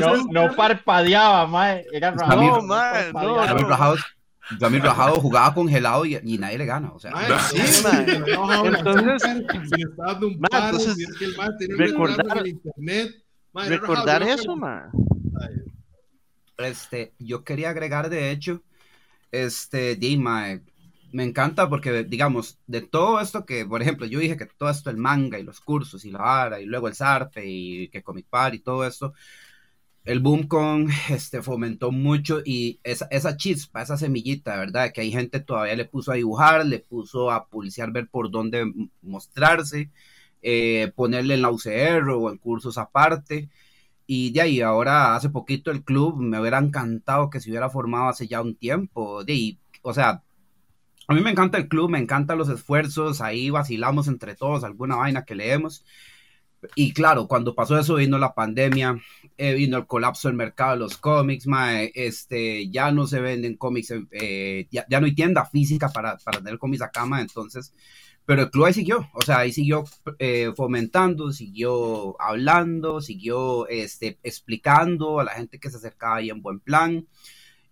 no, 0.00 0.16
no 0.30 0.54
parpadeaba, 0.56 1.46
mae. 1.46 1.84
Era 1.92 2.12
Pues 2.14 2.28
también- 2.28 2.52
No, 2.52 2.62
mae, 2.62 3.12
no, 3.12 3.22
no. 3.22 3.68
Rajado, 3.68 3.96
Rajado 4.60 5.20
jugaba 5.20 5.54
congelado 5.54 6.04
y, 6.06 6.18
y 6.22 6.38
nadie 6.38 6.58
le 6.58 6.66
gana. 6.66 6.92
O 6.92 6.98
sea, 6.98 7.12
Sí, 7.50 7.56
Entonces- 7.58 7.84
recordar- 11.68 12.44
recordar 13.68 14.20
rajado, 14.20 14.40
eso, 14.40 14.56
man. 14.56 14.90
Este, 16.58 17.12
yo 17.18 17.44
quería 17.44 17.70
agregar, 17.70 18.10
de 18.10 18.30
hecho, 18.30 18.62
este, 19.32 19.96
Dima, 19.96 20.52
eh, 20.52 20.62
me 21.12 21.24
encanta 21.24 21.68
porque, 21.68 22.04
digamos, 22.04 22.58
de 22.66 22.82
todo 22.82 23.20
esto 23.20 23.46
que, 23.46 23.64
por 23.66 23.82
ejemplo, 23.82 24.06
yo 24.06 24.18
dije 24.20 24.36
que 24.36 24.46
todo 24.46 24.70
esto, 24.70 24.90
el 24.90 24.96
manga 24.96 25.38
y 25.38 25.44
los 25.44 25.60
cursos 25.60 26.04
y 26.04 26.10
la 26.10 26.18
vara, 26.18 26.60
y 26.60 26.66
luego 26.66 26.88
el 26.88 26.94
zarpe 26.94 27.44
y 27.46 27.88
que 27.88 28.02
Comic 28.02 28.26
Par 28.28 28.54
y 28.54 28.60
todo 28.60 28.86
esto, 28.86 29.14
el 30.04 30.20
boom 30.20 30.46
con 30.46 30.88
este, 31.10 31.42
fomentó 31.42 31.90
mucho 31.92 32.40
y 32.44 32.80
esa, 32.84 33.08
esa 33.10 33.36
chispa, 33.36 33.82
esa 33.82 33.96
semillita, 33.98 34.56
¿verdad? 34.56 34.92
Que 34.92 35.02
hay 35.02 35.10
gente 35.12 35.40
todavía 35.40 35.76
le 35.76 35.84
puso 35.84 36.12
a 36.12 36.14
dibujar, 36.16 36.64
le 36.66 36.78
puso 36.80 37.30
a 37.30 37.46
pulsear, 37.48 37.92
ver 37.92 38.08
por 38.08 38.30
dónde 38.30 38.72
mostrarse, 39.02 39.90
eh, 40.42 40.92
ponerle 40.94 41.34
en 41.34 41.42
la 41.42 41.50
UCR 41.50 42.08
o 42.10 42.30
en 42.30 42.38
cursos 42.38 42.78
aparte. 42.78 43.48
Y 44.06 44.30
de 44.32 44.40
ahí, 44.40 44.60
ahora 44.60 45.16
hace 45.16 45.30
poquito 45.30 45.70
el 45.70 45.82
club 45.82 46.16
me 46.16 46.40
hubiera 46.40 46.58
encantado 46.58 47.30
que 47.30 47.40
se 47.40 47.50
hubiera 47.50 47.70
formado 47.70 48.08
hace 48.08 48.28
ya 48.28 48.40
un 48.40 48.54
tiempo. 48.56 49.24
De 49.24 49.32
ahí, 49.32 49.58
o 49.82 49.92
sea, 49.92 50.22
a 51.08 51.14
mí 51.14 51.20
me 51.20 51.30
encanta 51.30 51.58
el 51.58 51.68
club, 51.68 51.90
me 51.90 51.98
encantan 51.98 52.38
los 52.38 52.48
esfuerzos, 52.48 53.20
ahí 53.20 53.50
vacilamos 53.50 54.08
entre 54.08 54.34
todos 54.34 54.64
alguna 54.64 54.96
vaina 54.96 55.24
que 55.24 55.34
leemos. 55.34 55.84
Y 56.74 56.92
claro, 56.92 57.28
cuando 57.28 57.54
pasó 57.54 57.78
eso 57.78 57.96
vino 57.96 58.18
la 58.18 58.34
pandemia, 58.34 58.98
eh, 59.36 59.54
vino 59.54 59.76
el 59.76 59.86
colapso 59.86 60.28
del 60.28 60.36
mercado 60.36 60.72
de 60.72 60.78
los 60.78 60.96
cómics, 60.96 61.46
mae, 61.46 61.92
este, 61.94 62.68
ya 62.70 62.90
no 62.90 63.06
se 63.06 63.20
venden 63.20 63.56
cómics, 63.56 63.92
eh, 64.10 64.66
ya, 64.70 64.84
ya 64.88 65.00
no 65.00 65.06
hay 65.06 65.14
tienda 65.14 65.44
física 65.44 65.90
para, 65.90 66.16
para 66.18 66.38
tener 66.38 66.58
cómics 66.58 66.82
a 66.82 66.90
cama, 66.90 67.20
entonces, 67.20 67.72
pero 68.26 68.42
el 68.42 68.50
club 68.50 68.66
ahí 68.66 68.74
siguió, 68.74 69.08
o 69.14 69.22
sea, 69.22 69.38
ahí 69.38 69.52
siguió 69.52 69.84
eh, 70.18 70.52
fomentando, 70.56 71.32
siguió 71.32 72.20
hablando, 72.20 73.00
siguió 73.00 73.68
este, 73.68 74.18
explicando 74.22 75.20
a 75.20 75.24
la 75.24 75.32
gente 75.32 75.58
que 75.58 75.70
se 75.70 75.76
acercaba 75.76 76.16
ahí 76.16 76.30
en 76.30 76.42
buen 76.42 76.60
plan 76.60 77.06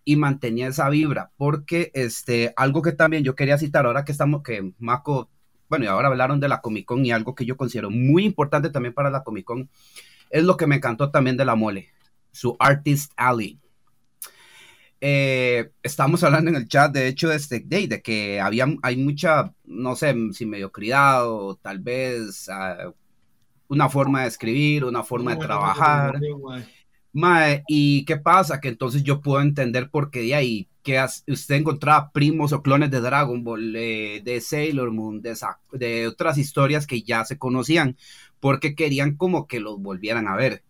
y 0.05 0.15
mantenía 0.15 0.67
esa 0.67 0.89
vibra, 0.89 1.31
porque 1.37 1.91
este, 1.93 2.53
algo 2.55 2.81
que 2.81 2.93
también 2.93 3.23
yo 3.23 3.35
quería 3.35 3.57
citar 3.57 3.85
ahora 3.85 4.05
que 4.05 4.11
estamos, 4.11 4.43
que 4.43 4.73
Mako 4.79 5.29
bueno, 5.69 5.85
y 5.85 5.87
ahora 5.87 6.09
hablaron 6.09 6.39
de 6.39 6.47
la 6.47 6.61
Comic 6.61 6.85
Con 6.85 7.05
y 7.05 7.11
algo 7.11 7.35
que 7.35 7.45
yo 7.45 7.57
considero 7.57 7.89
muy 7.89 8.23
importante 8.23 8.69
también 8.69 8.93
para 8.93 9.09
la 9.09 9.23
Comic 9.23 9.45
Con 9.45 9.69
es 10.29 10.43
lo 10.43 10.57
que 10.57 10.67
me 10.67 10.75
encantó 10.75 11.11
también 11.11 11.37
de 11.37 11.45
la 11.45 11.55
mole, 11.55 11.89
su 12.31 12.55
Artist 12.59 13.11
Alley. 13.15 13.59
Eh, 15.01 15.71
estamos 15.83 16.23
hablando 16.23 16.49
en 16.49 16.55
el 16.55 16.67
chat, 16.67 16.91
de 16.91 17.07
hecho, 17.07 17.29
de, 17.29 17.35
este, 17.35 17.59
de, 17.59 17.87
de 17.87 18.01
que 18.01 18.39
había, 18.39 18.65
hay 18.81 18.97
mucha, 18.97 19.53
no 19.65 19.95
sé, 19.95 20.15
si 20.33 20.45
mediocridad 20.45 21.29
o 21.29 21.55
tal 21.55 21.79
vez 21.79 22.47
uh, 22.49 22.93
una 23.67 23.89
forma 23.89 24.21
de 24.21 24.27
escribir, 24.27 24.85
una 24.85 25.03
forma 25.03 25.35
de 25.35 25.45
trabajar. 25.45 26.19
Mae, 27.13 27.63
¿y 27.67 28.03
qué 28.05 28.17
pasa? 28.17 28.59
Que 28.59 28.67
entonces 28.67 29.03
yo 29.03 29.21
puedo 29.21 29.41
entender 29.41 29.89
por 29.89 30.11
qué 30.11 30.21
de 30.21 30.35
ahí 30.35 30.69
que 30.85 31.03
usted 31.27 31.55
encontraba 31.55 32.11
primos 32.11 32.53
o 32.53 32.61
clones 32.61 32.91
de 32.91 33.01
Dragon 33.01 33.43
Ball, 33.43 33.75
eh, 33.75 34.21
de 34.23 34.39
Sailor 34.39 34.91
Moon, 34.91 35.19
de, 35.19 35.35
de, 35.71 36.07
otras 36.07 36.37
historias 36.37 36.85
que 36.85 37.01
ya 37.01 37.25
se 37.25 37.39
conocían, 37.39 37.97
porque 38.39 38.75
querían 38.75 39.15
como 39.15 39.47
que 39.47 39.59
los 39.59 39.81
volvieran 39.81 40.27
a 40.27 40.35
ver. 40.35 40.63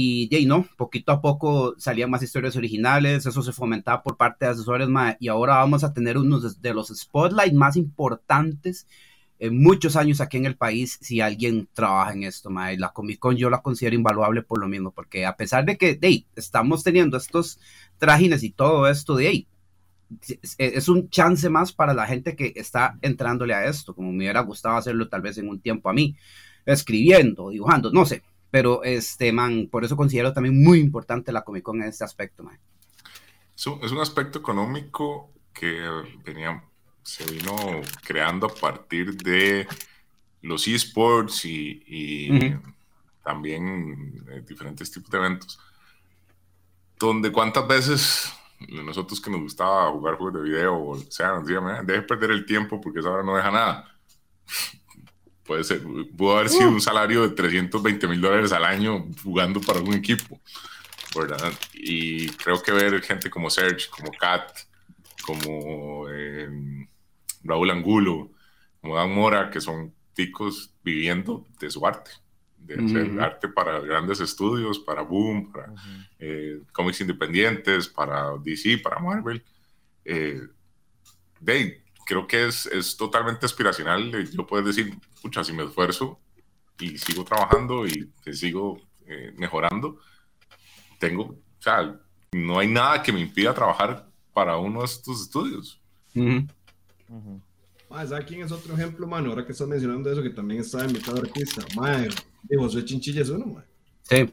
Y 0.00 0.32
ahí 0.32 0.46
no, 0.46 0.64
poquito 0.76 1.10
a 1.10 1.20
poco 1.20 1.74
salían 1.76 2.08
más 2.08 2.22
historias 2.22 2.54
originales, 2.54 3.26
eso 3.26 3.42
se 3.42 3.52
fomentaba 3.52 4.00
por 4.00 4.16
parte 4.16 4.44
de 4.44 4.52
asesores, 4.52 4.88
mae, 4.88 5.16
y 5.18 5.26
ahora 5.26 5.56
vamos 5.56 5.82
a 5.82 5.92
tener 5.92 6.16
unos 6.16 6.62
de 6.62 6.72
los 6.72 6.86
spotlight 6.88 7.52
más 7.52 7.74
importantes 7.74 8.86
en 9.40 9.60
muchos 9.60 9.96
años 9.96 10.20
aquí 10.20 10.36
en 10.36 10.46
el 10.46 10.56
país 10.56 10.98
si 11.00 11.20
alguien 11.20 11.68
trabaja 11.72 12.12
en 12.12 12.22
esto, 12.22 12.48
mae. 12.48 12.78
La 12.78 12.92
Comic 12.92 13.18
Con 13.18 13.36
yo 13.36 13.50
la 13.50 13.60
considero 13.60 13.96
invaluable 13.96 14.42
por 14.42 14.60
lo 14.60 14.68
mismo, 14.68 14.92
porque 14.92 15.26
a 15.26 15.36
pesar 15.36 15.64
de 15.64 15.76
que 15.76 15.96
de 15.96 16.24
estamos 16.36 16.84
teniendo 16.84 17.16
estos 17.16 17.58
trágines 17.98 18.44
y 18.44 18.50
todo 18.50 18.86
esto 18.88 19.16
de 19.16 19.26
ahí, 19.26 19.48
es 20.58 20.88
un 20.88 21.10
chance 21.10 21.50
más 21.50 21.72
para 21.72 21.92
la 21.92 22.06
gente 22.06 22.36
que 22.36 22.52
está 22.54 22.98
entrándole 23.02 23.52
a 23.52 23.64
esto, 23.64 23.96
como 23.96 24.12
me 24.12 24.18
hubiera 24.18 24.42
gustado 24.42 24.76
hacerlo 24.76 25.08
tal 25.08 25.22
vez 25.22 25.38
en 25.38 25.48
un 25.48 25.58
tiempo 25.58 25.90
a 25.90 25.92
mí, 25.92 26.16
escribiendo, 26.66 27.50
dibujando, 27.50 27.90
no 27.90 28.06
sé, 28.06 28.22
Pero, 28.50 28.82
este, 28.84 29.32
man, 29.32 29.68
por 29.70 29.84
eso 29.84 29.96
considero 29.96 30.32
también 30.32 30.62
muy 30.62 30.80
importante 30.80 31.32
la 31.32 31.42
Comic 31.42 31.62
Con 31.62 31.82
en 31.82 31.88
este 31.88 32.04
aspecto, 32.04 32.42
man. 32.42 32.58
Es 33.54 33.66
un, 33.66 33.98
aspecto 33.98 34.38
económico 34.38 35.32
que 35.52 35.84
venía, 36.24 36.62
se 37.02 37.24
vino 37.26 37.56
creando 38.04 38.46
a 38.46 38.54
partir 38.54 39.16
de 39.16 39.66
los 40.42 40.68
esports 40.68 41.44
y, 41.44 41.82
y 41.86 42.56
también 43.24 44.24
eh, 44.30 44.42
diferentes 44.46 44.90
tipos 44.90 45.10
de 45.10 45.18
eventos. 45.18 45.58
Donde 46.98 47.30
cuántas 47.32 47.66
veces 47.66 48.32
nosotros 48.68 49.20
que 49.20 49.30
nos 49.30 49.40
gustaba 49.40 49.90
jugar 49.90 50.16
juegos 50.16 50.42
de 50.42 50.48
video 50.48 50.82
o 50.82 50.98
sea, 51.10 51.34
nos 51.34 51.46
decían, 51.46 51.86
deje 51.86 52.02
perder 52.02 52.30
el 52.30 52.46
tiempo 52.46 52.80
porque 52.80 53.00
esa 53.00 53.10
hora 53.10 53.22
no 53.22 53.36
deja 53.36 53.50
nada. 53.50 53.94
Puede 55.48 55.64
ser, 55.64 55.82
pudo 56.14 56.36
haber 56.36 56.50
sido 56.50 56.68
un 56.68 56.80
salario 56.80 57.22
de 57.22 57.34
320 57.34 58.06
mil 58.06 58.20
dólares 58.20 58.52
al 58.52 58.66
año 58.66 59.06
jugando 59.24 59.62
para 59.62 59.80
un 59.80 59.94
equipo, 59.94 60.38
¿verdad? 61.16 61.54
Y 61.72 62.28
creo 62.32 62.60
que 62.62 62.70
ver 62.70 63.00
gente 63.00 63.30
como 63.30 63.48
Serge, 63.48 63.88
como 63.88 64.10
Kat, 64.12 64.52
como 65.22 66.06
eh, 66.10 66.50
Raúl 67.44 67.70
Angulo, 67.70 68.30
como 68.82 68.94
Dan 68.94 69.14
Mora, 69.14 69.48
que 69.48 69.62
son 69.62 69.94
ticos 70.12 70.74
viviendo 70.84 71.46
de 71.58 71.70
su 71.70 71.86
arte, 71.86 72.10
de 72.58 72.74
hacer 72.74 73.18
arte 73.18 73.48
para 73.48 73.80
grandes 73.80 74.20
estudios, 74.20 74.78
para 74.78 75.00
Boom, 75.00 75.50
para 75.50 75.72
eh, 76.18 76.60
cómics 76.72 77.00
independientes, 77.00 77.88
para 77.88 78.36
DC, 78.36 78.80
para 78.84 78.98
Marvel. 78.98 79.42
Eh, 80.04 80.42
creo 82.08 82.26
que 82.26 82.46
es, 82.46 82.64
es 82.64 82.96
totalmente 82.96 83.44
aspiracional. 83.44 84.10
Yo 84.32 84.46
puedo 84.46 84.64
decir, 84.64 84.98
escucha, 85.14 85.44
si 85.44 85.52
me 85.52 85.64
esfuerzo 85.64 86.18
y 86.80 86.96
sigo 86.96 87.22
trabajando 87.22 87.86
y 87.86 88.10
sigo 88.32 88.80
eh, 89.06 89.34
mejorando, 89.36 89.98
tengo, 90.98 91.24
o 91.24 91.62
sea, 91.62 92.00
no 92.32 92.58
hay 92.58 92.68
nada 92.68 93.02
que 93.02 93.12
me 93.12 93.20
impida 93.20 93.52
trabajar 93.52 94.08
para 94.32 94.56
uno 94.56 94.80
de 94.80 94.86
estos 94.86 95.20
estudios. 95.20 95.82
¿Sabes 97.90 98.24
quién 98.26 98.42
es 98.42 98.52
otro 98.52 98.72
ejemplo, 98.72 99.06
mano? 99.06 99.28
Ahora 99.28 99.44
que 99.44 99.52
estás 99.52 99.68
mencionando 99.68 100.10
eso, 100.10 100.22
que 100.22 100.30
también 100.30 100.62
está 100.62 100.86
invitado 100.86 101.18
artista. 101.18 101.62
Mae, 101.76 102.08
José 102.56 102.86
Chinchilla 102.86 103.20
es 103.20 103.28
uno, 103.28 103.46
mae. 103.46 103.64
Sí. 104.02 104.32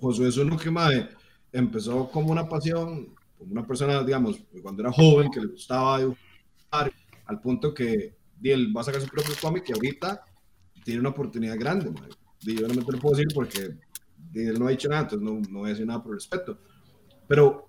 José 0.00 0.28
es 0.28 0.38
uno 0.38 0.56
que, 0.56 0.70
mae, 0.70 1.10
empezó 1.52 2.08
como 2.10 2.32
una 2.32 2.48
pasión, 2.48 3.14
como 3.36 3.52
una 3.52 3.66
persona, 3.66 4.02
digamos, 4.02 4.38
cuando 4.62 4.82
era 4.82 4.92
joven, 4.92 5.30
que 5.30 5.40
le 5.40 5.48
gustaba 5.48 5.98
dibujar, 5.98 6.23
al 7.26 7.40
punto 7.40 7.72
que 7.72 8.16
él 8.42 8.76
va 8.76 8.82
a 8.82 8.84
sacar 8.84 9.00
su 9.00 9.08
propio 9.08 9.34
cómic 9.40 9.64
y 9.68 9.72
ahorita 9.72 10.24
tiene 10.84 11.00
una 11.00 11.10
oportunidad 11.10 11.58
grande, 11.58 11.90
mae. 11.90 12.10
Y 12.40 12.60
yo 12.60 12.68
no 12.68 12.74
me 12.74 12.82
lo 12.82 12.98
puedo 12.98 13.16
decir 13.16 13.32
porque 13.34 13.76
él 14.34 14.58
no 14.58 14.66
ha 14.66 14.70
dicho 14.70 14.88
nada, 14.88 15.02
entonces 15.02 15.26
no, 15.26 15.40
no 15.50 15.60
voy 15.60 15.68
a 15.68 15.72
decir 15.72 15.86
nada 15.86 16.02
por 16.02 16.14
respeto. 16.14 16.58
Pero, 17.26 17.68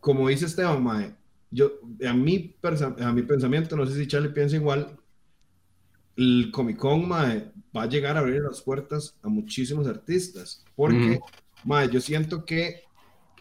como 0.00 0.28
dice 0.28 0.46
Esteban, 0.46 0.82
mae, 0.82 1.14
yo, 1.50 1.70
a 2.08 2.12
mi, 2.12 2.56
a 3.00 3.12
mi 3.12 3.22
pensamiento, 3.22 3.76
no 3.76 3.86
sé 3.86 3.94
si 3.94 4.06
Charlie 4.06 4.30
piensa 4.30 4.56
igual, 4.56 4.98
el 6.16 6.50
Comic 6.52 6.76
Con 6.76 7.06
mae, 7.06 7.52
va 7.76 7.82
a 7.82 7.88
llegar 7.88 8.16
a 8.16 8.20
abrir 8.20 8.42
las 8.42 8.60
puertas 8.60 9.16
a 9.22 9.28
muchísimos 9.28 9.86
artistas, 9.86 10.64
porque 10.74 11.20
mae, 11.64 11.88
yo 11.88 12.00
siento 12.00 12.44
que 12.44 12.82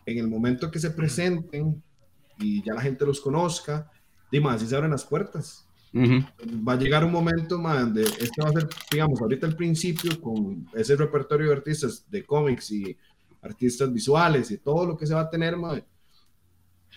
en 0.05 0.17
el 0.17 0.27
momento 0.27 0.69
que 0.69 0.79
se 0.79 0.91
presenten 0.91 1.81
y 2.37 2.63
ya 2.63 2.73
la 2.73 2.81
gente 2.81 3.05
los 3.05 3.21
conozca, 3.21 3.89
dime, 4.31 4.49
así 4.49 4.67
se 4.67 4.75
abren 4.75 4.91
las 4.91 5.05
puertas. 5.05 5.67
Va 5.93 6.73
a 6.73 6.77
llegar 6.77 7.03
un 7.03 7.11
momento 7.11 7.59
mae, 7.59 7.81
donde 7.81 8.03
este 8.03 8.41
va 8.41 8.49
a 8.49 8.53
ser, 8.53 8.69
digamos, 8.89 9.21
ahorita 9.21 9.45
al 9.45 9.57
principio 9.57 10.21
con 10.21 10.65
ese 10.73 10.95
repertorio 10.95 11.47
de 11.47 11.53
artistas 11.53 12.09
de 12.09 12.25
cómics 12.25 12.71
y 12.71 12.97
artistas 13.41 13.91
visuales 13.91 14.51
y 14.51 14.57
todo 14.57 14.85
lo 14.85 14.97
que 14.97 15.05
se 15.05 15.13
va 15.13 15.21
a 15.21 15.29
tener, 15.29 15.57
mae, 15.57 15.83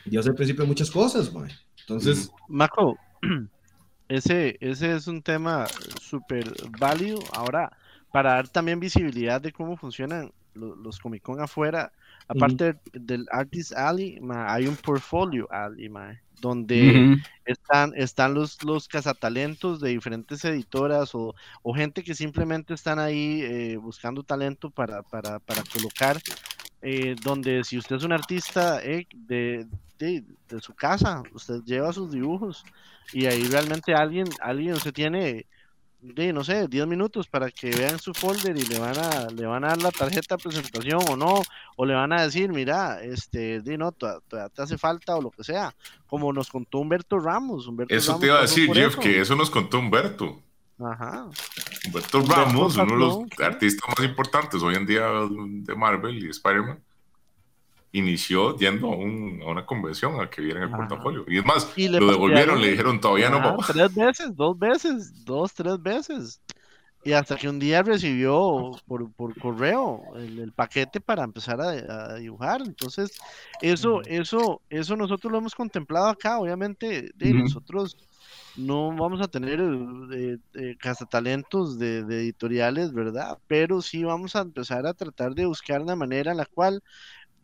ya 0.06 0.20
es 0.20 0.26
el 0.26 0.34
principio 0.34 0.62
de 0.62 0.68
muchas 0.68 0.90
cosas, 0.90 1.32
mae. 1.32 1.50
Entonces. 1.80 2.30
Maco, 2.48 2.96
ese, 4.08 4.56
ese 4.60 4.94
es 4.94 5.06
un 5.08 5.22
tema 5.22 5.66
súper 6.00 6.52
válido. 6.78 7.18
Ahora, 7.32 7.76
para 8.12 8.34
dar 8.34 8.48
también 8.48 8.78
visibilidad 8.78 9.40
de 9.40 9.52
cómo 9.52 9.76
funcionan 9.76 10.32
los, 10.54 10.78
los 10.78 10.98
Comic 11.00 11.22
Con 11.22 11.40
afuera, 11.40 11.92
aparte 12.28 12.76
del 12.92 13.26
Artist 13.30 13.72
Alley, 13.72 14.20
hay 14.30 14.66
un 14.66 14.76
portfolio 14.76 15.46
Alley, 15.50 15.88
mae, 15.88 16.20
donde 16.40 17.16
están, 17.44 17.92
están 17.96 18.34
los, 18.34 18.62
los 18.64 18.88
cazatalentos 18.88 19.80
de 19.80 19.90
diferentes 19.90 20.44
editoras 20.44 21.14
o, 21.14 21.34
o 21.62 21.74
gente 21.74 22.02
que 22.02 22.14
simplemente 22.14 22.74
están 22.74 22.98
ahí 22.98 23.40
eh, 23.42 23.76
buscando 23.76 24.22
talento 24.22 24.70
para, 24.70 25.02
para, 25.02 25.38
para 25.38 25.62
colocar 25.62 26.18
eh, 26.86 27.16
donde 27.22 27.64
si 27.64 27.78
usted 27.78 27.96
es 27.96 28.04
un 28.04 28.12
artista 28.12 28.78
eh, 28.84 29.06
de, 29.14 29.66
de, 29.98 30.22
su 30.60 30.74
casa, 30.74 31.22
usted 31.32 31.62
lleva 31.64 31.94
sus 31.94 32.12
dibujos 32.12 32.62
y 33.14 33.24
ahí 33.24 33.44
realmente 33.44 33.94
alguien, 33.94 34.26
alguien 34.42 34.76
se 34.76 34.92
tiene, 34.92 35.46
de, 36.04 36.32
no 36.32 36.44
sé, 36.44 36.68
10 36.68 36.86
minutos 36.86 37.26
para 37.26 37.50
que 37.50 37.70
vean 37.70 37.98
su 37.98 38.12
folder 38.12 38.56
y 38.56 38.64
le 38.66 38.78
van 38.78 38.98
a, 38.98 39.26
le 39.30 39.46
van 39.46 39.64
a 39.64 39.68
dar 39.68 39.82
la 39.82 39.90
tarjeta 39.90 40.36
de 40.36 40.42
presentación 40.42 41.00
o 41.08 41.16
no, 41.16 41.42
o 41.76 41.86
le 41.86 41.94
van 41.94 42.12
a 42.12 42.22
decir, 42.22 42.52
mira, 42.52 43.02
este, 43.02 43.62
de 43.62 43.78
no, 43.78 43.92
te, 43.92 44.06
hace 44.58 44.76
falta 44.76 45.16
o 45.16 45.22
lo 45.22 45.30
que 45.30 45.44
sea, 45.44 45.74
como 46.06 46.32
nos 46.32 46.50
contó 46.50 46.78
Humberto 46.78 47.18
Ramos. 47.18 47.70
eso 47.88 48.18
te 48.18 48.26
iba 48.26 48.38
a 48.38 48.42
decir, 48.42 48.70
Jeff, 48.74 48.96
que 48.96 49.20
eso 49.20 49.34
nos 49.34 49.50
contó 49.50 49.78
Humberto. 49.78 50.42
Ajá. 50.78 51.26
Humberto 51.86 52.20
Ramos, 52.22 52.76
uno 52.76 52.92
de 52.92 52.98
los 52.98 53.18
artistas 53.40 53.88
más 53.96 54.06
importantes 54.06 54.62
hoy 54.62 54.74
en 54.74 54.86
día 54.86 55.08
de 55.30 55.74
Marvel 55.74 56.22
y 56.22 56.28
Spider-Man, 56.28 56.80
inició 57.94 58.56
yendo 58.56 58.92
a, 58.92 58.96
una 58.96 59.64
convención 59.64 60.20
a 60.20 60.28
que 60.28 60.42
vieran 60.42 60.64
el 60.64 60.70
portafolio. 60.70 61.24
Y 61.28 61.38
es 61.38 61.46
más, 61.46 61.72
lo 61.76 62.06
devolvieron, 62.10 62.60
le 62.60 62.72
dijeron 62.72 63.00
todavía 63.00 63.30
no. 63.30 63.56
Tres 63.66 63.94
veces, 63.94 64.36
dos 64.36 64.58
veces, 64.58 65.24
dos, 65.24 65.54
tres 65.54 65.80
veces. 65.80 66.40
Y 67.04 67.12
hasta 67.12 67.36
que 67.36 67.48
un 67.48 67.58
día 67.58 67.82
recibió 67.82 68.72
por, 68.86 69.38
correo 69.38 70.02
el, 70.16 70.52
paquete 70.52 71.00
para 71.00 71.22
empezar 71.22 71.60
a, 71.60 72.14
dibujar. 72.16 72.62
Entonces, 72.62 73.16
eso, 73.62 74.02
eso, 74.06 74.60
eso 74.70 74.96
nosotros 74.96 75.30
lo 75.30 75.38
hemos 75.38 75.54
contemplado 75.54 76.08
acá. 76.08 76.38
Obviamente, 76.38 77.10
de 77.14 77.32
nosotros 77.32 77.96
no 78.56 78.88
vamos 78.96 79.20
a 79.20 79.28
tener 79.28 79.60
eh, 80.12 80.38
eh, 80.54 80.76
cazatalentos 80.80 81.78
de, 81.78 82.04
de, 82.04 82.22
editoriales, 82.22 82.92
¿verdad? 82.92 83.38
Pero 83.46 83.82
sí 83.82 84.02
vamos 84.02 84.34
a 84.34 84.40
empezar 84.40 84.86
a 84.86 84.94
tratar 84.94 85.34
de 85.34 85.46
buscar 85.46 85.82
una 85.82 85.96
manera 85.96 86.32
en 86.32 86.38
la 86.38 86.46
cual 86.46 86.82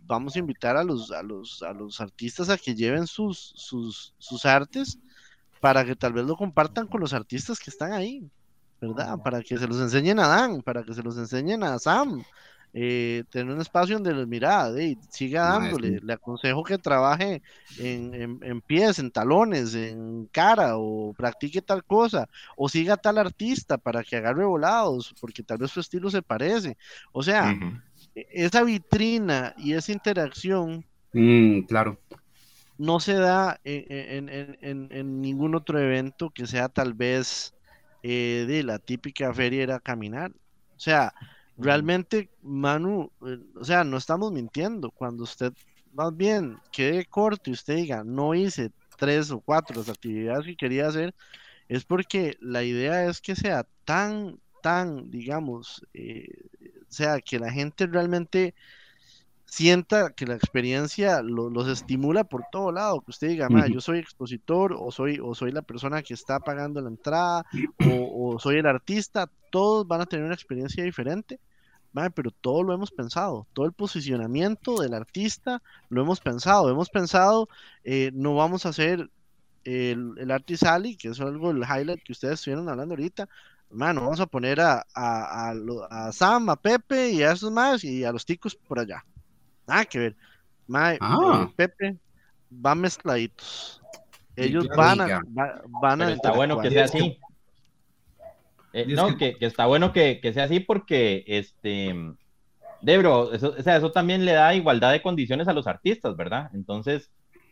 vamos 0.07 0.37
a 0.37 0.39
invitar 0.39 0.77
a 0.77 0.85
los, 0.85 1.11
a 1.13 1.23
los, 1.23 1.63
a 1.63 1.73
los 1.73 2.01
artistas 2.01 2.49
a 2.49 2.59
que 2.59 2.75
lleven 2.75 3.07
sus, 3.07 3.53
sus, 3.57 4.15
sus 4.19 4.45
artes 4.45 4.99
para 5.61 5.85
que 5.85 5.95
tal 5.95 6.13
vez 6.13 6.25
lo 6.25 6.37
compartan 6.37 6.87
con 6.87 7.01
los 7.01 7.13
artistas 7.13 7.59
que 7.59 7.71
están 7.71 7.93
ahí, 7.93 8.29
¿verdad? 8.81 9.19
Para 9.23 9.43
que 9.43 9.59
se 9.59 9.67
los 9.67 9.79
enseñen 9.79 10.19
a 10.19 10.27
Dan, 10.27 10.63
para 10.63 10.83
que 10.83 10.95
se 10.95 11.03
los 11.03 11.17
enseñen 11.19 11.63
a 11.63 11.79
Sam, 11.79 12.25
eh, 12.73 13.25
tener 13.31 13.53
un 13.53 13.61
espacio 13.61 13.97
donde 13.97 14.15
les 14.15 14.29
mira, 14.29 14.71
siga 15.11 15.43
dándole, 15.43 16.01
le 16.01 16.13
aconsejo 16.13 16.63
que 16.63 16.79
trabaje 16.79 17.43
en, 17.79 18.39
en, 18.43 18.61
pies, 18.61 19.01
en 19.01 19.11
talones, 19.11 19.75
en 19.75 20.27
cara, 20.27 20.77
o 20.77 21.13
practique 21.13 21.63
tal 21.63 21.85
cosa, 21.85 22.29
o 22.57 22.69
siga 22.69 22.97
tal 22.97 23.19
artista 23.19 23.77
para 23.77 24.05
que 24.05 24.17
agarre 24.17 24.45
volados, 24.45 25.13
porque 25.21 25.43
tal 25.43 25.59
vez 25.59 25.73
su 25.73 25.81
estilo 25.81 26.11
se 26.11 26.23
parece. 26.23 26.77
O 27.13 27.23
sea, 27.25 27.59
esa 28.15 28.63
vitrina 28.65 29.55
y 29.57 29.75
esa 29.75 29.93
interacción, 29.93 30.85
mm, 31.13 31.63
claro. 31.63 31.99
No 32.79 32.99
se 32.99 33.13
da 33.13 33.61
en, 33.63 34.31
en, 34.31 34.89
en, 34.91 35.21
ningún 35.21 35.55
otro 35.55 35.79
evento 35.79 36.31
que 36.31 36.47
sea 36.47 36.71
tal 36.71 36.95
vez 36.95 37.53
eh, 38.03 38.47
de 38.49 38.63
la 38.63 38.79
típica 38.79 39.35
feria 39.35 39.63
era 39.63 39.81
caminar. 39.81 40.33
O 40.77 40.81
sea, 40.81 41.13
realmente, 41.59 42.31
Manu, 42.43 43.11
eh, 43.27 43.39
o 43.55 43.65
sea, 43.65 43.85
no 43.85 43.99
estamos 43.99 44.33
mintiendo. 44.33 44.91
Cuando 44.91 45.25
usted, 45.25 45.53
más 45.93 46.17
bien, 46.17 46.57
quede 46.73 47.05
corto 47.05 47.51
y 47.51 47.53
usted 47.53 47.77
diga, 47.77 48.03
no 48.03 48.35
hice 48.35 48.71
tres 48.97 49.31
o 49.31 49.41
cuatro 49.41 49.77
las 49.77 49.91
actividades 49.91 50.47
que 50.47 50.57
quería 50.57 50.89
hacer, 50.89 51.15
es 51.69 51.85
porque 51.85 52.37
la 52.41 52.63
idea 52.63 53.05
es 53.05 53.21
que 53.21 53.37
sea 53.37 53.67
tan, 53.85 54.39
tan, 54.63 55.11
digamos, 55.11 55.87
eh, 55.93 56.27
sea, 56.93 57.21
que 57.21 57.39
la 57.39 57.51
gente 57.51 57.87
realmente 57.87 58.55
sienta 59.47 60.13
que 60.13 60.27
la 60.27 60.35
experiencia 60.35 61.23
los 61.23 61.69
estimula 61.69 62.25
por 62.25 62.45
todo 62.53 62.71
lado, 62.71 63.01
que 63.01 63.11
usted 63.11 63.29
diga, 63.29 63.49
yo 63.69 63.81
soy 63.81 63.99
expositor 63.99 64.77
o 64.79 64.93
soy, 64.93 65.19
o 65.21 65.35
soy 65.35 65.51
la 65.51 65.63
persona 65.63 66.03
que 66.03 66.15
está 66.15 66.39
pagando 66.39 66.81
la 66.81 66.89
entrada 66.89 67.45
o, 67.85 68.35
o 68.35 68.39
soy 68.39 68.59
el 68.59 68.67
artista, 68.67 69.29
todos 69.51 69.89
van 69.89 70.03
a 70.03 70.07
tener 70.07 70.25
una 70.25 70.35
experiencia 70.35 70.85
diferente 70.85 71.41
pero 72.15 72.31
todo 72.31 72.63
lo 72.63 72.73
hemos 72.73 72.91
pensado, 72.91 73.47
todo 73.53 73.67
el 73.67 73.73
posicionamiento 73.73 74.81
del 74.81 74.95
artista 74.95 75.63
lo 75.89 76.03
hemos 76.03 76.21
pensado, 76.21 76.71
hemos 76.71 76.89
pensado, 76.89 77.49
eh, 77.85 78.11
no 78.15 78.35
vamos 78.35 78.65
a 78.65 78.71
hacer 78.71 79.11
el, 79.65 80.15
el 80.17 80.31
Artist 80.31 80.65
Alley, 80.65 80.97
que 80.97 81.09
es 81.09 81.21
algo, 81.21 81.51
el 81.51 81.63
highlight 81.63 82.03
que 82.03 82.13
ustedes 82.13 82.35
estuvieron 82.35 82.69
hablando 82.69 82.95
ahorita, 82.95 83.29
mano, 83.71 84.03
vamos 84.03 84.21
a 84.21 84.27
poner 84.27 84.61
a, 84.61 84.85
a, 84.95 85.53
a, 85.91 86.13
Sam, 86.13 86.49
a 86.51 86.57
Pepe 86.57 87.11
y 87.11 87.23
a 87.23 87.33
esos 87.33 87.51
más 87.53 87.83
y 87.85 88.05
a 88.05 88.13
los 88.13 88.25
ticos 88.27 88.55
por 88.55 88.79
allá. 88.79 89.05
Nada 89.67 89.85
que 89.85 89.99
ver. 89.99 90.17
Mae, 90.67 90.99
Ah. 91.01 91.47
eh, 91.49 91.53
Pepe 91.57 91.97
van 92.51 92.81
mezcladitos. 92.81 93.81
Ellos 94.37 94.67
van 94.77 95.01
a, 95.01 95.07
va- 95.39 95.63
van 95.81 96.03
a 96.03 96.05
Pero 96.07 96.17
está 96.17 96.33
bueno 96.33 96.61
que 96.61 96.71
sea 96.71 96.85
así. 96.85 97.19
Eh, 98.73 98.87
no, 98.89 99.09
que- 99.09 99.17
que, 99.33 99.39
que 99.39 99.47
está 99.47 99.67
bueno 99.67 99.93
que, 99.93 100.21
que 100.21 100.33
sea 100.33 100.45
así 100.45 100.61
porque, 100.61 101.25
este, 101.27 101.95
Debro, 102.83 103.33
eso, 103.35 103.55
o 103.59 103.63
sea, 103.63 103.77
eso 103.77 103.91
también 103.93 104.25
le 104.25 104.33
da 104.33 104.55
igualdad 104.55 104.93
de 104.93 105.03
condiciones 105.03 105.49
a 105.49 105.53
los 105.53 105.67
artistas, 105.67 106.17
¿verdad? 106.17 106.51
Entonces, 106.55 107.11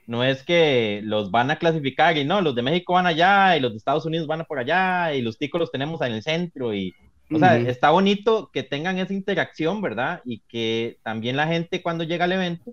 no 0.09 0.24
es 0.24 0.42
que 0.42 1.02
los 1.04 1.30
van 1.30 1.50
a 1.50 1.56
clasificar 1.59 2.16
y 2.16 2.24
no, 2.24 2.40
los 2.40 2.54
de 2.54 2.62
México 2.62 2.94
van 2.94 3.06
allá 3.06 3.56
y 3.56 3.61
los 3.61 3.72
de 3.72 3.76
Estados 3.76 4.06
Unidos 4.06 4.26
van 4.26 4.40
a 4.40 4.44
por 4.44 4.59
allá 4.59 5.14
y 5.14 5.20
los 5.22 5.36
ticos 5.38 5.61
los 5.61 5.70
tenemos 5.70 6.00
en 6.00 6.14
el 6.14 6.22
centro 6.22 6.74
y, 6.74 6.94
o 7.30 7.38
sea, 7.38 7.56
está 7.59 7.90
bonito 7.90 8.50
que 8.50 8.62
tengan 8.62 8.98
esa 8.98 9.12
interacción, 9.12 9.82
¿verdad? 9.82 10.22
Y 10.24 10.40
que 10.48 10.96
también 11.04 11.36
la 11.36 11.46
gente 11.46 11.82
cuando 11.82 12.04
llega 12.04 12.24
al 12.24 12.32
evento 12.32 12.72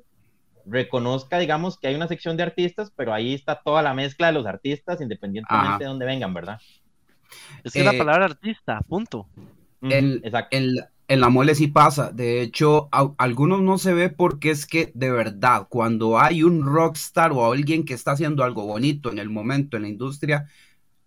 reconozca, 0.66 1.38
digamos, 1.38 1.78
que 1.78 1.88
hay 1.90 1.96
una 1.96 2.08
sección 2.08 2.38
de 2.38 2.44
artistas, 2.44 2.92
pero 2.96 3.14
ahí 3.14 3.34
está 3.34 3.62
toda 3.62 3.82
la 3.84 3.94
mezcla 3.94 4.28
de 4.28 4.34
los 4.34 4.46
artistas, 4.48 5.02
independientemente 5.02 5.68
Ajá. 5.68 5.78
de 5.78 5.86
dónde 5.86 6.06
vengan, 6.06 6.34
¿verdad? 6.34 6.60
Es 7.66 7.74
que 7.74 7.84
la 7.84 7.92
Eh, 7.94 7.98
palabra 7.98 8.26
artista, 8.26 8.80
punto. 8.88 9.28
El- 9.82 10.22
Exacto. 10.24 10.58
En 11.08 11.20
la 11.22 11.30
mole 11.30 11.56
sí 11.56 11.68
pasa. 11.68 12.12
De 12.12 12.42
hecho, 12.42 12.90
a- 12.92 13.14
algunos 13.18 13.62
no 13.62 13.78
se 13.78 13.94
ve 13.94 14.10
porque 14.10 14.52
es 14.52 14.66
que 14.66 14.92
de 14.96 15.12
verdad, 15.12 15.68
cuando 15.70 16.20
hay 16.20 16.44
un 16.44 16.66
rockstar 16.66 17.32
o 17.32 17.52
alguien 17.52 17.86
que 17.86 17.94
está 17.94 18.12
haciendo 18.12 18.44
algo 18.44 18.66
bonito 18.66 19.12
en 19.12 19.20
el 19.20 19.30
momento 19.30 19.78
en 19.78 19.84
la 19.84 19.90
industria, 19.90 20.50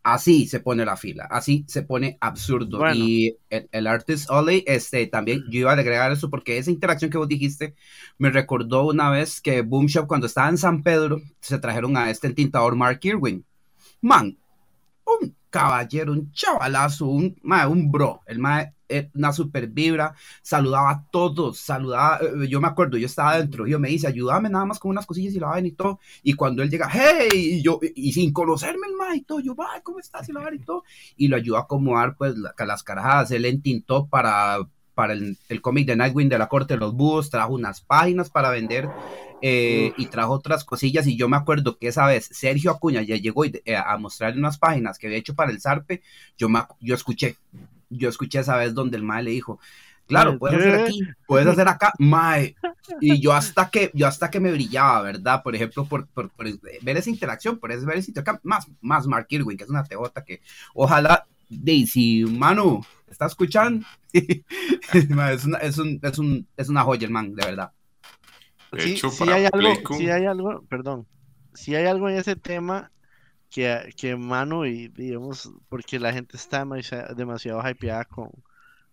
así 0.02 0.46
se 0.46 0.60
pone 0.60 0.84
la 0.84 0.96
fila, 0.96 1.26
así 1.30 1.64
se 1.68 1.82
pone 1.82 2.16
absurdo. 2.20 2.78
Bueno. 2.78 2.94
Y 2.96 3.36
el, 3.50 3.68
el 3.72 3.86
Artist 3.86 4.30
Ollie, 4.30 4.64
este, 4.66 5.06
también 5.06 5.44
yo 5.50 5.60
iba 5.60 5.70
a 5.70 5.74
agregar 5.74 6.12
eso 6.12 6.30
porque 6.30 6.58
esa 6.58 6.70
interacción 6.70 7.10
que 7.10 7.18
vos 7.18 7.28
dijiste 7.28 7.74
me 8.18 8.30
recordó 8.30 8.86
una 8.86 9.10
vez 9.10 9.40
que 9.40 9.62
Boom 9.62 9.86
Shop, 9.86 10.06
cuando 10.06 10.26
estaba 10.26 10.48
en 10.48 10.58
San 10.58 10.82
Pedro, 10.82 11.20
se 11.40 11.58
trajeron 11.58 11.96
a 11.96 12.10
este 12.10 12.32
tintador 12.32 12.76
Mark 12.76 13.00
Irwin. 13.02 13.44
Man, 14.00 14.38
un 15.04 15.34
caballero, 15.50 16.12
un 16.12 16.30
chavalazo, 16.32 17.06
un, 17.06 17.36
un 17.42 17.90
bro, 17.90 18.20
el 18.26 18.38
mae, 18.38 18.72
eh, 18.88 19.10
una 19.14 19.32
super 19.32 19.68
vibra, 19.68 20.14
saludaba 20.42 20.90
a 20.90 21.04
todos, 21.10 21.58
saludaba, 21.58 22.18
eh, 22.22 22.48
yo 22.48 22.60
me 22.60 22.68
acuerdo, 22.68 22.96
yo 22.96 23.06
estaba 23.06 23.38
dentro, 23.38 23.66
yo 23.66 23.78
me 23.78 23.88
dice, 23.88 24.06
ayúdame 24.06 24.48
nada 24.50 24.64
más 24.64 24.78
con 24.78 24.90
unas 24.90 25.06
cosillas 25.06 25.34
y 25.34 25.40
la 25.40 25.48
vaina 25.48 25.68
y 25.68 25.72
todo, 25.72 26.00
y 26.22 26.34
cuando 26.34 26.62
él 26.62 26.70
llega, 26.70 26.88
hey, 26.90 27.28
y 27.32 27.62
yo, 27.62 27.80
y 27.94 28.12
sin 28.12 28.32
conocerme 28.32 28.86
el 28.86 29.16
y 29.16 29.22
todo, 29.22 29.40
yo, 29.40 29.54
mae, 29.54 29.82
¿cómo 29.82 29.98
estás? 29.98 30.28
Y 30.28 30.32
la 30.32 30.40
vaina 30.40 30.56
y 30.56 30.64
todo, 30.64 30.84
y 31.16 31.28
lo 31.28 31.36
ayudó 31.36 31.56
a 31.56 31.60
acomodar, 31.62 32.16
pues, 32.16 32.36
la- 32.36 32.54
las 32.66 32.82
carajadas, 32.82 33.30
él 33.30 33.44
entintó 33.44 34.06
para, 34.06 34.58
para 34.94 35.12
el, 35.14 35.38
el 35.48 35.60
cómic 35.62 35.86
de 35.86 35.96
Nightwing 35.96 36.28
de 36.28 36.38
la 36.38 36.48
Corte 36.48 36.74
de 36.74 36.80
los 36.80 36.92
Búhos, 36.94 37.30
trajo 37.30 37.54
unas 37.54 37.80
páginas 37.80 38.30
para 38.30 38.50
vender, 38.50 38.88
eh, 39.40 39.92
y 39.96 40.06
trajo 40.06 40.32
otras 40.32 40.64
cosillas 40.64 41.06
y 41.06 41.16
yo 41.16 41.28
me 41.28 41.36
acuerdo 41.36 41.78
que 41.78 41.88
esa 41.88 42.06
vez 42.06 42.28
Sergio 42.32 42.72
Acuña 42.72 43.02
ya 43.02 43.14
llegó 43.16 43.44
y, 43.44 43.62
a 43.72 43.96
mostrarle 43.96 44.40
unas 44.40 44.58
páginas 44.58 44.98
que 44.98 45.06
había 45.06 45.18
hecho 45.18 45.34
para 45.34 45.52
el 45.52 45.60
Zarpe, 45.60 46.02
yo, 46.36 46.48
me, 46.48 46.60
yo 46.80 46.94
escuché, 46.96 47.36
yo 47.90 48.08
escuché 48.08 48.40
esa 48.40 48.56
vez 48.56 48.74
donde 48.74 48.96
el 48.96 49.02
mae 49.02 49.22
le 49.22 49.30
dijo, 49.30 49.60
claro, 50.06 50.38
puedes 50.38 50.58
hacer 50.58 50.80
aquí, 50.80 51.00
puedes 51.26 51.46
hacer 51.46 51.68
acá, 51.68 51.92
mae, 51.98 52.56
y 53.00 53.20
yo 53.20 53.32
hasta 53.32 53.70
que, 53.70 53.90
yo 53.94 54.06
hasta 54.06 54.30
que 54.30 54.40
me 54.40 54.50
brillaba, 54.50 55.02
¿verdad? 55.02 55.42
Por 55.42 55.54
ejemplo, 55.54 55.84
por, 55.84 56.06
por, 56.08 56.30
por 56.30 56.46
ver 56.82 56.96
esa 56.96 57.10
interacción, 57.10 57.58
por 57.58 57.70
ver 57.70 57.98
ese 57.98 58.10
intercambio, 58.10 58.40
más, 58.44 58.66
más 58.80 59.06
Mark 59.06 59.26
Irwin, 59.30 59.56
que 59.56 59.64
es 59.64 59.70
una 59.70 59.84
teota 59.84 60.24
que 60.24 60.40
ojalá, 60.74 61.26
Daisy, 61.48 62.24
mano, 62.24 62.80
¿está 63.08 63.26
escuchando? 63.26 63.86
Es, 64.92 65.10
una, 65.10 65.30
es, 65.60 65.78
un, 65.78 66.00
es, 66.02 66.18
un, 66.18 66.46
es 66.56 66.68
una 66.68 66.82
joya 66.82 67.08
man, 67.10 67.34
de 67.34 67.44
verdad. 67.44 67.72
De 68.72 68.84
hecho, 68.84 69.10
sí 69.10 69.18
para 69.18 69.36
hay 69.36 69.48
algo, 69.52 69.96
sí 69.96 70.10
hay 70.10 70.24
algo, 70.24 70.62
perdón, 70.68 71.06
si 71.54 71.74
hay 71.74 71.86
algo 71.86 72.08
en 72.08 72.16
ese 72.16 72.36
tema 72.36 72.90
que, 73.50 73.92
que 73.96 74.16
mano 74.16 74.66
y 74.66 74.88
digamos, 74.88 75.50
porque 75.68 75.98
la 75.98 76.12
gente 76.12 76.36
está 76.36 76.60
demasiado, 76.60 77.14
demasiado 77.14 77.60
hypeada 77.68 78.04
con, 78.04 78.30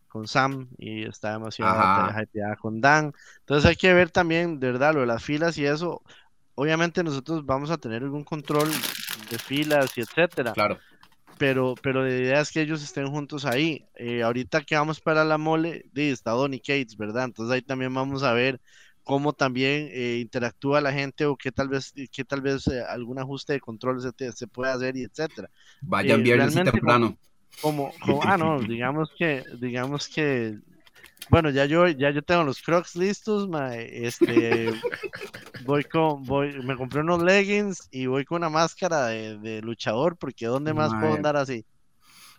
con 0.08 0.28
Sam 0.28 0.70
y 0.78 1.06
está 1.06 1.34
demasiado 1.34 1.72
Ajá. 1.82 2.22
hypeada 2.22 2.56
con 2.58 2.82
Dan. 2.82 3.14
Entonces 3.40 3.66
hay 3.70 3.76
que 3.76 3.94
ver 3.94 4.12
también, 4.12 4.60
de 4.60 4.72
verdad, 4.72 4.94
lo 4.94 5.02
de 5.02 5.08
las 5.08 5.24
filas 5.24 5.58
y 5.58 5.66
eso. 5.66 6.02
Obviamente 6.56 7.04
nosotros 7.04 7.46
vamos 7.46 7.70
a 7.72 7.78
tener 7.78 8.04
algún 8.04 8.24
control 8.24 8.70
de 9.30 9.38
filas 9.40 9.98
y 9.98 10.02
etcétera 10.02 10.54
Claro. 10.54 10.80
pero, 11.38 11.76
pero 11.82 12.04
la 12.04 12.10
idea 12.10 12.40
es 12.42 12.52
que 12.52 12.62
ellos 12.62 12.82
estén 12.84 13.08
juntos 13.08 13.46
ahí. 13.46 13.86
Eh, 13.96 14.24
ahorita 14.24 14.62
que 14.64 14.76
vamos 14.76 15.02
para 15.02 15.26
la 15.26 15.38
mole, 15.38 15.86
está 15.94 16.32
Donny 16.32 16.60
Cates, 16.60 16.96
¿verdad? 16.98 17.26
Entonces 17.26 17.54
ahí 17.54 17.62
también 17.62 17.94
vamos 17.94 18.24
a 18.24 18.34
ver 18.34 18.62
cómo 19.06 19.34
también 19.34 19.90
eh, 19.94 20.20
interactúa 20.22 20.82
la 20.82 20.94
gente 20.94 21.28
o 21.28 21.38
qué 21.38 21.52
tal 21.54 21.70
vez, 21.70 21.94
qué 22.12 22.26
tal 22.26 22.42
vez 22.42 22.68
eh, 22.68 22.84
algún 22.90 23.20
ajuste 23.20 23.54
de 23.56 23.62
control 23.62 24.02
se, 24.02 24.14
te- 24.14 24.34
se 24.34 24.48
puede 24.48 24.74
hacer 24.74 24.98
y 24.98 25.04
etcétera. 25.06 25.50
Vayan 25.82 26.20
Eh, 26.20 26.24
viernes 26.24 26.56
y 26.58 26.62
temprano. 26.62 27.18
Como, 27.60 27.98
como, 28.00 28.24
ah, 28.26 28.38
no, 28.38 28.64
digamos 28.64 29.10
que, 29.18 29.44
digamos 29.60 30.08
que, 30.10 30.56
bueno, 31.30 31.50
ya 31.52 31.66
yo, 31.66 31.88
ya 31.90 32.12
yo 32.12 32.24
tengo 32.24 32.44
los 32.44 32.62
crocs 32.62 32.96
listos, 32.96 33.48
mae, 33.50 34.08
este, 34.08 34.74
voy 35.58 35.86
con, 35.86 36.26
voy, 36.28 36.62
me 36.64 36.78
compré 36.78 37.02
unos 37.02 37.24
leggings 37.24 37.88
y 37.92 38.08
voy 38.08 38.26
con 38.26 38.38
una 38.38 38.50
máscara 38.50 39.08
de, 39.08 39.38
de 39.40 39.62
luchador, 39.62 40.18
porque 40.18 40.48
¿dónde 40.48 40.74
más 40.74 40.96
puedo 40.96 41.16
andar 41.16 41.38
así? 41.38 41.66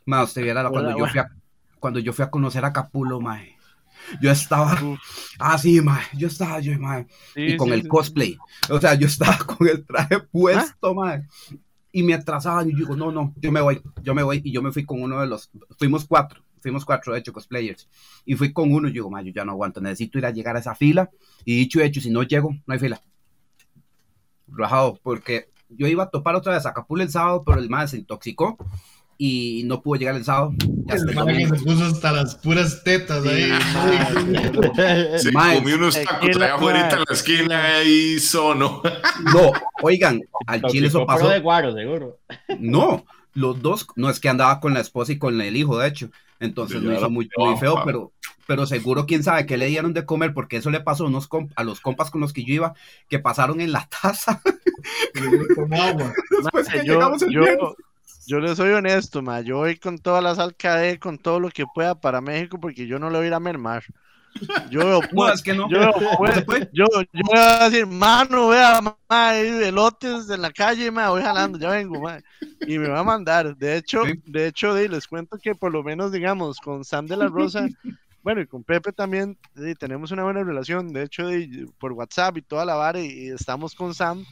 Ma, 0.05 0.23
usted 0.23 0.43
viera 0.43 0.71
cuando 0.71 0.93
yo 0.93 1.07
fui 1.07 1.21
a, 1.21 1.29
cuando 1.79 1.99
yo 2.01 2.13
fui 2.13 2.25
a 2.25 2.31
conocer 2.31 2.65
a 2.65 2.73
Capulo, 2.73 3.21
mae. 3.21 3.56
Yo 4.21 4.31
estaba 4.31 4.79
así, 5.39 5.81
mae. 5.81 6.03
Yo 6.17 6.29
estaba 6.29 6.61
yo, 6.61 6.79
mae. 6.79 7.07
y 7.35 7.53
Sí, 7.53 7.57
con 7.57 7.69
sí, 7.69 7.75
el 7.75 7.83
sí, 7.83 7.89
cosplay. 7.89 8.39
O 8.71 8.81
sea, 8.81 8.95
yo 8.95 9.07
estaba 9.09 9.39
con 9.39 9.69
el 9.69 9.85
traje 9.85 10.21
puesto, 10.21 10.95
mae. 10.95 11.27
Y 11.93 12.03
me 12.03 12.15
atrasaban 12.15 12.69
y 12.69 12.73
yo 12.73 12.79
digo, 12.79 12.97
no, 12.97 13.11
no, 13.11 13.33
yo 13.41 13.51
me 13.51 13.61
voy, 13.61 13.81
yo 14.03 14.15
me 14.15 14.23
voy. 14.23 14.43
Y 14.45 14.53
yo 14.53 14.63
me 14.63 14.73
fui 14.73 14.85
con 14.85 15.03
uno 15.03 15.21
de 15.21 15.27
los, 15.27 15.51
fuimos 15.79 16.05
cuatro, 16.05 16.43
fuimos 16.61 16.85
cuatro, 16.85 17.13
de 17.15 17.21
hecho, 17.21 17.33
cosplayers. 17.33 17.89
Y 18.25 18.35
fui 18.35 18.53
con 18.53 18.73
uno 18.73 18.89
y 18.89 18.93
digo, 18.93 19.11
mae, 19.11 19.25
yo 19.25 19.33
ya 19.33 19.45
no 19.45 19.53
aguanto, 19.53 19.81
necesito 19.81 20.19
ir 20.19 20.27
a 20.27 20.31
llegar 20.31 20.57
a 20.57 20.61
esa 20.61 20.75
fila. 20.75 21.11
Y 21.45 21.57
dicho 21.57 21.81
y 21.81 21.85
hecho, 21.85 22.01
si 22.01 22.11
no 22.11 22.23
llego, 22.23 22.51
no 22.67 22.75
hay 22.75 22.79
fila. 22.79 23.01
Rajado, 24.49 24.99
porque 25.03 25.51
yo 25.69 25.87
iba 25.87 26.05
a 26.05 26.11
topar 26.11 26.37
otra 26.37 26.55
vez 26.55 26.67
a 26.67 26.73
Capulo 26.75 27.03
el 27.03 27.11
sábado, 27.11 27.43
pero 27.45 27.59
el 27.59 27.69
mae 27.69 27.89
se 27.89 27.99
intoxicó 27.99 28.57
y 29.19 29.63
no 29.65 29.81
pudo 29.83 29.99
llegar 29.99 30.15
el 30.17 30.25
sábado. 30.25 30.53
El 30.89 31.29
El 31.29 31.49
se 31.59 31.65
puso 31.65 31.85
hasta 31.85 32.13
las 32.13 32.35
puras 32.37 32.83
tetas 32.85 33.23
Sí, 33.25 33.29
ahí. 33.29 33.51
mae. 33.75 35.19
Se 35.19 35.33
Mae, 35.33 35.59
comió 35.59 35.77
unos 35.77 36.01
tacos 36.03 36.37
allá 36.37 36.55
afuera 36.55 36.89
en 36.91 36.99
la 36.99 37.05
esquina 37.11 37.83
y 37.83 38.19
sono. 38.21 38.83
No, 39.33 39.53
oigan, 39.83 40.21
al 40.47 40.63
chile 40.65 40.89
eso 40.89 41.07
pasó. 41.07 41.29
de 41.29 41.41
guaro, 41.41 41.73
seguro. 41.75 42.19
No, 42.59 43.05
los 43.35 43.61
dos, 43.63 43.87
no 43.97 44.11
es 44.11 44.21
que 44.21 44.29
andaba 44.29 44.61
con 44.61 44.75
la 44.75 44.81
esposa 44.81 45.13
y 45.13 45.19
con 45.19 45.41
el 45.41 45.57
hijo, 45.57 45.79
de 45.79 45.89
hecho. 45.89 46.11
Entonces 46.39 46.83
lo 46.83 46.93
hizo 46.95 47.09
muy, 47.09 47.31
feo, 47.59 47.81
pero, 47.85 48.13
pero 48.47 48.67
seguro 48.67 49.07
quién 49.07 49.23
sabe 49.25 49.47
qué 49.47 49.57
le 49.57 49.67
dieron 49.69 49.95
de 49.95 50.05
comer, 50.05 50.35
porque 50.35 50.59
eso 50.59 50.71
le 50.71 50.81
pasó 50.81 51.05
a, 51.05 51.09
unos 51.09 51.31
comp- 51.31 51.51
a 51.57 51.65
los 51.65 51.81
compas 51.81 52.11
con 52.11 52.21
los 52.21 52.35
que 52.35 52.45
yo 52.45 52.53
iba, 52.53 52.75
que 53.09 53.19
pasaron 53.19 53.61
en 53.63 53.73
la 53.73 53.89
taza. 53.89 54.43
Como 55.55 55.83
agua. 55.83 56.13
Después 56.31 56.69
que 56.69 56.77
Mae, 56.79 56.87
yo, 56.87 56.93
llegamos 56.95 57.23
el 57.23 57.31
yo. 57.31 57.77
Yo 58.27 58.41
le 58.41 58.55
soy 58.57 58.71
honesto, 58.71 59.23
ma. 59.23 59.41
Yo 59.41 59.59
voy 59.59 59.77
con 59.79 59.99
todas 59.99 60.23
las 60.23 60.39
alcaldes, 60.39 60.99
con 60.99 61.19
todo 61.19 61.41
lo 61.41 61.51
que 61.51 61.65
pueda 61.75 61.95
para 62.01 62.21
México, 62.21 62.59
porque 62.61 62.87
yo 62.87 62.99
no 62.99 63.11
le 63.11 63.19
voy 63.19 63.25
a 63.27 63.29
ir 63.29 63.35
a 63.35 63.41
mermar. 63.41 63.85
Yo 64.71 64.81
veo, 64.85 65.01
No, 65.13 65.33
es 65.33 65.43
que 65.43 65.55
no. 65.55 65.69
yo, 65.71 65.79
No 65.81 65.93
pues, 66.47 66.69
yo, 66.73 66.85
yo 67.13 67.23
voy 67.25 67.39
a 67.39 67.69
decir, 67.69 67.87
mano, 67.87 68.49
vea, 68.49 68.81
ma, 68.83 68.97
hay 69.09 69.47
elotes 69.65 70.29
en 70.31 70.43
la 70.43 70.51
calle, 70.53 70.91
ma, 70.91 71.11
voy 71.11 71.23
jalando, 71.23 71.59
ya 71.59 71.71
vengo, 71.71 72.01
ma. 72.01 72.19
Y 72.67 72.79
me 72.79 72.89
va 72.89 73.01
a 73.01 73.05
mandar. 73.05 73.57
De 73.57 73.77
hecho, 73.77 74.05
Sí. 74.05 74.13
de 74.27 74.47
hecho, 74.49 74.75
di, 74.75 74.89
les 74.89 75.07
cuento 75.07 75.39
que 75.39 75.55
por 75.55 75.73
lo 75.73 75.83
menos, 75.83 76.13
digamos, 76.13 76.59
con 76.61 76.85
Sam 76.85 77.07
de 77.07 77.17
la 77.17 77.29
Rosa, 77.29 77.67
bueno, 78.23 78.41
y 78.43 78.47
con 78.47 78.63
Pepe 78.65 78.93
también, 78.93 79.39
tenemos 79.79 80.11
una 80.11 80.25
buena 80.25 80.43
relación. 80.45 80.93
De 80.93 81.05
hecho, 81.05 81.29
di, 81.29 81.67
por 81.79 81.93
WhatsApp 81.93 82.37
y 82.37 82.43
toda 82.43 82.65
la 82.67 82.75
vara, 82.75 83.01
y, 83.01 83.07
y 83.07 83.29
estamos 83.29 83.75
con 83.75 83.95
Sam 83.95 84.25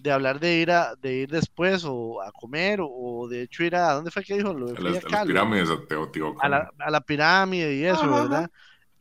de 0.00 0.12
hablar 0.12 0.40
de 0.40 0.56
ir 0.56 0.70
a, 0.70 0.94
de 0.96 1.14
ir 1.14 1.30
después 1.30 1.84
o 1.86 2.22
a 2.22 2.30
comer, 2.32 2.80
o, 2.80 2.88
o 2.88 3.28
de 3.28 3.42
hecho 3.42 3.62
ir 3.64 3.76
a, 3.76 3.92
¿dónde 3.92 4.10
fue 4.10 4.24
que 4.24 4.36
dijo? 4.36 4.52
Lo 4.54 4.66
de 4.66 4.76
A 4.78 4.80
las, 4.80 5.04
a 5.04 5.08
las 5.10 5.26
pirámides 5.26 5.68
de 5.68 5.76
Teotihuacán. 5.86 6.40
a 6.44 6.48
la, 6.58 6.70
a 6.78 6.90
la 6.90 7.00
pirámide 7.00 7.74
y 7.76 7.84
eso, 7.84 8.02
Ajá, 8.04 8.22
¿verdad? 8.22 8.50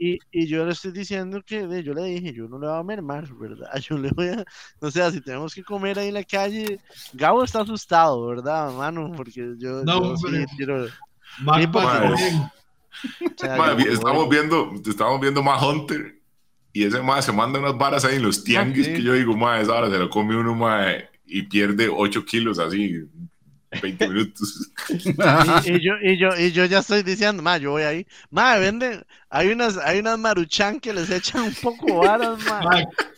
Y, 0.01 0.17
y 0.31 0.47
yo 0.47 0.65
le 0.65 0.71
estoy 0.71 0.91
diciendo 0.93 1.41
que 1.45 1.67
de- 1.67 1.83
yo 1.83 1.93
le 1.93 2.03
dije, 2.05 2.33
yo 2.33 2.47
no 2.47 2.57
le 2.57 2.67
voy 2.67 2.79
a 2.79 2.83
mermar, 2.83 3.27
¿verdad? 3.35 3.67
Yo 3.89 3.97
le 3.97 4.09
voy 4.11 4.29
a, 4.29 4.45
o 4.79 4.89
sea, 4.89 5.11
si 5.11 5.19
tenemos 5.19 5.53
que 5.53 5.61
comer 5.61 5.99
ahí 5.99 6.07
en 6.07 6.13
la 6.13 6.23
calle, 6.23 6.79
Gabo 7.13 7.43
está 7.43 7.61
asustado, 7.61 8.25
¿verdad, 8.27 8.71
mano? 8.73 9.11
Porque 9.15 9.55
yo, 9.57 9.83
No, 9.83 10.11
yo 10.11 10.15
sí 10.17 10.45
quiero, 10.55 10.87
Más 11.41 11.61
Sí, 11.61 11.67
porque- 11.67 11.85
o 13.25 13.31
sea, 13.37 13.57
Mae, 13.57 13.83
yo 13.85 13.91
estamos 13.91 14.29
viendo, 14.29 14.71
estamos 14.85 15.19
viendo 15.21 15.43
más 15.43 15.61
Hunter 15.61 16.18
y 16.71 16.83
ese 16.83 17.01
mae 17.01 17.21
se 17.21 17.31
manda 17.31 17.59
unas 17.59 17.77
varas 17.77 18.05
ahí 18.05 18.17
en 18.17 18.23
los 18.23 18.43
tianguis 18.43 18.85
sí. 18.85 18.93
que 18.93 19.01
yo 19.03 19.13
digo, 19.13 19.35
mae, 19.35 19.61
esa 19.61 19.73
hora 19.73 19.89
se 19.89 19.97
lo 19.97 20.09
come 20.09 20.35
uno 20.35 20.55
mae 20.55 21.09
y 21.25 21.43
pierde 21.43 21.89
8 21.89 22.25
kilos 22.25 22.59
así 22.59 23.07
20 23.81 24.07
minutos. 24.09 24.71
y, 24.89 25.79
yo, 25.79 25.93
y, 26.01 26.17
yo, 26.17 26.29
y 26.37 26.51
yo 26.51 26.65
ya 26.65 26.79
estoy 26.79 27.03
diciendo, 27.03 27.43
ma, 27.43 27.57
yo 27.57 27.71
voy 27.71 27.83
ahí. 27.83 28.07
Ma, 28.29 28.55
venden, 28.57 29.03
hay 29.29 29.49
unas, 29.49 29.77
hay 29.77 29.99
unas 29.99 30.17
maruchan 30.17 30.79
que 30.79 30.93
les 30.93 31.09
echan 31.09 31.43
un 31.43 31.53
poco 31.53 31.99
varas, 31.99 32.43
ma. 32.45 32.61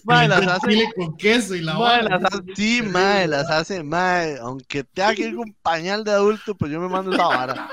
ma, 0.04 0.28
las 0.28 0.48
hacen. 0.48 0.92
con 0.96 1.16
queso 1.18 1.56
y 1.56 1.62
la 1.62 1.76
ma, 1.76 2.02
las 2.02 2.24
hace, 2.26 2.44
Sí, 2.56 2.82
ma, 2.82 3.26
las 3.28 3.50
hace, 3.50 3.84
ma, 3.84 4.24
aunque 4.42 4.84
tenga 4.84 5.16
que 5.16 5.28
ir 5.28 5.36
con 5.36 5.54
pañal 5.62 6.04
de 6.04 6.12
adulto, 6.12 6.56
pues 6.56 6.72
yo 6.72 6.82
me 6.82 6.90
mando 6.90 7.14
esa 7.14 7.28
vara. 7.28 7.70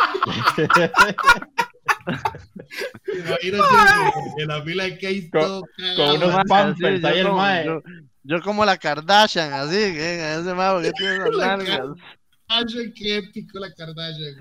Imagínate 3.15 3.65
en 4.39 4.49
la 4.49 4.63
fila 4.63 4.85
de 4.85 4.99
case 4.99 5.31
con, 5.31 5.63
con 5.97 6.17
unos 6.17 6.45
pampers 6.49 7.05
ahí 7.05 7.19
el 7.21 7.33
mae. 7.33 7.67
Yo, 7.67 7.83
yo, 8.25 8.41
como 8.43 8.65
la 8.65 8.77
Kardashian, 8.77 9.53
así, 9.53 9.77
que 9.77 10.35
ese 10.35 10.55
mae 10.55 10.83
que 10.83 10.93
tiene 10.93 11.19
las 11.19 11.35
largas. 11.35 11.81
qué 12.95 13.19
épico 13.19 13.59
la 13.59 13.73
Kardashian, 13.73 14.37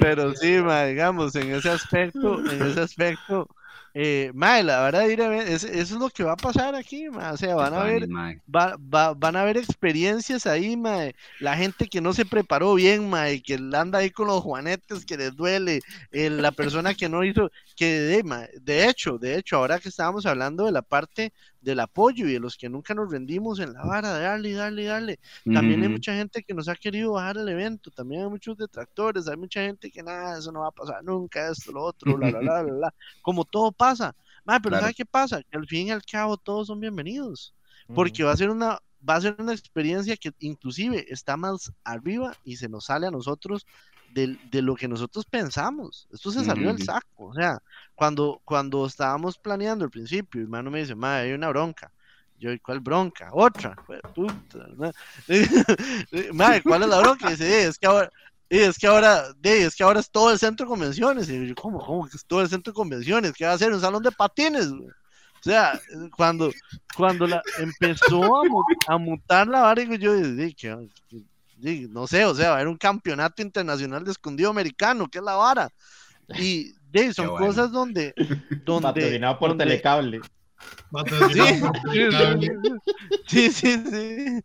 Pero 0.00 0.34
sí, 0.34 0.60
ma, 0.62 0.84
digamos, 0.84 1.34
en 1.36 1.54
ese 1.54 1.70
aspecto, 1.70 2.38
en 2.50 2.62
ese 2.62 2.80
aspecto, 2.80 3.48
eh, 3.94 4.30
mae, 4.34 4.62
la 4.62 4.82
verdad, 4.82 5.10
eso 5.10 5.66
es 5.66 5.90
lo 5.90 6.10
que 6.10 6.22
va 6.22 6.32
a 6.32 6.36
pasar 6.36 6.74
aquí, 6.74 7.08
mae. 7.10 7.32
o 7.32 7.36
sea, 7.36 7.54
van 7.54 7.74
a 7.74 7.82
ver, 7.82 8.08
va, 8.08 8.76
va, 8.78 9.14
van 9.14 9.36
a 9.36 9.42
haber 9.42 9.56
experiencias 9.56 10.46
ahí, 10.46 10.76
mae. 10.76 11.14
la 11.40 11.56
gente 11.56 11.88
que 11.88 12.00
no 12.00 12.12
se 12.12 12.24
preparó 12.24 12.74
bien, 12.74 13.10
mae, 13.10 13.42
que 13.42 13.54
anda 13.54 13.98
ahí 13.98 14.10
con 14.10 14.28
los 14.28 14.42
juanetes 14.42 15.04
que 15.04 15.16
les 15.16 15.34
duele, 15.34 15.80
eh, 16.12 16.30
la 16.30 16.52
persona 16.52 16.94
que 16.94 17.08
no 17.08 17.24
hizo, 17.24 17.50
que 17.76 18.00
de, 18.00 18.48
de 18.62 18.88
hecho, 18.88 19.18
de 19.18 19.36
hecho, 19.36 19.56
ahora 19.56 19.80
que 19.80 19.88
estábamos 19.88 20.26
hablando 20.26 20.66
de 20.66 20.72
la 20.72 20.82
parte 20.82 21.32
del 21.60 21.80
apoyo 21.80 22.26
y 22.26 22.32
de 22.32 22.40
los 22.40 22.56
que 22.56 22.68
nunca 22.68 22.94
nos 22.94 23.10
rendimos 23.10 23.58
en 23.60 23.72
la 23.72 23.84
vara, 23.84 24.14
de 24.14 24.24
darle, 24.24 24.52
darle, 24.52 24.84
darle. 24.84 25.20
También 25.44 25.82
hay 25.82 25.88
mucha 25.88 26.14
gente 26.14 26.42
que 26.42 26.54
nos 26.54 26.68
ha 26.68 26.74
querido 26.74 27.12
bajar 27.12 27.36
el 27.36 27.48
evento, 27.48 27.90
también 27.90 28.22
hay 28.22 28.28
muchos 28.28 28.56
detractores, 28.56 29.28
hay 29.28 29.36
mucha 29.36 29.60
gente 29.62 29.90
que 29.90 30.02
nada, 30.02 30.38
eso 30.38 30.50
no 30.52 30.60
va 30.60 30.68
a 30.68 30.72
pasar 30.72 31.04
nunca, 31.04 31.50
esto, 31.50 31.72
lo 31.72 31.82
otro, 31.82 32.16
la, 32.16 32.30
la, 32.30 32.40
la, 32.40 32.62
la, 32.62 32.94
como 33.22 33.44
todo 33.44 33.72
pasa. 33.72 34.14
pero 34.44 34.60
claro. 34.62 34.80
¿sabe 34.80 34.94
qué 34.94 35.04
pasa? 35.04 35.42
Que 35.42 35.58
al 35.58 35.66
fin 35.66 35.88
y 35.88 35.90
al 35.90 36.02
cabo 36.02 36.36
todos 36.36 36.68
son 36.68 36.80
bienvenidos, 36.80 37.54
porque 37.94 38.24
va 38.24 38.32
a 38.32 38.36
ser 38.36 38.50
una 38.50 38.78
va 39.08 39.16
a 39.16 39.20
ser 39.20 39.36
una 39.38 39.52
experiencia 39.52 40.16
que 40.16 40.32
inclusive 40.40 41.06
está 41.08 41.36
más 41.36 41.72
arriba 41.84 42.36
y 42.44 42.56
se 42.56 42.68
nos 42.68 42.86
sale 42.86 43.06
a 43.06 43.10
nosotros 43.10 43.66
de, 44.12 44.38
de 44.50 44.62
lo 44.62 44.74
que 44.74 44.88
nosotros 44.88 45.24
pensamos. 45.24 46.08
Esto 46.12 46.30
se 46.30 46.44
salió 46.44 46.72
del 46.72 46.82
saco. 46.82 47.26
O 47.26 47.34
sea, 47.34 47.58
cuando, 47.94 48.40
cuando 48.44 48.86
estábamos 48.86 49.38
planeando 49.38 49.84
al 49.84 49.90
principio, 49.90 50.40
mi 50.40 50.44
hermano 50.44 50.70
me 50.70 50.80
dice, 50.80 50.94
madre, 50.94 51.28
hay 51.28 51.32
una 51.32 51.48
bronca. 51.48 51.92
Yo, 52.38 52.50
¿cuál 52.62 52.80
bronca? 52.80 53.30
Otra. 53.32 53.76
Puta, 54.14 54.66
madre, 56.32 56.62
¿cuál 56.62 56.82
es 56.82 56.88
la 56.88 57.00
bronca? 57.00 57.30
dice, 57.30 57.66
es 57.66 57.78
que 57.78 57.86
ahora, 57.86 58.10
es 58.48 58.78
que 58.78 58.86
ahora, 58.86 59.26
es 59.42 59.76
que 59.76 59.82
ahora 59.82 60.00
es 60.00 60.10
todo 60.10 60.32
el 60.32 60.38
centro 60.38 60.64
de 60.64 60.70
convenciones. 60.70 61.28
Y 61.28 61.48
yo, 61.48 61.54
¿cómo, 61.54 61.78
cómo 61.78 62.08
que 62.08 62.16
es 62.16 62.24
todo 62.24 62.40
el 62.40 62.48
centro 62.48 62.72
de 62.72 62.76
convenciones? 62.76 63.32
¿Qué 63.32 63.44
va 63.44 63.52
a 63.52 63.58
ser? 63.58 63.72
¿Un 63.72 63.80
salón 63.80 64.02
de 64.02 64.10
patines? 64.10 64.68
O 64.68 65.42
sea, 65.42 65.78
cuando, 66.16 66.50
cuando 66.96 67.26
la, 67.26 67.42
empezó 67.58 68.40
a, 68.40 68.42
a 68.88 68.98
mutar 68.98 69.46
la 69.46 69.60
vara, 69.60 69.82
yo 69.96 70.14
dije, 70.14 70.76
no 71.90 72.06
sé, 72.06 72.24
o 72.24 72.34
sea, 72.34 72.48
va 72.48 72.52
a 72.52 72.56
haber 72.56 72.68
un 72.68 72.76
campeonato 72.76 73.42
internacional 73.42 74.04
de 74.04 74.12
escondido 74.12 74.50
americano, 74.50 75.08
que 75.08 75.18
es 75.18 75.24
la 75.24 75.34
vara. 75.34 75.70
Y 76.38 76.72
de, 76.90 77.12
son 77.12 77.36
cosas 77.36 77.72
donde, 77.72 78.14
donde. 78.64 78.82
Patrocinado 78.82 79.38
por 79.38 79.50
donde, 79.50 79.64
telecable. 79.64 80.20
Sí, 83.26 83.50
sí, 83.50 83.82
sí. 83.90 84.42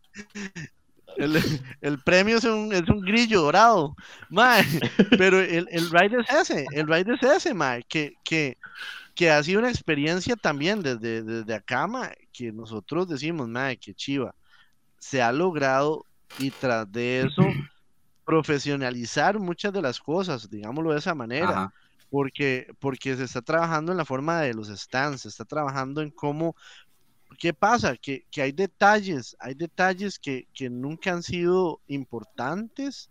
El, 1.16 1.42
el, 1.80 1.98
premio 2.00 2.38
es 2.38 2.44
un, 2.44 2.72
es 2.72 2.88
un 2.88 3.00
grillo 3.00 3.42
dorado, 3.42 3.96
mae. 4.30 4.64
pero 5.18 5.40
el, 5.40 5.66
el 5.70 5.90
ride 5.90 6.18
es 6.20 6.50
ese, 6.50 6.66
el 6.72 6.86
ride 6.86 7.14
es 7.14 7.22
ese, 7.22 7.54
mae, 7.54 7.82
que, 7.84 8.14
que, 8.22 8.58
que 9.14 9.30
ha 9.30 9.42
sido 9.42 9.60
una 9.60 9.70
experiencia 9.70 10.36
también 10.36 10.82
desde, 10.82 11.22
desde 11.22 11.54
acá, 11.54 11.86
mae, 11.86 12.16
que 12.32 12.52
nosotros 12.52 13.08
decimos, 13.08 13.48
mae, 13.48 13.78
que 13.78 13.94
chiva, 13.94 14.34
se 14.98 15.22
ha 15.22 15.32
logrado 15.32 16.04
y 16.38 16.50
tras 16.50 16.90
de 16.90 17.22
eso 17.22 17.42
profesionalizar 18.24 19.38
muchas 19.38 19.72
de 19.72 19.82
las 19.82 20.00
cosas, 20.00 20.50
digámoslo 20.50 20.92
de 20.92 20.98
esa 20.98 21.14
manera, 21.14 21.72
porque 22.10 22.72
porque 22.80 23.16
se 23.16 23.24
está 23.24 23.42
trabajando 23.42 23.92
en 23.92 23.98
la 23.98 24.04
forma 24.04 24.40
de 24.40 24.54
los 24.54 24.68
stands, 24.68 25.22
se 25.22 25.28
está 25.28 25.44
trabajando 25.44 26.02
en 26.02 26.10
cómo 26.10 26.56
¿qué 27.38 27.52
pasa? 27.52 27.96
Que, 27.96 28.24
que 28.30 28.42
hay 28.42 28.52
detalles, 28.52 29.36
hay 29.38 29.54
detalles 29.54 30.18
que, 30.18 30.48
que 30.54 30.70
nunca 30.70 31.12
han 31.12 31.22
sido 31.22 31.80
importantes 31.88 33.10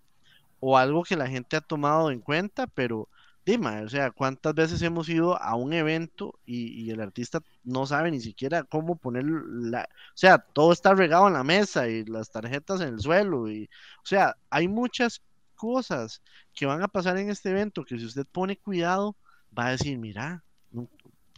o 0.60 0.78
algo 0.78 1.04
que 1.04 1.16
la 1.16 1.28
gente 1.28 1.56
ha 1.56 1.62
tomado 1.62 2.12
en 2.12 2.20
cuenta, 2.20 2.68
pero 2.68 3.08
O 3.48 3.90
sea, 3.90 4.10
¿cuántas 4.10 4.56
veces 4.56 4.82
hemos 4.82 5.08
ido 5.08 5.40
a 5.40 5.56
un 5.56 5.72
evento 5.74 6.40
y, 6.48 6.84
y, 6.84 6.90
el 6.90 7.00
artista 7.00 7.42
no 7.64 7.86
sabe 7.86 8.10
ni 8.10 8.20
siquiera 8.20 8.64
cómo 8.64 8.96
poner 8.96 9.24
la... 9.24 9.84
O 9.84 10.18
sea, 10.18 10.40
todo 10.40 10.72
está 10.74 10.96
regado 10.96 11.28
en 11.28 11.34
la 11.34 11.44
mesa 11.44 11.88
y 11.88 12.06
las 12.06 12.32
tarjetas 12.32 12.82
en 12.82 12.96
el 12.96 13.02
suelo. 13.02 13.50
Y, 13.52 13.66
o 14.04 14.06
sea, 14.06 14.36
hay 14.50 14.68
muchas 14.68 15.22
cosas 15.56 16.24
que 16.56 16.66
van 16.66 16.82
a 16.82 16.88
pasar 16.88 17.18
en 17.18 17.30
este 17.30 17.52
evento 17.52 17.86
que 17.86 18.00
si 18.00 18.06
usted 18.06 18.26
pone 18.32 18.58
cuidado, 18.58 19.16
va 19.58 19.68
a 19.68 19.72
decir, 19.72 19.98
mira, 20.00 20.44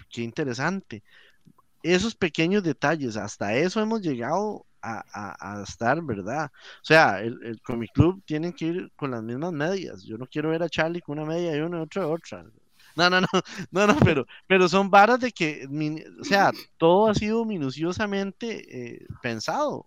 qué 0.10 0.22
interesante. 0.22 1.04
Esos 1.84 2.16
pequeños 2.16 2.64
detalles, 2.64 3.18
hasta 3.18 3.56
eso 3.56 3.82
hemos 3.82 4.02
llegado 4.02 4.66
a, 4.82 5.04
a, 5.12 5.60
a, 5.60 5.64
estar, 5.64 6.02
¿verdad? 6.04 6.52
O 6.54 6.86
sea, 6.86 7.22
el, 7.22 7.40
el 7.44 7.62
Comic 7.62 7.92
Club 7.94 8.24
tienen 8.26 8.54
que 8.54 8.66
ir 8.66 8.92
con 8.96 9.12
las 9.12 9.24
mismas 9.24 9.54
medias. 9.54 10.04
Yo 10.04 10.18
no 10.18 10.28
quiero 10.28 10.50
ver 10.50 10.64
a 10.64 10.70
Charlie 10.70 11.02
con 11.02 11.20
una 11.20 11.28
media 11.28 11.56
y 11.56 11.60
una 11.62 11.82
otra 11.82 12.08
otra. 12.08 12.46
No, 12.96 13.10
no, 13.10 13.22
no, 13.22 13.28
no, 13.72 13.88
no, 13.88 13.96
pero, 14.04 14.26
pero 14.48 14.68
son 14.68 14.90
varas 14.90 15.20
de 15.20 15.32
que, 15.32 15.68
o 16.20 16.24
sea, 16.24 16.52
todo 16.78 17.10
ha 17.10 17.16
sido 17.16 17.46
minuciosamente 17.46 18.96
eh, 18.96 19.08
pensado. 19.22 19.86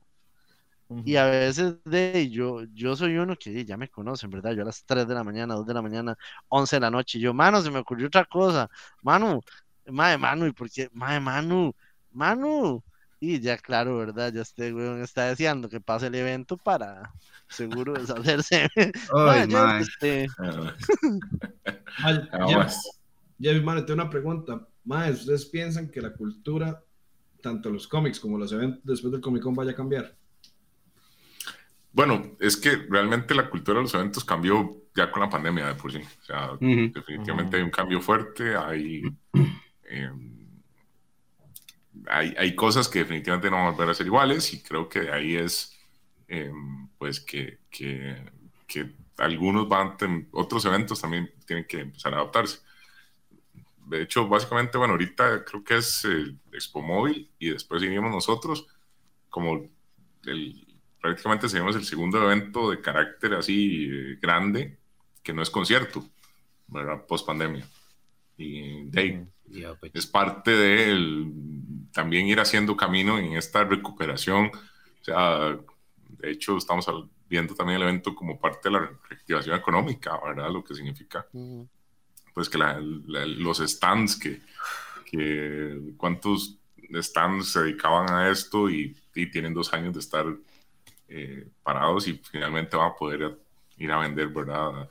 Uh 0.88 0.96
-huh. 0.96 1.02
Y 1.06 1.16
a 1.16 1.24
veces 1.26 1.76
de 1.84 2.30
yo, 2.30 2.64
yo 2.74 2.96
soy 2.96 3.16
uno 3.16 3.36
que 3.36 3.64
ya 3.64 3.76
me 3.76 3.88
conocen, 3.88 4.30
¿verdad? 4.30 4.52
Yo 4.52 4.62
a 4.62 4.64
las 4.66 4.84
3 4.84 5.06
de 5.06 5.14
la 5.14 5.24
mañana, 5.24 5.54
2 5.54 5.66
de 5.66 5.74
la 5.74 5.82
mañana, 5.82 6.16
11 6.48 6.76
de 6.76 6.80
la 6.80 6.90
noche, 6.90 7.18
yo, 7.20 7.32
mano, 7.34 7.60
se 7.62 7.70
me 7.70 7.78
ocurrió 7.78 8.08
otra 8.08 8.24
cosa, 8.24 8.68
Manu, 9.02 9.40
madre 9.86 10.18
Manu, 10.18 10.46
¿y 10.46 10.52
por 10.52 10.70
qué? 10.70 10.88
Madre 10.92 11.20
Manu, 11.20 11.72
Manu, 12.12 12.82
y 13.20 13.38
ya, 13.38 13.58
claro, 13.58 13.98
¿verdad? 13.98 14.32
Ya 14.32 14.40
este 14.40 14.72
weón 14.72 15.02
está 15.02 15.26
deseando 15.26 15.68
que 15.68 15.80
pase 15.80 16.06
el 16.06 16.14
evento 16.14 16.56
para 16.56 17.12
seguro 17.48 17.92
deshacerse. 17.92 18.68
Ay, 19.14 19.46
no, 19.46 19.78
este... 19.78 20.26
ya, 23.38 23.50
hermano, 23.50 23.84
tengo 23.84 24.00
una 24.00 24.10
pregunta. 24.10 24.66
Más, 24.84 25.20
¿ustedes 25.20 25.46
piensan 25.46 25.90
que 25.90 26.00
la 26.00 26.14
cultura, 26.14 26.82
tanto 27.42 27.70
los 27.70 27.86
cómics 27.86 28.18
como 28.18 28.38
los 28.38 28.52
eventos 28.52 28.80
después 28.84 29.12
del 29.12 29.20
Comic 29.20 29.42
Con, 29.42 29.54
vaya 29.54 29.72
a 29.72 29.76
cambiar? 29.76 30.16
Bueno, 31.92 32.36
es 32.40 32.56
que 32.56 32.86
realmente 32.88 33.34
la 33.34 33.50
cultura 33.50 33.78
de 33.78 33.82
los 33.82 33.94
eventos 33.94 34.24
cambió 34.24 34.84
ya 34.94 35.10
con 35.10 35.22
la 35.22 35.28
pandemia 35.28 35.66
de 35.66 35.74
por 35.74 35.92
sí. 35.92 35.98
O 35.98 36.24
sea, 36.24 36.52
uh 36.52 36.58
-huh. 36.58 36.92
definitivamente 36.92 37.50
uh 37.50 37.52
-huh. 37.52 37.58
hay 37.58 37.64
un 37.64 37.70
cambio 37.70 38.00
fuerte, 38.00 38.56
hay... 38.56 39.02
Eh, 39.84 40.10
hay, 42.06 42.34
hay, 42.38 42.54
cosas 42.54 42.88
que 42.88 43.00
definitivamente 43.00 43.50
no 43.50 43.56
van 43.56 43.66
a 43.66 43.70
volver 43.70 43.90
a 43.90 43.94
ser 43.94 44.06
iguales 44.06 44.52
y 44.54 44.62
creo 44.62 44.88
que 44.88 45.00
de 45.00 45.12
ahí 45.12 45.36
es 45.36 45.76
eh, 46.28 46.52
pues 46.96 47.20
que, 47.20 47.58
que, 47.70 48.16
que, 48.66 48.94
algunos 49.18 49.68
van, 49.68 49.96
otros 50.30 50.64
eventos 50.64 51.00
también 51.00 51.30
tienen 51.44 51.66
que 51.66 51.80
empezar 51.80 52.14
a 52.14 52.18
adaptarse. 52.18 52.60
De 53.86 54.02
hecho, 54.02 54.28
básicamente, 54.28 54.78
bueno, 54.78 54.92
ahorita 54.92 55.44
creo 55.44 55.64
que 55.64 55.78
es 55.78 56.04
eh, 56.04 56.36
Expo 56.52 56.80
Móvil 56.80 57.28
y 57.38 57.50
después 57.50 57.82
seguimos 57.82 58.12
nosotros, 58.12 58.66
como 59.28 59.68
el, 60.24 60.66
prácticamente 61.00 61.48
seguimos 61.48 61.74
el 61.74 61.84
segundo 61.84 62.22
evento 62.22 62.70
de 62.70 62.80
carácter 62.80 63.34
así 63.34 63.88
eh, 63.90 64.18
grande, 64.22 64.78
que 65.22 65.32
no 65.32 65.42
es 65.42 65.50
concierto, 65.50 66.08
¿verdad? 66.68 67.04
Post 67.06 67.26
pandemia. 67.26 67.66
Y 68.36 68.84
de 68.84 69.26
yeah, 69.48 69.74
pues. 69.74 69.92
es 69.94 70.06
parte 70.06 70.52
de 70.52 70.92
el, 70.92 71.32
también 71.92 72.26
ir 72.26 72.40
haciendo 72.40 72.76
camino 72.76 73.18
en 73.18 73.32
esta 73.36 73.64
recuperación. 73.64 74.50
O 75.00 75.04
sea, 75.04 75.58
de 76.08 76.30
hecho, 76.30 76.56
estamos 76.56 76.86
viendo 77.28 77.54
también 77.54 77.76
el 77.76 77.82
evento 77.88 78.14
como 78.14 78.38
parte 78.38 78.68
de 78.68 78.72
la 78.72 78.90
reactivación 79.08 79.56
económica, 79.56 80.18
¿verdad? 80.24 80.50
Lo 80.50 80.64
que 80.64 80.74
significa, 80.74 81.26
uh 81.32 81.62
-huh. 81.62 81.68
pues, 82.34 82.48
que 82.48 82.58
la, 82.58 82.78
la, 83.06 83.24
los 83.26 83.58
stands, 83.58 84.16
que, 84.16 84.42
que 85.04 85.94
cuántos 85.96 86.58
stands 86.92 87.48
se 87.52 87.60
dedicaban 87.60 88.10
a 88.10 88.28
esto 88.30 88.68
y, 88.68 88.96
y 89.14 89.30
tienen 89.30 89.54
dos 89.54 89.72
años 89.72 89.94
de 89.94 90.00
estar 90.00 90.26
eh, 91.08 91.48
parados 91.62 92.08
y 92.08 92.14
finalmente 92.14 92.76
van 92.76 92.90
a 92.90 92.94
poder 92.94 93.38
ir 93.78 93.92
a 93.92 93.98
vender, 93.98 94.28
¿verdad? 94.28 94.82
A, 94.82 94.88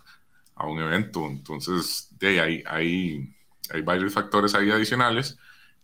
a 0.56 0.68
un 0.68 0.80
evento. 0.80 1.28
Entonces, 1.28 2.08
de 2.20 2.39
ahí 2.39 2.64
hay, 2.66 3.36
hay 3.70 3.82
varios 3.82 4.14
factores 4.14 4.56
ahí 4.56 4.72
adicionales 4.72 5.38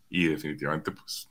y 0.10 0.28
definitivamente 0.28 0.92
pues 0.92 1.30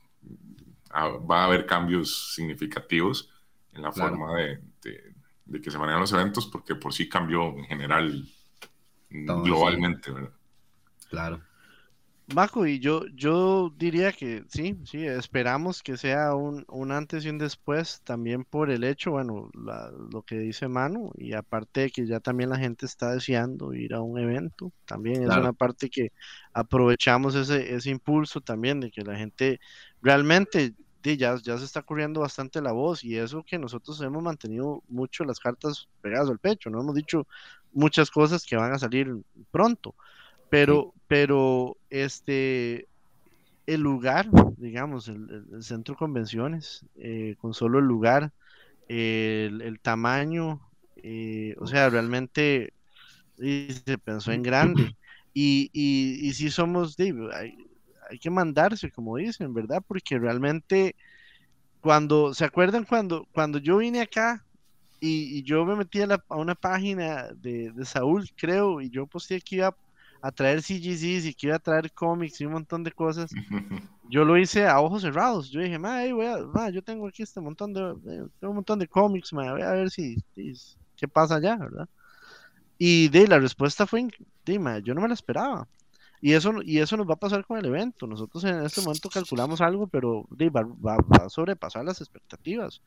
va 0.95 1.43
a 1.43 1.45
haber 1.47 1.67
cambios 1.67 2.35
significativos 2.35 3.31
en 3.73 3.83
la 3.83 3.91
claro. 3.91 4.11
forma 4.11 4.37
de, 4.37 4.61
de, 4.83 5.15
de 5.45 5.61
que 5.61 5.71
se 5.71 5.79
manejan 5.79 6.01
los 6.01 6.13
eventos, 6.13 6.47
porque 6.47 6.75
por 6.75 6.93
sí 6.93 7.09
cambió 7.09 7.49
en 7.59 7.65
general, 7.65 8.25
globalmente, 9.11 10.11
¿verdad? 10.11 10.33
Claro. 11.09 11.43
Maco, 12.27 12.67
y 12.67 12.81
yo, 12.81 13.07
yo 13.15 13.71
diría 13.77 14.11
que 14.11 14.45
sí, 14.49 14.79
sí, 14.87 15.05
esperamos 15.07 15.83
que 15.83 15.99
sea 15.99 16.35
un, 16.35 16.65
un 16.69 16.91
antes 16.91 17.25
y 17.25 17.29
un 17.29 17.37
después, 17.37 18.01
también 18.03 18.45
por 18.45 18.71
el 18.71 18.83
hecho, 18.83 19.11
bueno, 19.11 19.51
lo 19.53 20.23
que 20.23 20.39
dice 20.39 20.67
Manu, 20.67 21.13
y 21.19 21.35
aparte 21.35 21.83
de 21.83 21.91
que 21.91 22.07
ya 22.07 22.21
también 22.21 22.49
la 22.49 22.57
gente 22.59 22.87
está 22.87 23.13
deseando 23.13 23.75
ir 23.75 23.93
a 23.93 24.01
un 24.01 24.19
evento, 24.19 24.73
también 24.87 25.23
es 25.25 25.37
una 25.37 25.53
parte 25.53 25.91
que 25.91 26.13
aprovechamos 26.55 27.35
ese, 27.35 27.75
ese 27.75 27.91
impulso 27.91 28.41
también 28.41 28.81
de 28.81 28.91
que 28.91 29.03
la 29.03 29.17
gente 29.17 29.61
realmente 30.01 30.75
ya, 31.03 31.37
ya 31.37 31.59
se 31.59 31.65
está 31.65 31.83
corriendo 31.83 32.21
bastante 32.21 32.63
la 32.63 32.73
voz 32.73 33.05
y 33.05 33.19
eso 33.19 33.45
que 33.45 33.59
nosotros 33.59 34.01
hemos 34.01 34.23
mantenido 34.23 34.83
mucho 34.89 35.25
las 35.25 35.39
cartas 35.39 35.89
pegadas 36.01 36.31
al 36.31 36.39
pecho, 36.39 36.71
no 36.71 36.81
hemos 36.81 36.95
dicho 36.95 37.27
muchas 37.73 38.11
cosas 38.11 38.47
que 38.47 38.57
van 38.57 38.73
a 38.73 38.79
salir 38.79 39.15
pronto 39.51 39.95
pero, 40.55 40.95
pero 41.09 41.77
este, 41.91 42.87
el 43.67 43.81
lugar, 43.81 44.29
digamos, 44.57 45.09
el, 45.09 45.45
centro 45.65 45.95
de 45.95 45.99
convenciones, 45.99 46.87
eh, 46.95 47.35
con 47.41 47.55
solo 47.55 47.81
el 47.81 47.87
lugar, 47.87 48.31
el, 48.87 49.81
tamaño, 49.83 50.61
eh, 50.95 51.57
o 51.59 51.67
sea, 51.67 51.91
realmente 51.91 52.73
se 53.37 53.99
pensó 53.99 54.31
en 54.31 54.45
grande. 54.45 54.97
Y, 55.37 55.71
y, 55.73 56.29
y 56.29 56.35
si 56.35 56.49
somos, 56.53 56.97
hay, 57.01 57.57
hay 58.09 58.19
que 58.21 58.31
mandarse, 58.31 58.93
como 58.93 59.17
dicen, 59.17 59.53
¿verdad? 59.53 59.83
Porque 59.85 60.17
realmente, 60.17 60.95
cuando, 61.81 62.33
¿se 62.33 62.45
acuerdan 62.45 62.85
cuando, 62.85 63.27
cuando 63.33 63.59
yo 63.59 63.79
vine 63.79 64.03
acá 64.03 64.45
y, 65.01 65.43
yo 65.43 65.65
me 65.65 65.75
metí 65.75 66.01
a, 66.03 66.21
una 66.29 66.55
página 66.55 67.33
de, 67.35 67.73
de, 67.73 67.85
Saúl, 67.85 68.31
creo, 68.37 68.81
y 68.81 68.91
yo 68.91 69.09
posté 69.09 69.41
que 69.41 69.57
iba 69.57 69.77
a 70.25 70.33
traer 70.33 70.63
CGCs 70.63 71.27
y 71.27 71.35
que 71.35 71.49
iba 71.49 71.57
a 71.57 71.59
traer 71.59 71.93
cómics 71.93 72.41
y 72.41 72.47
un 72.47 72.55
montón 72.55 72.83
de 72.83 72.91
cosas. 72.91 73.31
Yo 74.09 74.25
lo 74.25 74.39
hice 74.39 74.67
a 74.67 74.81
ojos 74.81 75.03
cerrados. 75.03 75.51
Yo 75.51 75.61
dije, 75.61 75.79
ma, 75.79 76.01
voy 76.13 76.27
a, 76.27 76.71
yo 76.71 76.83
tengo 76.83 77.07
aquí 77.07 77.23
este 77.23 77.41
montón 77.41 77.75
de, 77.75 77.81
tengo 78.39 78.51
un 78.51 78.57
montón 78.57 78.79
de 78.79 78.87
cómics, 78.87 79.33
ma, 79.33 79.53
voy 79.53 79.63
a 79.63 79.73
ver 79.73 79.91
si, 79.91 80.17
qué 80.97 81.09
pasa 81.09 81.37
allá, 81.37 81.57
¿verdad? 81.57 81.89
Y 82.79 83.09
de 83.09 83.27
la 83.29 83.39
respuesta 83.39 83.87
fue, 83.87 84.09
de, 84.45 84.83
yo 84.83 84.95
no 84.95 85.01
me 85.03 85.09
la 85.09 85.15
esperaba. 85.15 85.67
Y 86.23 86.33
eso, 86.33 86.55
y 86.63 86.79
eso 86.79 86.97
nos 86.97 87.07
va 87.07 87.15
a 87.15 87.19
pasar 87.19 87.45
con 87.45 87.59
el 87.59 87.67
evento. 87.67 88.07
Nosotros 88.07 88.45
en 88.45 88.65
este 88.65 88.81
momento 88.81 89.11
calculamos 89.11 89.61
algo, 89.61 89.87
pero 89.87 90.27
de, 90.31 90.49
va, 90.49 90.63
va, 90.63 90.97
a 91.23 91.29
sobrepasar 91.29 91.85
las 91.85 92.01
expectativas. 92.01 92.81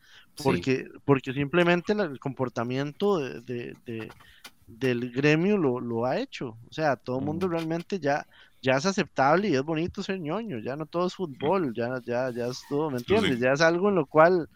Porque, 0.44 0.88
porque 1.06 1.34
simplemente 1.34 1.94
el 1.94 2.20
comportamiento 2.20 3.20
de, 3.20 3.76
del 4.68 5.12
gremio 5.12 5.58
lo, 5.58 5.80
lo 5.80 6.06
ha 6.06 6.20
hecho. 6.20 6.58
O 6.70 6.74
sea, 6.74 6.98
todo 6.98 7.20
el 7.20 7.26
mundo 7.26 7.48
realmente 7.48 8.00
ya, 8.00 8.28
ya 8.62 8.76
es 8.76 8.86
aceptable 8.86 9.48
y 9.48 9.56
es 9.56 9.64
bonito 9.64 10.04
ser 10.04 10.20
ñoño, 10.20 10.60
ya 10.60 10.76
no 10.76 10.86
todo 10.86 11.08
es 11.08 11.16
fútbol, 11.16 11.74
ya, 11.74 12.02
ya, 12.06 12.30
ya 12.32 12.48
es 12.48 12.62
todo, 12.70 12.92
¿me 12.92 12.98
entiendes? 12.98 13.40
Ya 13.40 13.54
es 13.54 13.62
algo 13.62 13.90
en 13.90 13.96
lo 13.96 14.06
cual, 14.06 14.50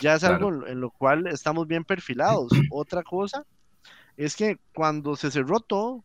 ya 0.00 0.14
es 0.14 0.24
algo 0.24 0.66
en 0.66 0.80
lo 0.80 0.90
cual 0.90 1.26
estamos 1.26 1.66
bien 1.68 1.84
perfilados. 1.84 2.50
Otra 2.72 3.02
cosa 3.02 3.44
es 4.16 4.34
que 4.34 4.58
cuando 4.74 5.16
se 5.16 5.30
cerró 5.30 5.60
todo, 5.60 6.02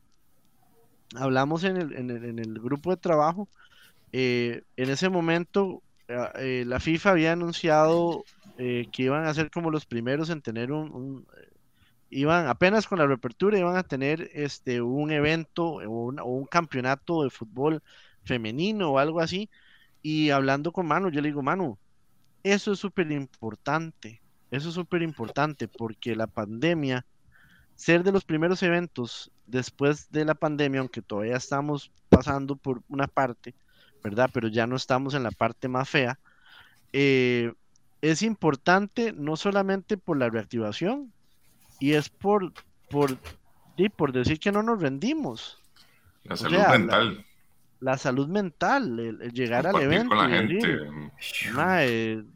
hablamos 1.16 1.64
en 1.64 1.78
el, 1.78 1.94
en 1.94 2.10
el, 2.10 2.26
en 2.26 2.40
el 2.40 2.60
grupo 2.60 2.92
de 2.92 2.98
trabajo, 2.98 3.48
eh, 4.12 4.62
en 4.76 4.90
ese 4.90 5.10
momento 5.10 5.82
eh, 6.08 6.28
eh, 6.36 6.64
la 6.68 6.80
FIFA 6.80 7.12
había 7.12 7.32
anunciado 7.32 8.24
que 8.56 9.04
iban 9.04 9.26
a 9.26 9.34
ser 9.34 9.50
como 9.50 9.72
los 9.72 9.86
primeros 9.88 10.30
en 10.30 10.42
tener 10.42 10.72
un 10.72 11.26
iban 12.14 12.48
apenas 12.48 12.88
con 12.88 13.00
la 13.00 13.08
reapertura 13.08 13.58
iban 13.58 13.76
a 13.78 13.84
tener 13.84 14.30
este 14.34 14.82
un 14.82 15.12
evento 15.12 15.66
o 15.66 16.26
un, 16.26 16.46
campeonato 16.46 17.24
de 17.24 17.30
fútbol 17.30 17.82
femenino 18.24 18.92
o 18.92 19.00
algo 19.00 19.20
así. 19.20 19.50
Y 20.02 20.30
hablando 20.30 20.72
con 20.72 20.88
Manu 20.88 21.10
yo 21.10 21.22
le 21.22 21.30
digo 21.30 21.42
Manu 21.42 21.78
eso 22.44 22.74
es 22.74 22.80
súper 22.80 23.12
importante 23.12 24.22
eso 24.52 24.70
es 24.70 24.76
súper 24.76 25.02
importante 25.02 25.68
porque 25.68 26.16
la 26.16 26.28
pandemia 26.28 27.06
ser 27.76 28.04
de 28.04 28.12
los 28.12 28.26
primeros 28.26 28.62
eventos 28.64 29.32
después 29.48 30.12
de 30.12 30.26
la 30.26 30.36
pandemia 30.36 30.82
aunque 30.82 31.02
todavía 31.02 31.38
estamos 31.38 31.92
pasando 32.10 32.56
por 32.56 32.82
una 32.90 33.08
parte 33.08 33.56
verdad 34.04 34.30
pero 34.34 34.50
ya 34.50 34.68
no 34.68 34.76
estamos 34.76 35.14
en 35.14 35.24
la 35.24 35.32
parte 35.32 35.70
más 35.70 35.90
fea 35.90 36.20
eh, 36.92 37.54
es 38.02 38.22
importante 38.22 39.14
no 39.14 39.38
solamente 39.38 39.98
por 39.98 40.18
la 40.18 40.30
reactivación 40.30 41.14
y 41.84 41.96
es 41.96 42.08
por, 42.08 42.54
por, 42.90 43.18
por 43.98 44.14
decir 44.14 44.40
que 44.40 44.54
no 44.54 44.64
nos 44.64 44.82
rendimos. 44.82 45.62
La 46.24 46.38
salud 46.38 46.58
mental. 46.58 47.26
La, 47.82 47.98
salud 47.98 48.28
mental, 48.30 48.98
el, 48.98 49.34
llegar 49.34 49.68
al 49.68 49.82
evento. 49.82 50.16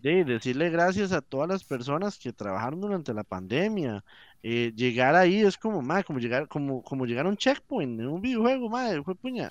y 0.04 0.24
decirle 0.26 0.70
gracias 0.70 1.14
a 1.14 1.22
todas 1.22 1.48
las 1.48 1.64
personas 1.64 2.18
que 2.18 2.34
trabajaron 2.34 2.82
durante 2.82 3.14
la 3.14 3.24
pandemia. 3.24 4.04
Eh, 4.43 4.74
llegar 4.76 5.16
ahí 5.16 5.39
es 5.39 5.58
como, 5.58 5.82
como 6.04 6.20
llegar, 6.20 6.50
como, 6.50 6.84
como 6.84 7.06
llegar 7.06 7.26
a 7.26 7.30
un 7.30 7.38
checkpoint 7.38 8.02
en 8.02 8.08
un 8.08 8.20
videojuego, 8.22 8.70
madre, 8.70 9.02
fue 9.02 9.16
puña. 9.16 9.50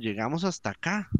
llegamos 0.00 0.42
hasta 0.42 0.70
acá. 0.70 1.10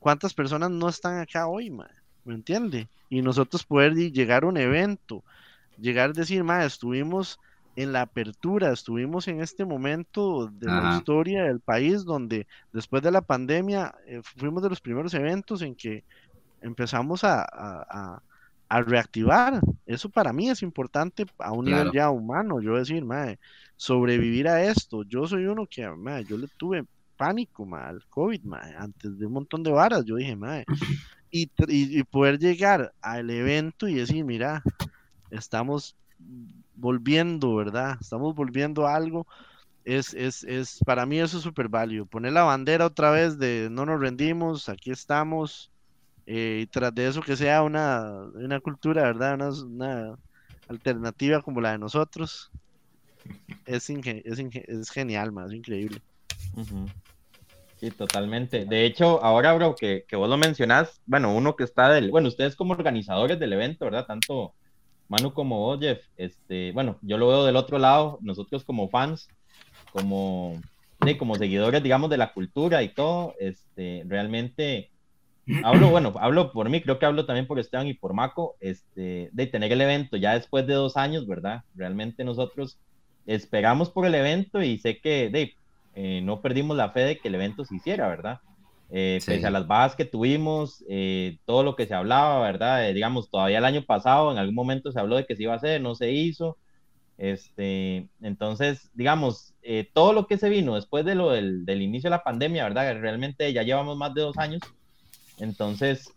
¿Cuántas 0.00 0.34
personas 0.34 0.72
no 0.72 0.88
están 0.88 1.20
acá 1.20 1.46
hoy, 1.46 1.70
madre? 1.70 1.94
¿Me 2.24 2.34
entiende? 2.34 2.88
Y 3.08 3.22
nosotros 3.22 3.62
poder 3.62 3.94
llegar 3.94 4.42
a 4.42 4.48
un 4.48 4.56
evento, 4.56 5.22
llegar 5.78 6.10
a 6.10 6.12
decir, 6.12 6.44
ma, 6.44 6.64
estuvimos 6.64 7.38
en 7.76 7.92
la 7.92 8.02
apertura, 8.02 8.72
estuvimos 8.72 9.26
en 9.28 9.40
este 9.40 9.64
momento 9.64 10.46
de 10.46 10.66
la 10.66 10.96
historia 10.96 11.44
del 11.44 11.60
país 11.60 12.04
donde 12.04 12.46
después 12.72 13.02
de 13.02 13.10
la 13.10 13.20
pandemia 13.20 13.94
eh, 14.06 14.20
fuimos 14.36 14.62
de 14.62 14.68
los 14.68 14.80
primeros 14.80 15.12
eventos 15.14 15.60
en 15.62 15.74
que 15.74 16.04
empezamos 16.60 17.24
a, 17.24 17.42
a, 17.42 18.22
a, 18.68 18.82
reactivar. 18.82 19.60
Eso 19.86 20.08
para 20.08 20.32
mí 20.32 20.48
es 20.50 20.62
importante 20.62 21.26
a 21.38 21.52
un 21.52 21.64
nivel 21.66 21.90
ya 21.92 22.10
humano, 22.10 22.60
yo 22.60 22.76
decir, 22.76 23.04
ma, 23.04 23.34
sobrevivir 23.76 24.48
a 24.48 24.62
esto. 24.62 25.02
Yo 25.02 25.26
soy 25.26 25.46
uno 25.46 25.66
que, 25.66 25.88
ma, 25.90 26.20
yo 26.20 26.38
le 26.38 26.46
tuve 26.56 26.84
pánico 27.16 27.66
ma, 27.66 27.88
al 27.88 28.04
COVID, 28.06 28.42
ma, 28.44 28.60
antes 28.78 29.18
de 29.18 29.26
un 29.26 29.32
montón 29.32 29.62
de 29.62 29.72
varas, 29.72 30.04
yo 30.04 30.16
dije, 30.16 30.36
ma, 30.36 30.62
y, 31.30 31.42
y, 31.42 31.98
y 31.98 32.04
poder 32.04 32.38
llegar 32.38 32.92
al 33.02 33.30
evento 33.30 33.88
y 33.88 33.94
decir, 33.94 34.24
mira, 34.24 34.62
estamos 35.34 35.96
volviendo, 36.74 37.54
¿verdad? 37.56 37.96
Estamos 38.00 38.34
volviendo 38.34 38.86
a 38.86 38.94
algo. 38.94 39.26
Es, 39.84 40.14
es, 40.14 40.44
es, 40.44 40.78
para 40.86 41.04
mí 41.04 41.18
eso 41.18 41.36
es 41.36 41.42
súper 41.42 41.68
válido. 41.68 42.06
Poner 42.06 42.32
la 42.32 42.42
bandera 42.42 42.86
otra 42.86 43.10
vez 43.10 43.38
de 43.38 43.68
no 43.70 43.84
nos 43.84 44.00
rendimos, 44.00 44.68
aquí 44.68 44.90
estamos, 44.90 45.70
eh, 46.26 46.60
y 46.62 46.66
tras 46.66 46.94
de 46.94 47.08
eso 47.08 47.20
que 47.20 47.36
sea 47.36 47.62
una, 47.62 48.22
una 48.34 48.60
cultura, 48.60 49.02
¿verdad? 49.02 49.52
Una, 49.62 50.16
alternativa 50.66 51.42
como 51.42 51.60
la 51.60 51.72
de 51.72 51.78
nosotros, 51.78 52.50
es, 53.66 53.90
es, 53.90 54.38
es 54.38 54.90
genial, 54.90 55.30
más 55.30 55.52
increíble. 55.52 56.00
Sí, 57.76 57.90
totalmente. 57.90 58.64
De 58.64 58.86
hecho, 58.86 59.22
ahora, 59.22 59.52
bro, 59.52 59.74
que, 59.74 60.06
que 60.08 60.16
vos 60.16 60.28
lo 60.28 60.38
mencionás, 60.38 61.02
bueno, 61.04 61.34
uno 61.34 61.54
que 61.54 61.64
está 61.64 61.90
del, 61.90 62.10
bueno, 62.10 62.28
ustedes 62.28 62.56
como 62.56 62.72
organizadores 62.72 63.38
del 63.38 63.52
evento, 63.52 63.84
¿verdad? 63.84 64.06
Tanto 64.06 64.54
Manu 65.14 65.32
como 65.32 65.60
vos, 65.60 65.78
Jeff, 65.78 66.00
este, 66.16 66.72
bueno, 66.72 66.98
yo 67.02 67.18
lo 67.18 67.28
veo 67.28 67.44
del 67.44 67.54
otro 67.54 67.78
lado, 67.78 68.18
nosotros 68.20 68.64
como 68.64 68.88
fans, 68.88 69.28
como, 69.92 70.60
como 71.20 71.36
seguidores, 71.36 71.84
digamos, 71.84 72.10
de 72.10 72.16
la 72.16 72.32
cultura 72.32 72.82
y 72.82 72.88
todo, 72.88 73.34
este, 73.38 74.02
realmente, 74.08 74.90
hablo, 75.62 75.90
bueno, 75.90 76.12
hablo 76.18 76.50
por 76.50 76.68
mí, 76.68 76.80
creo 76.80 76.98
que 76.98 77.06
hablo 77.06 77.26
también 77.26 77.46
por 77.46 77.60
Esteban 77.60 77.86
y 77.86 77.94
por 77.94 78.12
Maco, 78.12 78.56
este, 78.58 79.30
de 79.32 79.46
tener 79.46 79.70
el 79.70 79.82
evento 79.82 80.16
ya 80.16 80.34
después 80.34 80.66
de 80.66 80.74
dos 80.74 80.96
años, 80.96 81.28
¿verdad? 81.28 81.62
Realmente 81.76 82.24
nosotros 82.24 82.80
esperamos 83.24 83.90
por 83.90 84.06
el 84.06 84.16
evento 84.16 84.62
y 84.62 84.78
sé 84.78 84.98
que, 84.98 85.30
de, 85.30 85.54
eh, 85.94 86.22
no 86.24 86.40
perdimos 86.40 86.76
la 86.76 86.90
fe 86.90 87.00
de 87.00 87.18
que 87.18 87.28
el 87.28 87.36
evento 87.36 87.64
se 87.64 87.76
hiciera, 87.76 88.08
¿verdad? 88.08 88.40
Eh, 88.96 89.18
pese 89.26 89.44
a 89.44 89.50
las 89.50 89.66
bajas 89.66 89.96
que 89.96 90.04
tuvimos, 90.04 90.84
eh, 90.88 91.38
todo 91.46 91.64
lo 91.64 91.74
que 91.74 91.84
se 91.84 91.94
hablaba, 91.94 92.40
¿verdad? 92.42 92.88
Eh, 92.88 92.94
digamos, 92.94 93.28
todavía 93.28 93.58
el 93.58 93.64
año 93.64 93.82
pasado 93.82 94.30
en 94.30 94.38
algún 94.38 94.54
momento 94.54 94.92
se 94.92 95.00
habló 95.00 95.16
de 95.16 95.26
que 95.26 95.34
se 95.34 95.42
iba 95.42 95.52
a 95.52 95.56
hacer, 95.56 95.80
no 95.80 95.96
se 95.96 96.12
hizo. 96.12 96.58
Este, 97.18 98.06
entonces, 98.22 98.92
digamos, 98.94 99.52
todo 99.94 100.12
lo 100.12 100.28
que 100.28 100.38
se 100.38 100.48
vino 100.48 100.76
después 100.76 101.04
de 101.04 101.16
lo 101.16 101.30
del, 101.30 101.66
del, 101.66 101.82
inicio 101.82 102.08
de 102.08 102.16
la 102.16 102.22
pandemia, 102.22 102.62
¿verdad? 102.62 103.00
Realmente 103.00 103.52
ya 103.52 103.64
llevamos 103.64 103.96
más 103.96 104.14
de 104.14 104.22
dos 104.22 104.38
años. 104.38 104.62
Entonces, 105.38 106.14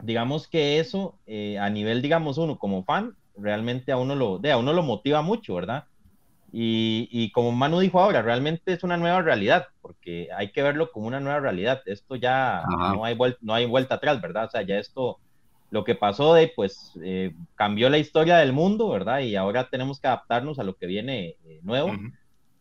digamos 0.00 0.46
que 0.46 0.78
eso, 0.78 1.18
a 1.58 1.70
nivel, 1.70 2.02
digamos, 2.02 2.38
uno 2.38 2.56
como 2.56 2.84
fan, 2.84 3.16
realmente 3.36 3.90
a 3.90 3.96
uno 3.96 4.14
lo, 4.14 4.38
de, 4.38 4.52
a 4.52 4.58
uno 4.58 4.72
lo 4.72 4.84
motiva 4.84 5.22
mucho, 5.22 5.56
¿verdad? 5.56 5.86
Y, 6.54 7.32
como 7.32 7.50
Manu 7.50 7.80
dijo 7.80 7.98
ahora, 7.98 8.20
realmente 8.20 8.74
es 8.74 8.84
una 8.84 8.98
nueva 8.98 9.22
realidad, 9.22 9.68
porque 9.80 10.28
hay 10.36 10.52
que 10.52 10.62
verlo 10.62 10.92
como 10.92 11.06
una 11.06 11.18
nueva 11.18 11.40
realidad. 11.40 11.80
Esto 11.86 12.16
ya 12.16 12.62
no 12.68 13.04
hay, 13.04 13.14
vuelta, 13.14 13.38
no 13.40 13.54
hay 13.54 13.64
vuelta 13.64 13.94
atrás, 13.94 14.20
¿verdad? 14.20 14.44
O 14.44 14.50
sea, 14.50 14.62
ya 14.62 14.78
esto 14.78 15.18
lo 15.70 15.84
que 15.84 15.94
pasó 15.94 16.34
de, 16.34 16.52
pues, 16.54 16.92
eh, 17.02 17.34
cambió 17.54 17.88
la 17.88 17.96
historia 17.96 18.36
del 18.36 18.52
mundo, 18.52 18.90
¿verdad? 18.90 19.20
Y 19.20 19.36
ahora 19.36 19.70
tenemos 19.70 19.98
que 19.98 20.08
adaptarnos 20.08 20.58
a 20.58 20.64
lo 20.64 20.76
que 20.76 20.86
viene 20.86 21.36
eh, 21.44 21.60
nuevo. 21.62 21.92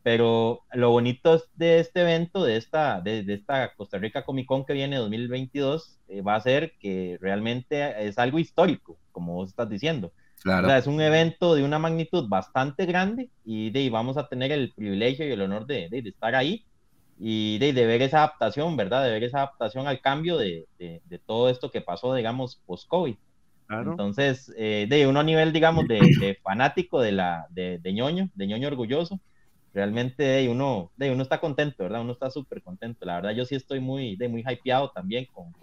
Pero 0.03 0.61
lo 0.73 0.89
bonito 0.89 1.43
de 1.53 1.79
este 1.79 2.01
evento, 2.01 2.43
de 2.45 2.55
esta, 2.55 3.01
de, 3.01 3.25
esta 3.27 3.73
Costa 3.75 3.97
Rica 3.97 4.23
Comic 4.23 4.47
Con 4.47 4.65
que 4.65 4.73
viene 4.73 4.95
2022, 4.95 5.99
eh, 6.07 6.21
va 6.21 6.35
a 6.35 6.41
ser 6.41 6.73
que 6.79 7.17
realmente 7.21 8.07
es 8.07 8.17
algo 8.17 8.39
histórico, 8.39 8.97
como 9.11 9.33
vos 9.33 9.49
estás 9.49 9.69
diciendo. 9.69 10.13
Claro. 10.43 10.67
O 10.67 10.69
sea, 10.69 10.77
es 10.79 10.87
un 10.87 10.99
evento 10.99 11.55
de 11.55 11.63
una 11.63 11.79
magnitud 11.79 12.27
bastante 12.27 12.85
grande 12.85 13.29
y 13.45 13.69
de, 13.69 13.89
vamos 13.89 14.17
a 14.17 14.27
tener 14.27 14.51
el 14.51 14.71
privilegio 14.71 15.27
y 15.27 15.31
el 15.31 15.41
honor 15.41 15.65
de, 15.67 15.87
de 15.89 15.99
estar 15.99 16.33
ahí 16.35 16.65
y 17.19 17.59
de, 17.59 17.73
de, 17.73 17.85
ver 17.85 18.01
esa 18.01 18.19
adaptación, 18.19 18.75
¿verdad? 18.75 19.03
De 19.03 19.11
ver 19.11 19.23
esa 19.23 19.37
adaptación 19.39 19.87
al 19.87 20.01
cambio 20.01 20.37
de, 20.37 20.65
de 20.79 21.19
todo 21.25 21.49
esto 21.49 21.69
que 21.69 21.81
pasó, 21.81 22.15
digamos, 22.15 22.59
post-COVID. 22.65 23.15
Claro. 23.71 23.91
Entonces, 23.91 24.51
eh, 24.57 24.85
de 24.89 25.07
uno 25.07 25.21
a 25.21 25.23
nivel, 25.23 25.53
digamos, 25.53 25.87
de, 25.87 26.37
fanático 26.43 26.99
de 26.99 27.13
la 27.13 27.47
de, 27.51 27.79
ñoño, 27.93 28.29
de 28.35 28.47
ñoño 28.47 28.67
orgulloso, 28.67 29.21
realmente 29.73 30.23
de 30.23 30.49
uno, 30.49 30.91
de 30.97 31.09
uno 31.09 31.23
está 31.23 31.39
contento, 31.39 31.83
¿verdad? 31.83 32.01
Uno 32.01 32.11
está 32.11 32.29
súper 32.29 32.61
contento. 32.61 33.05
La 33.05 33.15
verdad, 33.15 33.31
yo 33.31 33.45
sí 33.45 33.55
estoy 33.55 33.79
muy, 33.79 34.17
de 34.17 34.27
muy 34.27 34.43
hypeado 34.45 34.89
también 34.89 35.25
con, 35.31 35.55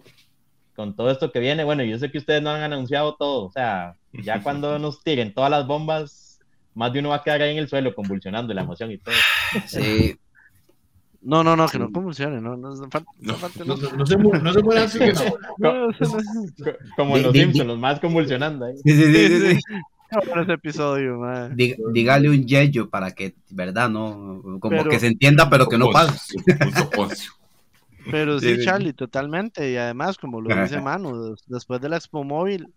con 0.79 0.95
todo 0.95 1.11
esto 1.11 1.29
que 1.29 1.41
viene. 1.41 1.65
Bueno, 1.65 1.83
yo 1.83 1.99
sé 1.99 2.09
que 2.09 2.19
ustedes 2.19 2.41
no 2.41 2.51
han 2.51 2.61
anunciado 2.61 3.15
todo, 3.15 3.47
o 3.47 3.51
sea, 3.51 3.97
ya 4.13 4.41
cuando 4.43 4.79
nos 4.79 5.03
tiren 5.03 5.33
todas 5.33 5.51
las 5.51 5.67
bombas, 5.67 6.39
más 6.73 6.93
de 6.93 6.99
uno 6.99 7.09
va 7.09 7.17
a 7.17 7.21
quedar 7.21 7.41
ahí 7.41 7.51
en 7.51 7.57
el 7.57 7.67
suelo 7.67 7.93
convulsionando 7.93 8.53
la 8.53 8.61
emoción 8.61 8.89
y 8.89 8.97
todo. 8.97 9.13
Sí, 9.67 10.15
no, 11.21 11.43
no, 11.43 11.57
no, 11.57 11.67
que 11.67 11.79
no 11.79 11.91
convulsione, 11.91 12.39
no, 12.39 12.55
no, 12.55 12.69
no, 12.69 12.75
se, 12.77 13.65
no 13.65 14.53
se 14.53 14.63
muere 14.63 14.79
así 14.79 14.99
que 14.99 15.11
no. 15.57 15.89
Como 16.95 17.17
los 17.17 17.33
Simpsons, 17.33 17.67
los 17.67 17.77
más 17.77 17.99
convulsionando 17.99 18.67
ahí. 18.67 18.77
Sí, 18.77 18.93
sí, 18.93 19.27
sí, 19.27 19.51
sí. 19.51 19.59
ese 20.41 20.53
episodio, 20.53 21.19
dígale 21.91 22.29
un 22.29 22.45
yello 22.47 22.89
para 22.89 23.11
que, 23.11 23.35
¿verdad? 23.49 23.89
No, 23.89 24.41
como 24.61 24.85
que 24.85 24.97
se 24.97 25.07
entienda, 25.07 25.49
pero 25.49 25.67
que 25.67 25.77
no 25.77 25.89
pase. 25.89 26.37
Pero 28.11 28.39
sí, 28.39 28.63
Charlie, 28.63 28.93
totalmente. 28.93 29.71
Y 29.71 29.77
además, 29.77 30.17
como 30.17 30.41
lo 30.41 30.55
dice 30.61 30.81
Manu, 30.81 31.35
después 31.47 31.81
de 31.81 31.89
la 31.89 31.97
Expo 31.97 32.23
Móvil, 32.23 32.73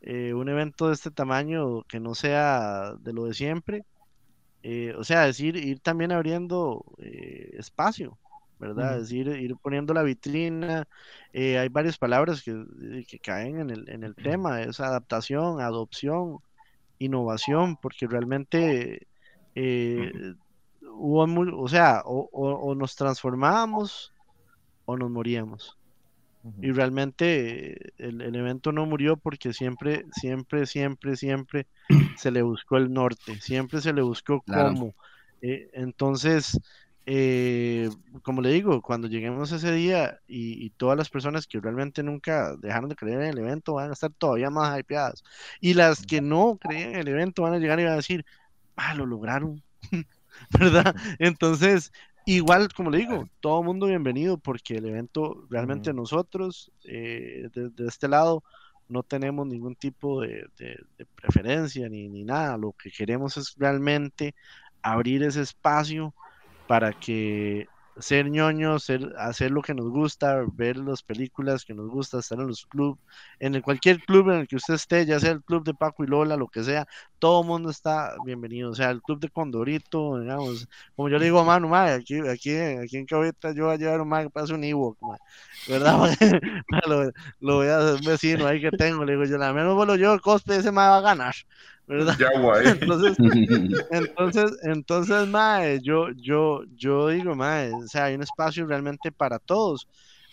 eh, 0.00 0.34
un 0.34 0.48
evento 0.48 0.88
de 0.88 0.94
este 0.94 1.10
tamaño 1.10 1.82
que 1.84 2.00
no 2.00 2.14
sea 2.14 2.94
de 3.00 3.12
lo 3.12 3.24
de 3.24 3.34
siempre, 3.34 3.84
eh, 4.66 4.94
o 4.96 5.04
sea, 5.04 5.26
decir, 5.26 5.56
ir 5.56 5.80
también 5.80 6.10
abriendo 6.10 6.86
eh, 6.96 7.50
espacio, 7.58 8.18
¿verdad? 8.58 8.96
Es 8.96 9.10
decir, 9.10 9.28
ir 9.28 9.56
poniendo 9.56 9.92
la 9.92 10.02
vitrina. 10.02 10.88
Eh, 11.34 11.58
hay 11.58 11.68
varias 11.68 11.98
palabras 11.98 12.42
que, 12.42 12.64
que 13.06 13.18
caen 13.18 13.60
en 13.60 13.68
el, 13.68 13.86
en 13.90 14.04
el 14.04 14.14
tema, 14.14 14.62
es 14.62 14.80
adaptación, 14.80 15.60
adopción, 15.60 16.38
innovación, 16.98 17.76
porque 17.76 18.06
realmente 18.06 19.06
hubo, 20.94 21.62
o 21.62 21.68
sea, 21.68 22.00
o, 22.06 22.30
o, 22.32 22.74
nos 22.74 22.96
transformábamos 22.96 24.13
o 24.84 24.96
nos 24.96 25.10
moríamos. 25.10 25.76
Y 26.60 26.72
realmente 26.72 27.92
el, 27.96 28.20
el, 28.20 28.36
evento 28.36 28.70
no 28.70 28.84
murió 28.84 29.16
porque 29.16 29.54
siempre, 29.54 30.04
siempre, 30.12 30.66
siempre, 30.66 31.16
siempre 31.16 31.66
se 32.18 32.30
le 32.30 32.42
buscó 32.42 32.76
el 32.76 32.92
norte, 32.92 33.40
siempre 33.40 33.80
se 33.80 33.94
le 33.94 34.02
buscó 34.02 34.42
cómo. 34.46 34.94
Eh, 35.40 35.70
entonces, 35.72 36.60
eh, 37.06 37.90
como 38.22 38.40
le 38.40 38.50
digo, 38.50 38.80
cuando 38.80 39.08
lleguemos 39.08 39.52
ese 39.52 39.72
día 39.72 40.20
y, 40.26 40.70
todas 40.70 40.96
las 40.96 41.10
personas 41.10 41.46
que 41.46 41.60
realmente 41.60 42.02
nunca 42.02 42.56
dejaron 42.56 42.88
de 42.88 42.96
creer 42.96 43.22
en 43.22 43.28
el 43.28 43.38
evento 43.38 43.74
van 43.74 43.90
a 43.90 43.92
estar 43.92 44.10
todavía 44.10 44.50
más 44.50 44.78
hypeadas. 44.78 45.22
Y 45.60 45.74
las 45.74 46.04
que 46.06 46.20
no 46.20 46.58
creen 46.58 46.90
en 46.90 46.96
el 46.96 47.08
evento 47.08 47.42
van 47.42 47.54
a 47.54 47.58
llegar 47.58 47.80
y 47.80 47.84
van 47.84 47.92
a 47.94 47.96
decir, 47.96 48.24
ah, 48.76 48.94
lo 48.94 49.06
lograron. 49.06 49.62
¿Verdad? 50.58 50.96
Entonces, 51.18 51.92
Igual, 52.26 52.72
como 52.72 52.90
le 52.90 52.98
digo, 52.98 53.28
todo 53.40 53.62
mundo 53.62 53.86
bienvenido 53.86 54.38
porque 54.38 54.76
el 54.76 54.86
evento 54.86 55.46
realmente 55.50 55.92
nosotros, 55.92 56.72
eh, 56.84 57.48
de, 57.52 57.86
este 57.86 58.08
lado, 58.08 58.42
no 58.88 59.02
tenemos 59.02 59.46
ningún 59.46 59.76
tipo 59.76 60.22
de, 60.22 60.46
de 60.56 61.06
preferencia 61.14 61.88
ni, 61.88 62.08
ni, 62.08 62.24
nada. 62.24 62.56
Lo 62.56 62.72
que 62.72 62.90
queremos 62.90 63.36
es 63.36 63.54
realmente 63.58 64.34
abrir 64.82 65.22
ese 65.22 65.42
espacio 65.42 66.14
para 66.66 66.92
que 66.92 67.68
ser 67.98 68.30
ñoños, 68.30 68.84
ser, 68.84 69.14
hacer 69.18 69.50
lo 69.50 69.62
que 69.62 69.74
nos 69.74 69.88
gusta, 69.88 70.44
ver 70.52 70.76
las 70.76 71.02
películas 71.02 71.64
que 71.64 71.74
nos 71.74 71.88
gusta, 71.88 72.18
estar 72.18 72.38
en 72.40 72.48
los 72.48 72.66
clubes, 72.66 73.00
en 73.38 73.54
el, 73.54 73.62
cualquier 73.62 74.00
club 74.00 74.30
en 74.30 74.40
el 74.40 74.48
que 74.48 74.56
usted 74.56 74.74
esté, 74.74 75.06
ya 75.06 75.20
sea 75.20 75.32
el 75.32 75.42
club 75.42 75.64
de 75.64 75.74
Paco 75.74 76.04
y 76.04 76.06
Lola, 76.06 76.36
lo 76.36 76.48
que 76.48 76.64
sea, 76.64 76.86
todo 77.24 77.40
el 77.40 77.46
mundo 77.46 77.70
está 77.70 78.16
bienvenido, 78.26 78.70
o 78.70 78.74
sea, 78.74 78.90
el 78.90 79.00
club 79.00 79.18
de 79.18 79.30
Condorito, 79.30 80.20
digamos, 80.20 80.68
como 80.94 81.08
yo 81.08 81.16
le 81.16 81.24
digo 81.24 81.40
a 81.40 81.44
Manu, 81.44 81.74
aquí, 81.74 82.18
aquí, 82.18 82.54
aquí 82.54 82.98
en 82.98 83.06
Cabeta 83.06 83.52
yo 83.52 83.64
voy 83.64 83.72
a 83.72 83.78
llevar 83.78 84.02
un 84.02 84.08
man 84.08 84.24
que 84.24 84.30
pase 84.30 84.52
un 84.52 84.62
Ewok, 84.62 84.98
¿verdad? 85.66 86.10
lo, 86.86 87.04
lo, 87.40 87.54
voy 87.54 87.68
a 87.68 87.78
hacer 87.78 87.94
un 87.94 88.00
vecino 88.02 88.46
ahí 88.46 88.60
que 88.60 88.70
tengo, 88.72 89.06
le 89.06 89.12
digo 89.12 89.24
yo, 89.24 89.38
la 89.38 89.54
menos 89.54 89.74
vuelo 89.74 89.96
yo, 89.96 90.12
el 90.12 90.20
coste 90.20 90.56
ese 90.56 90.70
me 90.70 90.76
va 90.76 90.98
a 90.98 91.00
ganar. 91.00 91.34
¿verdad? 91.86 92.14
Ya, 92.18 92.38
guay. 92.38 92.66
Entonces, 92.78 93.16
entonces, 93.90 94.58
entonces, 94.62 95.26
mae, 95.26 95.80
yo, 95.80 96.10
yo, 96.16 96.64
yo 96.76 97.08
digo, 97.08 97.34
mae, 97.34 97.72
o 97.72 97.88
sea, 97.88 98.04
hay 98.04 98.16
un 98.16 98.22
espacio 98.22 98.66
realmente 98.66 99.10
para 99.10 99.38
todos. 99.38 99.88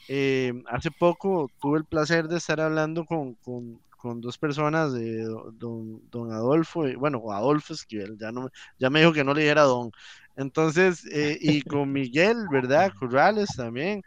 Eh, 0.10 0.52
hace 0.68 0.92
poco 0.92 1.50
tuve 1.62 1.78
el 1.78 1.86
placer 1.86 2.28
de 2.28 2.36
estar 2.36 2.60
hablando 2.60 3.06
con, 3.06 3.36
con, 3.36 3.80
con 4.02 4.20
dos 4.20 4.38
personas 4.38 4.94
de 4.94 5.24
don, 5.54 6.02
don 6.10 6.32
Adolfo, 6.32 6.88
y, 6.88 6.96
bueno, 6.96 7.22
Adolfo 7.32 7.74
Esquivel, 7.74 8.18
ya, 8.18 8.32
no, 8.32 8.50
ya 8.80 8.90
me 8.90 9.00
dijo 9.00 9.14
que 9.14 9.24
no 9.24 9.34
le 9.36 9.44
diera 9.44 9.62
don. 9.62 9.92
Entonces, 10.36 11.06
eh, 11.12 11.38
y 11.40 11.62
con 11.62 11.92
Miguel, 11.92 12.48
¿verdad? 12.52 12.92
Corrales 13.00 13.50
también, 13.56 14.02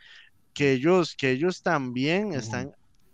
que 0.53 0.72
ellos, 0.72 1.14
que 1.14 1.30
ellos 1.30 1.62
también 1.62 2.32
están 2.32 2.72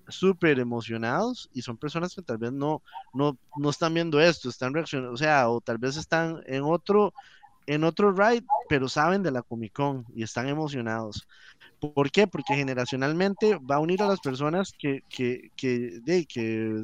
súper 0.08 0.58
emocionados 0.58 1.50
y 1.52 1.60
son 1.60 1.76
personas 1.76 2.14
que 2.14 2.22
tal 2.22 2.38
vez 2.38 2.52
no, 2.52 2.82
no, 3.12 3.36
no 3.56 3.70
están 3.70 3.92
viendo 3.92 4.18
esto, 4.18 4.48
están 4.48 4.72
reaccionando, 4.72 5.12
o 5.12 5.18
sea, 5.18 5.50
o 5.50 5.60
tal 5.60 5.76
vez 5.76 5.98
están 5.98 6.40
en 6.46 6.62
otro, 6.62 7.12
en 7.66 7.84
otro 7.84 8.10
ride, 8.10 8.44
pero 8.70 8.88
saben 8.88 9.22
de 9.22 9.32
la 9.32 9.42
Comic 9.42 9.74
Con 9.74 10.06
y 10.14 10.22
están 10.22 10.48
emocionados. 10.48 11.28
¿Por 11.80 12.10
qué? 12.10 12.26
Porque 12.26 12.54
generacionalmente 12.54 13.58
va 13.58 13.76
a 13.76 13.80
unir 13.80 14.02
a 14.02 14.06
las 14.06 14.20
personas 14.20 14.72
que, 14.78 15.02
que, 15.08 15.50
que, 15.56 16.00
de, 16.02 16.26
que 16.26 16.82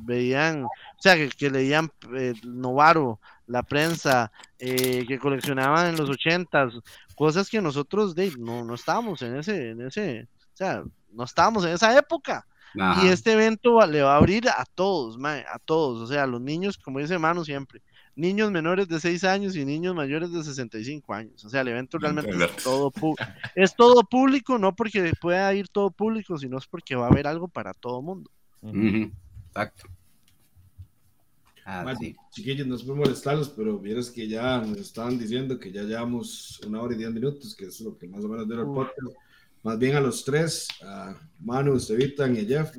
veían, 0.00 0.64
o 0.64 0.70
sea, 0.98 1.16
que, 1.16 1.50
leían 1.50 1.90
eh, 2.14 2.34
Novaro, 2.44 3.20
la 3.46 3.62
prensa, 3.62 4.30
eh, 4.58 5.04
que 5.08 5.18
coleccionaban 5.18 5.86
en 5.86 5.96
los 5.96 6.10
ochentas, 6.10 6.74
cosas 7.16 7.48
que 7.48 7.62
nosotros 7.62 8.14
de, 8.14 8.32
no, 8.38 8.64
no 8.64 8.74
estábamos 8.74 9.22
en 9.22 9.36
ese, 9.36 9.70
en 9.70 9.80
ese, 9.86 10.28
o 10.52 10.56
sea, 10.56 10.82
no 11.10 11.24
estábamos 11.24 11.64
en 11.64 11.72
esa 11.72 11.96
época. 11.96 12.46
Y 13.02 13.08
este 13.08 13.32
evento 13.32 13.84
le 13.86 14.02
va 14.02 14.14
a 14.14 14.18
abrir 14.18 14.48
a 14.48 14.64
todos, 14.74 15.18
a 15.24 15.58
todos, 15.64 16.02
o 16.02 16.06
sea, 16.06 16.24
a 16.24 16.26
los 16.26 16.40
niños, 16.40 16.76
como 16.76 16.98
dice 16.98 17.18
Manu 17.18 17.44
siempre, 17.44 17.82
niños 18.18 18.50
menores 18.50 18.88
de 18.88 19.00
6 19.00 19.24
años 19.24 19.56
y 19.56 19.64
niños 19.64 19.94
mayores 19.94 20.32
de 20.32 20.42
65 20.42 21.14
años. 21.14 21.44
O 21.44 21.48
sea, 21.48 21.60
el 21.62 21.68
evento 21.68 21.98
realmente 21.98 22.30
es 22.30 22.56
todo, 22.62 22.92
es 23.54 23.74
todo 23.74 24.02
público, 24.02 24.58
no 24.58 24.74
porque 24.74 25.12
pueda 25.20 25.54
ir 25.54 25.68
todo 25.68 25.90
público, 25.90 26.36
sino 26.36 26.58
es 26.58 26.66
porque 26.66 26.96
va 26.96 27.06
a 27.06 27.10
haber 27.10 27.26
algo 27.26 27.48
para 27.48 27.72
todo 27.72 28.02
mundo. 28.02 28.30
Exacto. 28.62 29.88
Ah, 31.64 31.94
chiquillos, 32.30 32.66
no 32.66 32.76
es 32.76 32.82
por 32.82 32.96
molestarlos, 32.96 33.50
pero 33.50 33.78
vieras 33.78 34.10
que 34.10 34.26
ya 34.26 34.58
nos 34.58 34.78
estaban 34.78 35.18
diciendo 35.18 35.58
que 35.58 35.70
ya 35.70 35.82
llevamos 35.82 36.58
una 36.66 36.80
hora 36.80 36.94
y 36.94 36.98
diez 36.98 37.12
minutos, 37.12 37.54
que 37.54 37.66
es 37.66 37.80
lo 37.80 37.96
que 37.96 38.08
más 38.08 38.24
o 38.24 38.28
menos 38.28 38.48
dura 38.48 38.62
el 38.62 38.68
podcast 38.68 39.16
más 39.62 39.78
bien 39.78 39.96
a 39.96 40.00
los 40.00 40.24
tres, 40.24 40.68
a 40.82 41.14
Manu, 41.40 41.76
Estevitan 41.76 42.34
y 42.36 42.40
a 42.40 42.44
Jeff. 42.44 42.76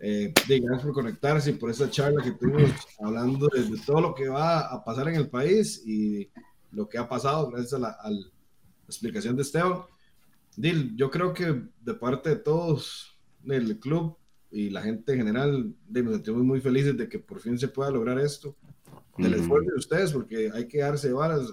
Eh, 0.00 0.32
gracias 0.48 0.82
por 0.82 0.92
conectarse 0.92 1.50
y 1.50 1.54
por 1.54 1.70
esa 1.70 1.90
charla 1.90 2.22
que 2.22 2.32
tuvimos 2.32 2.72
hablando 2.98 3.48
de, 3.48 3.78
todo 3.84 4.00
lo 4.00 4.14
que 4.14 4.28
va 4.28 4.60
a 4.60 4.82
pasar 4.82 5.08
en 5.08 5.16
el 5.16 5.28
país 5.28 5.82
y 5.86 6.30
lo 6.72 6.88
que 6.88 6.96
ha 6.96 7.08
pasado 7.08 7.50
gracias 7.50 7.74
a 7.74 7.78
la, 7.78 7.96
explicación 8.86 9.36
de 9.36 9.42
Esteban. 9.42 9.82
Dil, 10.56 10.96
yo 10.96 11.10
creo 11.10 11.32
que 11.32 11.62
de 11.80 11.94
parte 11.94 12.30
de 12.30 12.36
todos 12.36 13.16
del 13.40 13.78
club 13.78 14.16
y 14.50 14.70
la 14.70 14.82
gente 14.82 15.12
en 15.12 15.18
general, 15.18 15.74
nos 15.88 16.14
sentimos 16.14 16.42
muy 16.42 16.60
felices 16.60 16.96
de 16.96 17.08
que 17.08 17.20
por 17.20 17.38
fin 17.38 17.56
se 17.56 17.68
pueda 17.68 17.90
lograr 17.90 18.18
esto. 18.18 18.56
Del 19.16 19.34
esfuerzo 19.34 19.70
de 19.70 19.76
ustedes, 19.76 20.12
porque 20.12 20.50
hay 20.52 20.66
que 20.66 20.78
darse 20.78 21.12
varas 21.12 21.52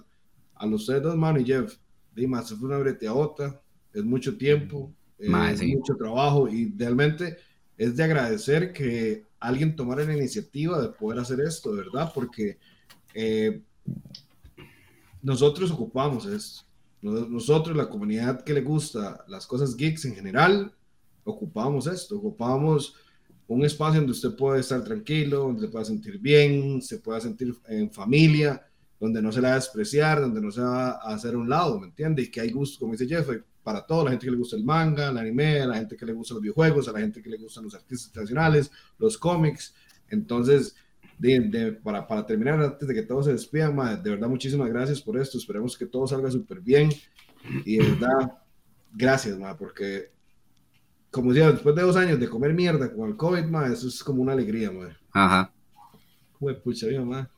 a 0.56 0.66
los 0.66 0.86
tres 0.86 1.04
dos, 1.04 1.16
Manu 1.16 1.42
y 1.42 1.46
Jeff. 1.46 1.78
Dime, 2.16 2.42
se 2.42 2.56
fue 2.56 2.70
una 2.70 2.80
breteadota 2.80 3.62
es 3.98 4.06
mucho 4.06 4.38
tiempo, 4.38 4.94
es 5.18 5.64
mucho 5.64 5.96
trabajo 5.96 6.48
y 6.48 6.72
realmente 6.78 7.38
es 7.78 7.96
de 7.96 8.04
agradecer 8.04 8.74
que 8.74 9.26
alguien 9.40 9.76
tomara 9.76 10.04
la 10.04 10.16
iniciativa 10.16 10.82
de 10.82 10.90
poder 10.90 11.20
hacer 11.20 11.40
esto, 11.42 11.74
¿verdad? 11.74 12.12
Porque 12.14 12.58
eh, 13.14 13.62
nosotros 15.22 15.72
ocupamos 15.72 16.26
esto. 16.26 16.64
Nosotros, 17.02 17.78
la 17.78 17.90
comunidad 17.90 18.44
que 18.44 18.54
le 18.54 18.62
gusta 18.62 19.24
las 19.28 19.46
cosas 19.46 19.78
geeks 19.78 20.06
en 20.06 20.16
general, 20.16 20.74
ocupamos 21.24 21.86
esto, 21.86 22.18
ocupamos 22.18 22.96
un 23.48 23.64
espacio 23.64 24.02
donde 24.02 24.14
usted 24.14 24.36
puede 24.36 24.60
estar 24.60 24.84
tranquilo, 24.84 25.40
donde 25.40 25.62
se 25.62 25.68
pueda 25.68 25.86
sentir 25.86 26.20
bien, 26.20 26.82
se 26.82 26.98
pueda 26.98 27.22
sentir 27.22 27.56
en 27.68 27.92
familia, 27.92 28.66
donde 29.00 29.22
no 29.22 29.32
se 29.32 29.40
le 29.40 29.48
va 29.48 29.54
a 29.54 29.58
despreciar, 29.58 30.20
donde 30.20 30.42
no 30.42 30.52
se 30.52 30.62
va 30.62 30.92
a 30.92 31.14
hacer 31.14 31.36
un 31.36 31.48
lado, 31.48 31.80
¿me 31.80 31.88
entiende? 31.88 32.24
Y 32.24 32.32
que 32.32 32.42
hay 32.42 32.52
gusto, 32.52 32.80
como 32.80 32.94
dice 32.94 33.08
Jeff, 33.08 33.30
para 33.68 33.86
toda 33.86 34.06
la 34.06 34.12
gente 34.12 34.26
que 34.26 34.32
le 34.32 34.38
gusta 34.38 34.56
el 34.56 34.64
manga, 34.64 35.10
el 35.10 35.18
anime, 35.18 35.60
a 35.60 35.68
la 35.68 35.76
gente 35.76 35.98
que 35.98 36.06
le 36.06 36.14
gusta 36.14 36.36
los 36.36 36.42
videojuegos, 36.42 36.88
a 36.88 36.94
la 36.94 37.02
gente 37.02 37.22
que 37.22 37.30
le 37.30 37.36
gustan 37.36 37.66
los 37.66 37.76
artistas 37.76 38.14
tradicionales, 38.14 38.72
los 38.98 39.18
cómics. 39.18 39.76
Entonces, 40.08 40.74
para, 41.84 42.08
para, 42.08 42.26
terminar, 42.26 42.62
antes 42.62 42.88
de 42.88 42.94
que 42.94 43.02
todos 43.02 43.26
se 43.26 43.34
despidan, 43.34 43.76
de 44.02 44.10
verdad, 44.10 44.30
muchísimas 44.30 44.70
gracias 44.70 45.02
por 45.02 45.18
esto. 45.18 45.38
Esperemos 45.38 45.78
que 45.78 45.86
todo 45.86 46.08
salga 46.08 46.32
súper 46.32 46.62
bien. 46.62 46.92
Y 47.66 47.76
de 47.76 47.90
verdad, 47.90 48.38
gracias, 48.94 49.38
ma, 49.38 49.58
porque, 49.58 50.14
como 51.12 51.34
decía, 51.34 51.52
después 51.52 51.76
de 51.76 51.82
dos 51.82 51.98
años 51.98 52.22
de 52.22 52.30
comer 52.30 52.54
mierda 52.54 52.90
con 52.94 53.10
el 53.10 53.18
COVID, 53.18 53.44
ma, 53.48 53.68
eso 53.68 53.90
es 53.90 54.02
como 54.02 54.22
una 54.22 54.32
alegría, 54.32 54.72
ma. 54.72 54.98
Ajá. 55.12 55.52
pucha, 56.64 56.88
ma. 57.02 57.30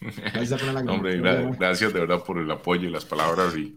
Hombre, 0.88 1.20
gracias 1.58 1.92
de 1.92 1.98
verdad 1.98 2.22
por 2.22 2.38
el 2.38 2.48
apoyo 2.48 2.88
y 2.88 2.92
las 2.92 3.04
palabras 3.04 3.56
y, 3.56 3.76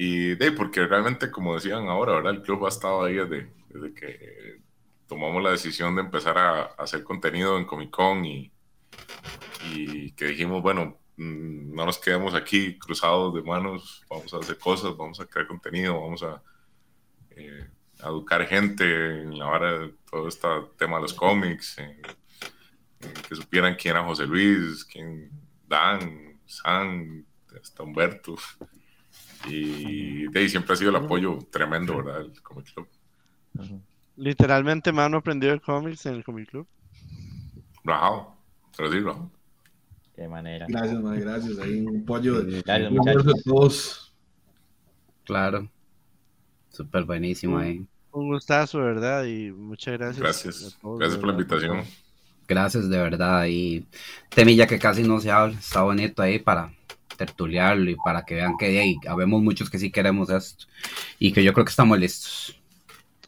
y 0.00 0.36
de, 0.36 0.52
porque 0.52 0.86
realmente, 0.86 1.28
como 1.28 1.56
decían 1.56 1.88
ahora, 1.88 2.12
¿verdad? 2.12 2.34
El 2.34 2.42
club 2.42 2.64
ha 2.66 2.68
estado 2.68 3.02
ahí 3.02 3.14
desde, 3.14 3.50
que 3.94 4.60
tomamos 5.08 5.42
la 5.42 5.50
decisión 5.50 5.96
de 5.96 6.02
empezar 6.02 6.38
a, 6.38 6.62
hacer 6.78 7.02
contenido 7.02 7.58
en 7.58 7.64
Comic 7.64 7.90
Con 7.90 8.24
y, 8.24 8.52
y 9.74 10.12
que 10.12 10.26
dijimos, 10.26 10.62
bueno, 10.62 11.00
mm, 11.16 11.74
no 11.74 11.84
nos 11.84 11.98
quedemos 11.98 12.34
aquí 12.34 12.78
cruzados 12.78 13.34
de 13.34 13.42
manos, 13.42 14.04
vamos 14.08 14.32
a 14.32 14.36
hacer 14.36 14.56
cosas, 14.56 14.96
vamos 14.96 15.18
a 15.18 15.26
crear 15.26 15.48
contenido, 15.48 16.00
vamos 16.00 16.22
a, 16.22 16.40
eh, 17.30 17.68
educar 17.98 18.46
gente 18.46 19.22
en 19.22 19.36
la 19.36 19.48
hora 19.48 19.80
de 19.80 19.94
todo 20.08 20.28
este 20.28 20.46
tema 20.76 20.98
de 20.98 21.02
los 21.02 21.14
cómics, 21.14 21.74
que 23.28 23.34
supieran 23.34 23.74
quién 23.74 23.96
era 23.96 24.04
José 24.04 24.26
Luis, 24.26 24.84
quién 24.84 25.28
Dan, 25.66 26.40
San, 26.46 27.26
hasta 27.60 27.82
Humberto. 27.82 28.36
Y 29.46 30.28
de 30.28 30.40
ahí 30.40 30.48
siempre 30.48 30.72
ha 30.72 30.76
sido 30.76 30.90
el 30.90 30.96
apoyo 30.96 31.38
tremendo, 31.50 31.96
¿verdad? 31.96 32.22
El 32.22 32.42
Comic 32.42 32.72
Club. 32.72 32.88
Literalmente, 34.16 34.92
mano 34.92 35.18
aprendió 35.18 35.52
el 35.52 35.60
cómics 35.60 36.06
en 36.06 36.14
el 36.14 36.24
Comic 36.24 36.50
Club. 36.50 36.66
Rajado, 37.84 38.36
pero 38.76 38.90
sí, 38.90 39.00
rajado. 39.00 39.30
Qué 40.14 40.26
manera. 40.26 40.66
Gracias, 40.68 41.00
man, 41.00 41.20
gracias. 41.20 41.58
Ahí 41.58 41.80
un 41.80 42.04
pollo 42.04 42.42
de, 42.42 42.62
gracias, 42.62 42.90
muchachos. 42.90 43.42
todos. 43.44 44.14
Claro. 45.24 45.70
Súper 46.70 47.04
buenísimo 47.04 47.58
ahí. 47.58 47.86
Un 48.10 48.28
gustazo, 48.28 48.78
¿verdad? 48.78 49.24
Y 49.24 49.52
muchas 49.52 49.96
gracias. 49.96 50.20
Gracias. 50.20 50.78
gracias 50.82 51.18
por 51.18 51.26
la 51.26 51.32
invitación. 51.32 51.84
Gracias, 52.48 52.88
de 52.88 52.98
verdad. 52.98 53.46
Y 53.46 53.86
temilla 54.30 54.66
que 54.66 54.78
casi 54.78 55.02
no 55.02 55.20
se 55.20 55.30
habla. 55.30 55.56
Está 55.58 55.82
bonito 55.82 56.22
ahí 56.22 56.38
para 56.38 56.72
tertuliarlo 57.16 57.90
y 57.90 57.96
para 57.96 58.24
que 58.24 58.36
vean 58.36 58.56
que 58.58 58.78
hay 58.78 58.96
habemos 59.08 59.42
muchos 59.42 59.70
que 59.70 59.78
sí 59.78 59.90
queremos 59.90 60.30
esto 60.30 60.66
y 61.18 61.32
que 61.32 61.42
yo 61.42 61.52
creo 61.52 61.64
que 61.64 61.70
estamos 61.70 61.98
listos. 61.98 62.60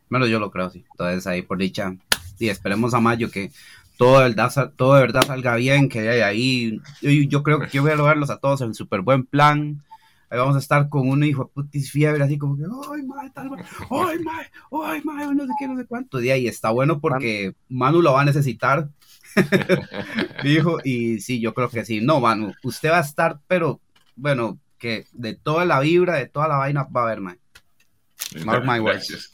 Menos 0.08 0.28
yo 0.28 0.40
lo 0.40 0.50
creo, 0.50 0.70
sí. 0.70 0.84
Entonces 0.90 1.26
ahí 1.26 1.42
por 1.42 1.58
dicha, 1.58 1.94
y 2.38 2.48
esperemos 2.48 2.94
a 2.94 3.00
mayo 3.00 3.30
que 3.30 3.52
todo 4.00 4.18
de 4.18 4.30
verdad, 4.30 4.72
todo 4.76 4.94
de 4.94 5.02
verdad 5.02 5.26
salga 5.26 5.56
bien, 5.56 5.88
que 5.88 6.08
hay 6.08 6.20
ahí. 6.20 6.80
Yo, 7.02 7.42
creo 7.42 7.60
que 7.60 7.68
yo 7.68 7.82
voy 7.82 7.92
a 7.92 7.96
verlos 7.96 8.30
a 8.30 8.38
todos 8.38 8.62
en 8.62 8.74
súper 8.74 9.02
buen 9.02 9.26
plan. 9.26 9.82
Ahí 10.30 10.38
vamos 10.38 10.56
a 10.56 10.58
estar 10.60 10.88
con 10.88 11.06
uno 11.06 11.26
hijo 11.26 11.44
de 11.44 11.50
putis 11.50 11.90
fiebre, 11.90 12.24
así 12.24 12.38
como 12.38 12.56
que, 12.56 12.62
ay, 12.64 13.02
madre, 13.02 13.30
tal, 13.34 13.50
ay, 13.90 14.18
madre, 14.20 14.50
ay, 14.84 15.02
madre, 15.04 15.34
no 15.34 15.44
sé 15.44 15.52
qué, 15.58 15.68
no 15.68 15.76
sé 15.76 15.84
cuánto. 15.84 16.22
Y 16.22 16.30
ahí 16.30 16.48
está 16.48 16.70
bueno 16.70 16.98
porque 16.98 17.54
Manu 17.68 18.00
lo 18.00 18.14
va 18.14 18.22
a 18.22 18.24
necesitar. 18.24 18.88
Dijo, 20.42 20.78
y 20.84 21.20
sí, 21.20 21.40
yo 21.40 21.54
creo 21.54 21.68
que 21.68 21.84
sí. 21.84 22.00
No, 22.00 22.20
Manu, 22.20 22.52
usted 22.62 22.90
va 22.90 22.98
a 22.98 23.02
estar, 23.02 23.40
pero 23.46 23.80
bueno, 24.16 24.58
que 24.78 25.06
de 25.12 25.34
toda 25.34 25.64
la 25.64 25.80
vibra, 25.80 26.16
de 26.16 26.26
toda 26.26 26.48
la 26.48 26.56
vaina 26.56 26.84
va 26.84 27.02
a 27.02 27.04
haber, 27.04 27.20
man. 27.20 27.38
Mark 28.44 28.64
my 28.64 28.78
words. 28.80 29.32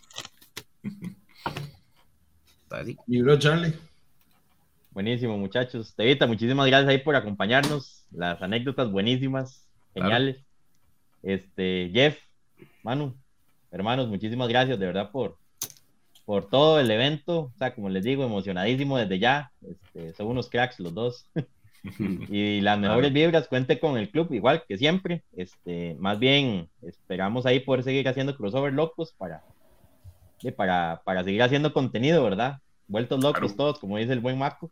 Y 3.06 3.22
bro, 3.22 3.38
Charlie. 3.38 3.74
Buenísimo, 4.90 5.36
muchachos. 5.36 5.94
Tevita, 5.94 6.26
muchísimas 6.26 6.66
gracias 6.66 6.88
ahí 6.88 6.98
por 6.98 7.16
acompañarnos. 7.16 8.06
Las 8.10 8.40
anécdotas 8.40 8.90
buenísimas, 8.90 9.66
geniales. 9.92 10.38
Este, 11.22 11.90
Jeff, 11.92 12.18
Manu, 12.82 13.14
hermanos, 13.70 14.08
muchísimas 14.08 14.48
gracias 14.48 14.78
de 14.78 14.86
verdad 14.86 15.10
por, 15.10 15.36
por 16.26 16.50
todo 16.50 16.78
el 16.78 16.90
evento. 16.90 17.52
O 17.54 17.58
sea, 17.58 17.74
como 17.74 17.88
les 17.88 18.04
digo, 18.04 18.24
emocionadísimo 18.24 18.98
desde 18.98 19.18
ya. 19.18 19.52
Este, 19.62 20.12
son 20.12 20.26
unos 20.26 20.50
cracks 20.50 20.78
los 20.78 20.92
dos. 20.92 21.26
y 22.28 22.60
las 22.60 22.78
mejores 22.78 23.12
vibras, 23.12 23.48
cuente 23.48 23.78
con 23.80 23.96
el 23.96 24.10
club, 24.10 24.30
igual 24.32 24.64
que 24.68 24.76
siempre. 24.76 25.22
Este, 25.34 25.96
más 25.98 26.18
bien, 26.18 26.68
esperamos 26.82 27.46
ahí 27.46 27.60
poder 27.60 27.84
seguir 27.84 28.06
haciendo 28.08 28.36
crossover 28.36 28.74
locos 28.74 29.14
para, 29.16 29.42
para, 30.56 31.00
para 31.04 31.24
seguir 31.24 31.42
haciendo 31.42 31.72
contenido, 31.72 32.22
¿verdad? 32.24 32.58
Vueltos 32.88 33.22
locos 33.22 33.56
todos, 33.56 33.78
como 33.78 33.96
dice 33.96 34.12
el 34.12 34.20
buen 34.20 34.36
Marco. 34.36 34.70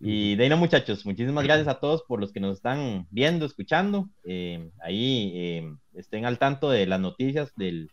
Y 0.00 0.34
de 0.36 0.44
ahí 0.44 0.50
no, 0.50 0.58
muchachos, 0.58 1.06
muchísimas 1.06 1.44
gracias 1.44 1.68
a 1.68 1.80
todos 1.80 2.02
por 2.02 2.20
los 2.20 2.30
que 2.30 2.40
nos 2.40 2.56
están 2.56 3.06
viendo, 3.10 3.46
escuchando. 3.46 4.10
Eh, 4.24 4.68
ahí 4.82 5.32
eh, 5.34 5.74
estén 5.94 6.26
al 6.26 6.38
tanto 6.38 6.68
de 6.68 6.86
las 6.86 7.00
noticias 7.00 7.54
del, 7.56 7.90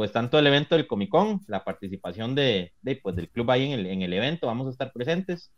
pues 0.00 0.12
tanto 0.12 0.38
el 0.38 0.46
evento 0.46 0.76
del 0.76 0.86
Comic 0.86 1.10
Con, 1.10 1.42
la 1.46 1.62
participación 1.62 2.34
de, 2.34 2.72
de 2.80 2.96
pues, 2.96 3.14
del 3.16 3.28
club 3.28 3.50
ahí 3.50 3.70
en 3.70 3.80
el, 3.80 3.84
en 3.84 4.00
el 4.00 4.14
evento, 4.14 4.46
vamos 4.46 4.66
a 4.66 4.70
estar 4.70 4.94
presentes 4.94 5.52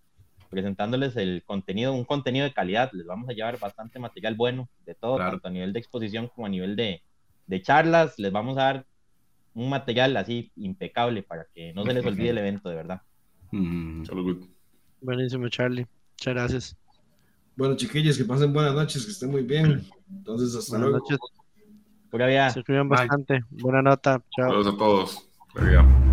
presentándoles 0.51 1.15
el 1.15 1.45
contenido, 1.47 1.93
un 1.93 2.03
contenido 2.03 2.45
de 2.45 2.53
calidad. 2.53 2.91
Les 2.93 3.07
vamos 3.07 3.29
a 3.29 3.35
llevar 3.35 3.61
bastante 3.61 4.01
material 4.01 4.35
bueno 4.35 4.69
de 4.85 4.97
todo, 4.97 5.19
tanto 5.19 5.47
a 5.47 5.51
nivel 5.53 5.73
de 5.73 5.79
exposición 5.79 6.27
como 6.27 6.49
a 6.49 6.51
nivel 6.51 6.75
de, 6.75 7.05
de, 7.47 7.63
charlas. 7.63 8.19
Les 8.19 8.33
vamos 8.33 8.59
a 8.59 8.63
dar 8.63 8.87
un 9.55 9.71
material 9.71 10.17
así 10.17 10.51
impecable 10.57 11.23
para 11.23 11.47
que 11.55 11.73
no 11.73 11.85
se 11.85 11.95
les 11.95 12.05
olvide 12.05 12.31
el 12.31 12.39
evento, 12.45 12.69
de 12.69 12.75
verdad. 12.75 13.01
Mm. 13.53 14.03
Buenísimo, 15.03 15.49
Charlie. 15.51 15.87
Muchas 16.19 16.35
gracias. 16.35 16.77
Bueno, 17.55 17.77
chiquillos, 17.77 18.19
que 18.19 18.25
pasen 18.25 18.53
buenas 18.53 18.75
noches, 18.75 19.05
que 19.05 19.13
estén 19.13 19.31
muy 19.31 19.43
bien. 19.45 19.87
Entonces, 20.11 20.53
hasta 20.57 20.79
luego. 20.79 20.99
Noches. 20.99 21.19
Se 22.51 22.63
cuidan 22.63 22.89
bastante. 22.89 23.43
Buena 23.51 23.83
nota. 23.83 24.21
Chao. 24.37 24.51
Saludos 24.51 24.75
a 24.75 24.77
todos. 24.77 26.12